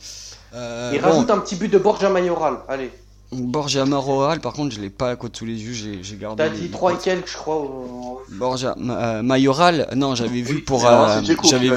Euh, 0.53 0.91
Il 0.93 1.01
rajoute 1.01 1.29
un 1.29 1.39
petit 1.39 1.57
but 1.57 1.67
de 1.67 1.77
Borja 1.77 2.09
Mayoral. 2.09 2.59
Allez. 2.69 2.91
Borja 3.31 3.85
Mayoral, 3.85 4.39
par 4.39 4.53
contre, 4.53 4.73
je 4.73 4.79
l'ai 4.79 4.89
pas 4.89 5.09
à 5.09 5.15
côté 5.15 5.39
sous 5.39 5.45
les 5.45 5.61
yeux, 5.61 5.99
j'ai 6.01 6.15
gardé. 6.15 6.43
T'as 6.43 6.49
dit 6.49 6.69
3 6.69 6.93
et 6.93 6.97
quelques, 6.97 7.27
je 7.27 7.35
crois. 7.35 8.23
Borja 8.31 8.75
euh, 8.77 9.21
Mayoral, 9.21 9.89
non, 9.95 10.15
j'avais 10.15 10.41
vu 10.41 10.63
pour. 10.63 10.85
Euh, 10.85 11.21
j'avais 11.43 11.69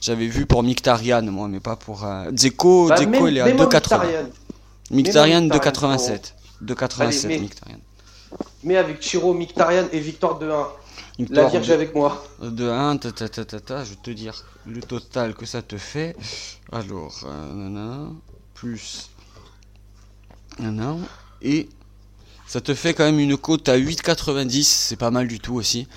j'avais 0.00 0.26
vu 0.26 0.44
pour 0.44 0.62
Mictarian, 0.62 1.22
moi, 1.22 1.48
mais 1.48 1.60
pas 1.60 1.76
pour. 1.76 2.04
Euh... 2.04 2.30
Dzeko, 2.30 2.88
bah, 2.88 2.96
il 3.00 3.38
est 3.38 3.40
à 3.40 3.48
2,80. 3.48 4.00
Mictarian, 4.90 5.42
2,87. 5.42 6.34
2,87 6.62 7.40
Mictarian. 7.40 7.78
Mais 8.64 8.76
avec 8.76 9.00
Chiro, 9.00 9.32
Mictarian 9.32 9.84
et 9.92 10.00
Victor 10.00 10.38
2-1. 10.40 10.66
La 11.30 11.46
Vierge 11.46 11.70
avec 11.70 11.94
moi. 11.94 12.24
2-1, 12.42 12.98
ta, 12.98 13.12
ta, 13.12 13.28
ta, 13.28 13.60
ta, 13.60 13.84
je 13.84 13.90
vais 13.90 13.96
te 14.02 14.10
dire 14.10 14.44
le 14.66 14.80
total 14.80 15.34
que 15.34 15.46
ça 15.46 15.62
te 15.62 15.78
fait. 15.78 16.16
Alors, 16.72 17.24
euh, 17.24 18.06
plus. 18.54 19.10
Nanana, 20.58 20.96
et 21.42 21.68
ça 22.46 22.60
te 22.60 22.74
fait 22.74 22.92
quand 22.94 23.04
même 23.04 23.18
une 23.18 23.36
cote 23.38 23.68
à 23.68 23.76
8,90, 23.78 24.62
c'est 24.64 24.96
pas 24.96 25.10
mal 25.10 25.26
du 25.26 25.40
tout 25.40 25.54
aussi. 25.54 25.88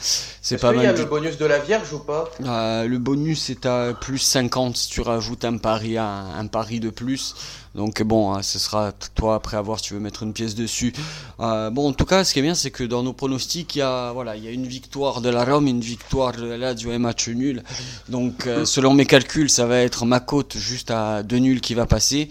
C'est 0.42 0.58
pas 0.58 0.72
mal. 0.72 0.78
Il 0.78 0.84
y 0.84 0.88
a 0.88 0.94
le 0.94 1.06
bonus 1.06 1.38
de 1.38 1.46
la 1.46 1.60
Vierge 1.60 1.92
ou 1.94 2.00
pas? 2.00 2.30
Euh, 2.46 2.88
Le 2.88 2.98
bonus 2.98 3.50
est 3.50 3.66
à 3.66 3.94
plus 3.94 4.18
50 4.18 4.78
si 4.78 4.90
tu 4.90 5.02
rajoutes 5.02 5.44
un 5.46 5.58
pari, 5.58 5.98
un, 5.98 6.26
un 6.38 6.48
pari 6.48 6.80
de 6.80 6.90
plus. 6.90 7.36
Donc 7.76 8.02
bon, 8.02 8.34
hein, 8.34 8.42
ce 8.42 8.58
sera 8.58 8.92
toi 9.14 9.36
après 9.36 9.56
à 9.58 9.62
voir 9.62 9.78
si 9.78 9.86
tu 9.86 9.94
veux 9.94 10.00
mettre 10.00 10.24
une 10.24 10.34
pièce 10.34 10.56
dessus. 10.56 10.94
Euh, 11.42 11.70
bon, 11.70 11.90
en 11.90 11.94
tout 11.94 12.06
cas, 12.06 12.24
ce 12.24 12.34
qui 12.34 12.40
est 12.40 12.42
bien, 12.42 12.56
c'est 12.56 12.72
que 12.72 12.84
dans 12.84 13.04
nos 13.04 13.14
pronostics, 13.14 13.76
il 13.76 13.80
y 13.80 13.82
a 13.84 14.12
voilà, 14.14 14.36
il 14.36 14.44
y 14.44 14.48
a 14.48 14.52
une 14.52 14.66
victoire 14.66 15.22
de 15.22 15.30
la 15.30 15.44
Rome, 15.46 15.68
une 15.68 15.82
victoire 15.82 16.32
de 16.32 16.46
la 16.48 16.58
Lazio 16.58 16.92
et 16.92 16.98
match 16.98 17.28
nul. 17.28 17.62
Donc 18.10 18.48
euh, 18.48 18.66
selon 18.66 18.94
mes 18.94 19.06
calculs, 19.06 19.50
ça 19.50 19.68
va 19.68 19.80
être 19.80 20.06
ma 20.06 20.22
cote 20.22 20.58
juste 20.58 20.90
à 20.92 21.22
deux 21.24 21.38
nuls 21.38 21.62
qui 21.62 21.76
va 21.76 21.86
passer. 21.86 22.30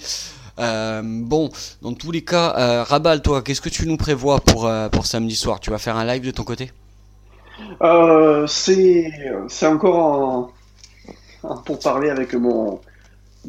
Euh, 0.59 1.03
bon, 1.05 1.51
dans 1.83 1.93
tous 1.93 2.11
les 2.11 2.23
cas, 2.23 2.55
euh, 2.57 2.83
Rabal, 2.83 3.23
toi, 3.23 3.43
qu'est-ce 3.43 3.61
que 3.61 3.69
tu 3.69 3.87
nous 3.87 3.97
prévois 3.97 4.41
pour, 4.41 4.67
euh, 4.67 4.89
pour 4.89 5.07
samedi 5.07 5.37
soir? 5.37 5.61
Tu 5.61 5.71
vas 5.71 5.79
faire 5.79 5.97
un 5.97 6.05
live 6.05 6.25
de 6.25 6.31
ton 6.31 6.45
côté? 6.45 6.71
C'est 8.49 9.67
encore 9.67 10.53
pour 11.65 11.79
parler 11.79 12.11
avec 12.11 12.35
mon, 12.35 12.81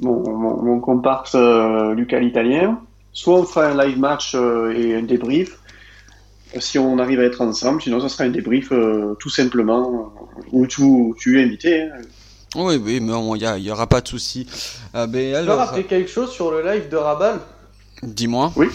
mon, 0.02 0.62
mon, 0.64 0.80
comparse 0.80 1.36
Lucas 1.36 2.20
l'Italien. 2.20 2.80
Soit 3.14 3.40
on 3.40 3.44
fera 3.44 3.68
un 3.68 3.86
live 3.86 4.00
match 4.00 4.36
et 4.36 4.96
un 4.96 5.02
débrief, 5.02 5.58
si 6.60 6.78
on 6.78 7.00
arrive 7.00 7.20
à 7.20 7.24
être 7.24 7.42
ensemble, 7.42 7.82
sinon 7.82 8.00
ce 8.00 8.08
sera 8.08 8.26
un 8.26 8.30
débrief 8.30 8.72
tout 9.20 9.30
simplement 9.30 10.14
où 10.52 10.68
tu, 10.68 10.84
tu 11.18 11.40
es 11.40 11.44
invité. 11.44 11.82
Hein. 11.84 12.02
Oui, 12.56 12.76
oui, 12.82 13.00
mais 13.00 13.14
il 13.58 13.64
n'y 13.64 13.72
aura 13.72 13.88
pas 13.88 14.02
de 14.02 14.08
souci. 14.08 14.48
Euh, 14.96 15.08
ben, 15.08 15.36
alors... 15.36 15.58
rappeler 15.58 15.84
quelque 15.84 16.10
chose 16.10 16.32
sur 16.32 16.52
le 16.52 16.64
live 16.64 16.90
de 16.90 16.98
Rabal? 16.98 17.40
Dis-moi. 18.04 18.54
Oui. 18.56 18.68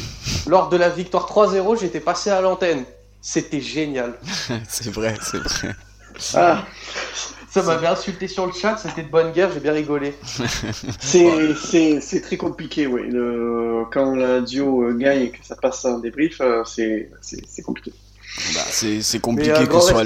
Lors 0.47 0.69
de 0.69 0.77
la 0.77 0.89
victoire 0.89 1.27
3-0, 1.27 1.81
j'étais 1.81 2.01
passé 2.01 2.31
à 2.31 2.41
l'antenne. 2.41 2.85
C'était 3.21 3.61
génial. 3.61 4.15
c'est 4.69 4.91
vrai, 4.91 5.15
c'est 5.23 5.39
vrai. 5.39 5.75
Ah. 6.35 6.65
Ça 7.49 7.63
m'avait 7.63 7.87
insulté 7.87 8.29
sur 8.29 8.47
le 8.47 8.53
chat, 8.53 8.79
c'était 8.79 9.03
de 9.03 9.11
bonne 9.11 9.31
guerre, 9.33 9.51
j'ai 9.53 9.61
bien 9.61 9.75
rigolé. 9.75 10.15
c'est 11.01 12.23
très 12.23 12.39
compliqué, 12.39 12.87
oui. 12.87 13.03
quand 13.93 14.15
la 14.15 14.41
duo 14.41 14.91
gagne 14.95 15.25
et 15.25 15.31
que 15.31 15.45
ça 15.45 15.55
passe 15.57 15.85
en 15.85 15.99
débrief, 15.99 16.41
euh, 16.41 16.63
c'est 16.65 17.63
compliqué. 17.63 17.93
Bah, 18.55 18.61
c'est 18.71 19.21
compliqué 19.21 19.67
que 19.69 19.79
ce 19.81 19.89
soit 19.89 20.05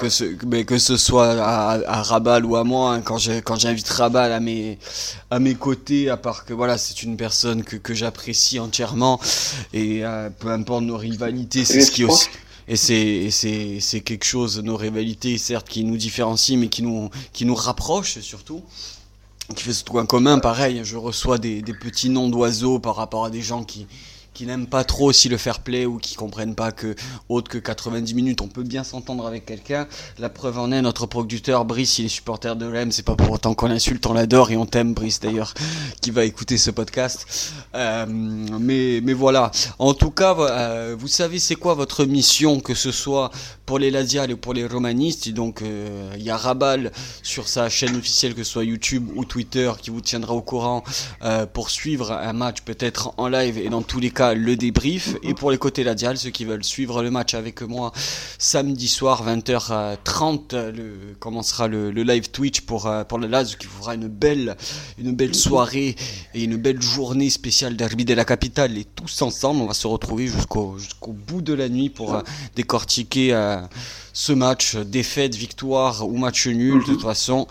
que 0.00 0.08
ce, 0.08 0.24
mais 0.46 0.64
que 0.64 0.78
ce 0.78 0.96
soit 0.96 1.32
à, 1.32 1.72
à 1.86 2.02
Rabal 2.02 2.46
ou 2.46 2.56
à 2.56 2.64
moi 2.64 2.94
hein, 2.94 3.02
quand 3.02 3.18
quand 3.44 3.56
j'invite 3.56 3.86
Rabal 3.86 4.32
à 4.32 4.40
mes 4.40 4.78
à 5.30 5.38
mes 5.40 5.54
côtés 5.54 6.08
à 6.08 6.16
part 6.16 6.46
que 6.46 6.54
voilà 6.54 6.78
c'est 6.78 7.02
une 7.02 7.18
personne 7.18 7.62
que, 7.62 7.76
que 7.76 7.92
j'apprécie 7.92 8.58
entièrement. 8.58 9.20
Et 9.74 10.04
euh, 10.06 10.30
peu 10.30 10.48
importe 10.48 10.84
nos 10.84 10.96
rivalités 10.96 11.66
c'est 11.66 11.82
ce 11.82 11.90
qui 11.90 12.04
aussi 12.04 12.28
et 12.66 12.76
c'est 12.76 13.28
c'est 13.30 13.78
c'est 13.78 14.00
quelque 14.00 14.24
chose 14.24 14.58
nos 14.62 14.76
rivalités 14.76 15.36
certes 15.36 15.68
qui 15.68 15.84
nous 15.84 15.98
différencient 15.98 16.56
mais 16.58 16.68
qui 16.68 16.82
nous 16.82 17.10
qui 17.34 17.44
nous 17.44 17.54
rapprochent 17.54 18.20
surtout 18.20 18.62
qui 19.54 19.64
fait 19.64 19.74
ce 19.74 19.84
truc 19.84 19.98
en 19.98 20.06
commun. 20.06 20.38
Pareil 20.38 20.80
je 20.82 20.96
reçois 20.96 21.36
des, 21.36 21.60
des 21.60 21.74
petits 21.74 22.08
noms 22.08 22.30
d'oiseaux 22.30 22.78
par 22.78 22.96
rapport 22.96 23.26
à 23.26 23.30
des 23.30 23.42
gens 23.42 23.64
qui 23.64 23.86
qui 24.34 24.46
n'aiment 24.46 24.66
pas 24.66 24.82
trop 24.82 25.06
aussi 25.06 25.28
le 25.28 25.36
fair 25.36 25.60
play 25.60 25.86
ou 25.86 25.98
qui 25.98 26.16
comprennent 26.16 26.56
pas 26.56 26.72
que 26.72 26.96
autre 27.28 27.48
que 27.48 27.58
90 27.58 28.14
minutes 28.14 28.40
on 28.40 28.48
peut 28.48 28.64
bien 28.64 28.82
s'entendre 28.82 29.26
avec 29.26 29.46
quelqu'un. 29.46 29.86
La 30.18 30.28
preuve 30.28 30.58
en 30.58 30.72
est 30.72 30.82
notre 30.82 31.06
producteur 31.06 31.64
Brice, 31.64 31.98
il 32.00 32.06
est 32.06 32.08
supporter 32.08 32.56
de 32.56 32.66
l'EM, 32.66 32.90
c'est 32.90 33.04
pas 33.04 33.14
pour 33.14 33.30
autant 33.30 33.54
qu'on 33.54 33.68
l'insulte, 33.68 34.04
on 34.06 34.12
l'adore 34.12 34.50
et 34.50 34.56
on 34.56 34.66
t'aime 34.66 34.92
Brice 34.92 35.20
d'ailleurs 35.20 35.54
qui 36.00 36.10
va 36.10 36.24
écouter 36.24 36.58
ce 36.58 36.70
podcast. 36.70 37.52
Euh, 37.74 38.04
mais 38.08 39.00
mais 39.02 39.12
voilà, 39.12 39.52
en 39.78 39.94
tout 39.94 40.10
cas 40.10 40.34
euh, 40.38 40.96
vous 40.98 41.08
savez 41.08 41.38
c'est 41.38 41.54
quoi 41.54 41.74
votre 41.74 42.04
mission 42.04 42.60
que 42.60 42.74
ce 42.74 42.90
soit 42.90 43.30
pour 43.66 43.78
les 43.78 43.90
Ladiales 43.90 44.32
et 44.32 44.36
pour 44.36 44.52
les 44.52 44.66
romanistes? 44.66 45.28
donc 45.30 45.62
euh, 45.62 46.10
il 46.16 46.22
y 46.24 46.30
a 46.30 46.36
Rabal 46.36 46.90
sur 47.22 47.46
sa 47.46 47.68
chaîne 47.68 47.96
officielle 47.96 48.34
que 48.34 48.42
ce 48.42 48.50
soit 48.50 48.64
YouTube 48.64 49.08
ou 49.14 49.24
Twitter 49.24 49.70
qui 49.80 49.90
vous 49.90 50.00
tiendra 50.00 50.34
au 50.34 50.42
courant 50.42 50.82
pour 51.52 51.70
suivre 51.70 52.12
un 52.12 52.32
match 52.32 52.62
peut-être 52.62 53.14
en 53.16 53.28
live 53.28 53.58
et 53.58 53.68
dans 53.68 53.82
tous 53.82 54.00
les 54.00 54.10
cas 54.10 54.23
le 54.32 54.56
débrief. 54.56 55.16
Et 55.22 55.34
pour 55.34 55.50
les 55.50 55.58
côtés 55.58 55.84
Ladial, 55.84 56.16
ceux 56.16 56.30
qui 56.30 56.46
veulent 56.46 56.64
suivre 56.64 57.02
le 57.02 57.10
match 57.10 57.34
avec 57.34 57.60
moi, 57.60 57.92
samedi 58.38 58.88
soir, 58.88 59.26
20h30, 59.26 60.70
le, 60.70 61.14
commencera 61.20 61.68
le, 61.68 61.90
live 61.90 62.30
Twitch 62.30 62.62
pour, 62.62 62.86
euh, 62.86 63.04
pour 63.04 63.18
le 63.18 63.26
Lazio 63.26 63.58
qui 63.58 63.66
fera 63.66 63.94
une 63.94 64.08
belle, 64.08 64.56
une 64.98 65.12
belle 65.12 65.34
soirée 65.34 65.96
et 66.32 66.44
une 66.44 66.56
belle 66.56 66.80
journée 66.80 67.28
spéciale 67.28 67.76
derby 67.76 68.06
de 68.06 68.14
la 68.14 68.24
capitale. 68.24 68.78
Et 68.78 68.84
tous 68.84 69.20
ensemble, 69.20 69.60
on 69.60 69.66
va 69.66 69.74
se 69.74 69.86
retrouver 69.86 70.28
jusqu'au 70.28 70.78
jusqu'au 70.78 71.12
bout 71.12 71.42
de 71.42 71.52
la 71.52 71.68
nuit 71.68 71.90
pour 71.90 72.14
euh, 72.14 72.22
décortiquer 72.56 73.34
euh, 73.34 73.60
ce 74.12 74.32
match, 74.32 74.76
défaite, 74.76 75.34
victoire 75.34 76.08
ou 76.08 76.16
match 76.16 76.46
nul. 76.46 76.80
De 76.80 76.84
toute 76.84 77.02
façon, 77.02 77.46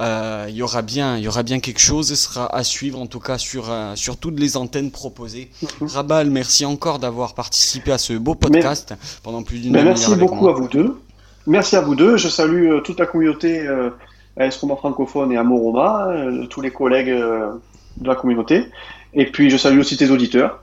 euh, 0.00 0.46
il 0.48 0.56
y 0.56 0.62
aura 0.62 0.82
bien, 0.82 1.16
il 1.16 1.24
y 1.24 1.28
aura 1.28 1.42
bien 1.42 1.60
quelque 1.60 1.80
chose. 1.80 2.08
Ce 2.08 2.16
sera 2.16 2.54
à 2.54 2.64
suivre 2.64 3.00
en 3.00 3.06
tout 3.06 3.20
cas 3.20 3.38
sur 3.38 3.70
euh, 3.70 3.94
sur 3.94 4.16
toutes 4.16 4.38
les 4.40 4.56
antennes 4.56 4.90
proposées. 4.90 5.50
Mhm. 5.62 5.88
Rabal, 5.88 6.30
merci 6.30 6.64
encore 6.64 6.98
d'avoir 6.98 7.34
participé 7.34 7.92
à 7.92 7.98
ce 7.98 8.14
beau 8.14 8.34
podcast 8.34 8.94
pendant 9.22 9.42
plus 9.42 9.60
d'une 9.60 9.76
heure. 9.76 9.84
Merci 9.84 10.14
beaucoup 10.16 10.48
à 10.48 10.52
vous 10.52 10.68
deux. 10.68 11.00
Merci 11.46 11.76
à 11.76 11.80
vous 11.80 11.94
deux. 11.94 12.16
Je 12.16 12.28
salue 12.28 12.70
euh, 12.70 12.80
toute 12.80 12.98
la 12.98 13.06
communauté 13.06 13.68
à 14.36 14.46
Escoma 14.46 14.74
francophone 14.74 15.30
et 15.30 15.36
à 15.36 15.44
Moroma, 15.44 16.08
tous 16.50 16.60
les 16.60 16.72
collègues 16.72 17.10
de 17.10 18.08
la 18.08 18.16
communauté. 18.16 18.64
Et 19.12 19.26
puis 19.26 19.48
je 19.48 19.56
salue 19.56 19.78
aussi 19.78 19.96
tes 19.96 20.10
auditeurs. 20.10 20.60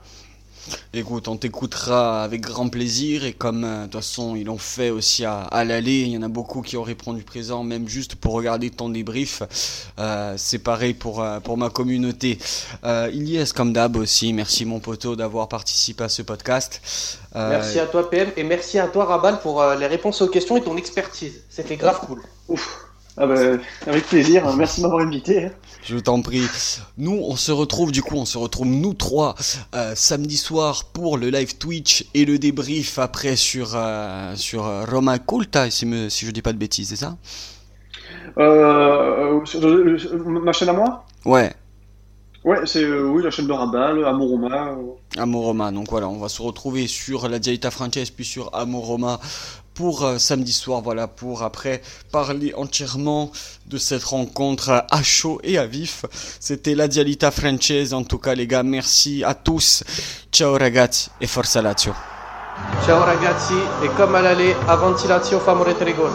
Écoute, 0.94 1.28
on 1.28 1.36
t'écoutera 1.36 2.22
avec 2.22 2.42
grand 2.42 2.68
plaisir 2.68 3.24
et 3.24 3.32
comme 3.32 3.64
euh, 3.64 3.80
de 3.80 3.82
toute 3.84 3.94
façon 3.94 4.36
ils 4.36 4.44
l'ont 4.44 4.58
fait 4.58 4.90
aussi 4.90 5.24
à, 5.24 5.64
l'aller, 5.64 6.02
il 6.02 6.08
y 6.08 6.18
en 6.18 6.22
a 6.22 6.28
beaucoup 6.28 6.62
qui 6.62 6.76
ont 6.76 6.82
répondu 6.82 7.22
présent 7.22 7.64
même 7.64 7.88
juste 7.88 8.14
pour 8.14 8.34
regarder 8.34 8.70
ton 8.70 8.88
débrief. 8.88 9.42
Euh, 9.98 10.34
c'est 10.36 10.58
pareil 10.58 10.94
pour, 10.94 11.22
euh, 11.22 11.40
pour 11.40 11.56
ma 11.56 11.70
communauté. 11.70 12.38
Euh, 12.84 13.10
Ilyes 13.12 13.52
comme 13.54 13.72
d'hab 13.72 13.96
aussi, 13.96 14.32
merci 14.32 14.64
mon 14.64 14.80
poteau 14.80 15.16
d'avoir 15.16 15.48
participé 15.48 16.04
à 16.04 16.08
ce 16.08 16.22
podcast. 16.22 16.80
Merci 17.34 17.78
à 17.78 17.86
toi 17.86 18.10
PM 18.10 18.30
et 18.36 18.44
merci 18.44 18.78
à 18.78 18.88
toi 18.88 19.06
Rabal 19.06 19.40
pour 19.40 19.64
les 19.64 19.86
réponses 19.86 20.20
aux 20.20 20.28
questions 20.28 20.56
et 20.56 20.62
ton 20.62 20.76
expertise. 20.76 21.40
C'était 21.48 21.76
grave 21.76 22.00
cool. 22.06 22.22
Ouf. 22.48 22.91
Ah 23.18 23.26
bah, 23.26 23.58
avec 23.86 24.06
plaisir, 24.06 24.42
merci 24.56 24.80
de 24.80 24.86
m'avoir 24.86 25.06
invité. 25.06 25.50
Je 25.84 25.98
t'en 25.98 26.22
prie. 26.22 26.46
Nous, 26.96 27.12
on 27.12 27.36
se 27.36 27.52
retrouve 27.52 27.92
du 27.92 28.02
coup, 28.02 28.16
on 28.16 28.24
se 28.24 28.38
retrouve 28.38 28.68
nous 28.68 28.94
trois 28.94 29.34
euh, 29.74 29.92
samedi 29.94 30.38
soir 30.38 30.84
pour 30.94 31.18
le 31.18 31.28
live 31.28 31.58
Twitch 31.58 32.06
et 32.14 32.24
le 32.24 32.38
débrief 32.38 32.98
après 32.98 33.36
sur 33.36 33.72
euh, 33.74 34.34
sur 34.36 34.66
euh, 34.66 34.84
Roma 34.90 35.18
Culta, 35.18 35.70
si, 35.70 35.84
me, 35.84 36.08
si 36.08 36.24
je 36.24 36.30
dis 36.30 36.40
pas 36.40 36.54
de 36.54 36.58
bêtises, 36.58 36.88
c'est 36.88 36.96
ça? 36.96 37.16
Euh, 38.38 39.40
Ma 40.40 40.52
chaîne 40.52 40.70
à 40.70 40.72
moi? 40.72 41.04
Ouais. 41.26 41.52
Ouais, 42.44 42.58
c'est 42.64 42.84
oui 42.84 43.22
la 43.22 43.30
chaîne 43.30 43.46
de 43.46 43.52
Rabal, 43.52 44.04
Amoroma. 44.04 44.74
Amoroma, 45.16 45.70
donc 45.70 45.88
voilà, 45.90 46.08
on 46.08 46.18
va 46.18 46.28
se 46.28 46.42
retrouver 46.42 46.88
sur 46.88 47.28
la 47.28 47.38
Dialita 47.38 47.70
Frances 47.70 48.10
puis 48.10 48.24
sur 48.24 48.50
Amoroma 48.52 49.20
pour 49.74 50.04
euh, 50.04 50.18
samedi 50.18 50.52
soir, 50.52 50.80
voilà, 50.82 51.08
pour 51.08 51.42
après 51.42 51.82
parler 52.10 52.52
entièrement 52.56 53.30
de 53.66 53.78
cette 53.78 54.04
rencontre 54.04 54.84
à 54.90 55.02
chaud 55.02 55.40
et 55.42 55.58
à 55.58 55.66
vif. 55.66 56.04
C'était 56.40 56.74
la 56.74 56.88
Dialita 56.88 57.30
Frances, 57.30 57.92
en 57.92 58.04
tout 58.04 58.18
cas 58.18 58.34
les 58.34 58.46
gars, 58.46 58.62
merci 58.62 59.24
à 59.24 59.34
tous. 59.34 59.84
Ciao 60.30 60.56
ragazzi 60.56 61.10
et 61.20 61.26
forza 61.26 61.62
Lazio. 61.62 61.94
Ciao 62.84 63.00
ragazzi, 63.00 63.54
et 63.84 63.88
comme 63.96 64.14
à 64.14 64.22
l'aller, 64.22 64.54
avanti 64.68 65.08
Lazio, 65.08 65.40
famore 65.40 65.76
Trigol. 65.78 66.10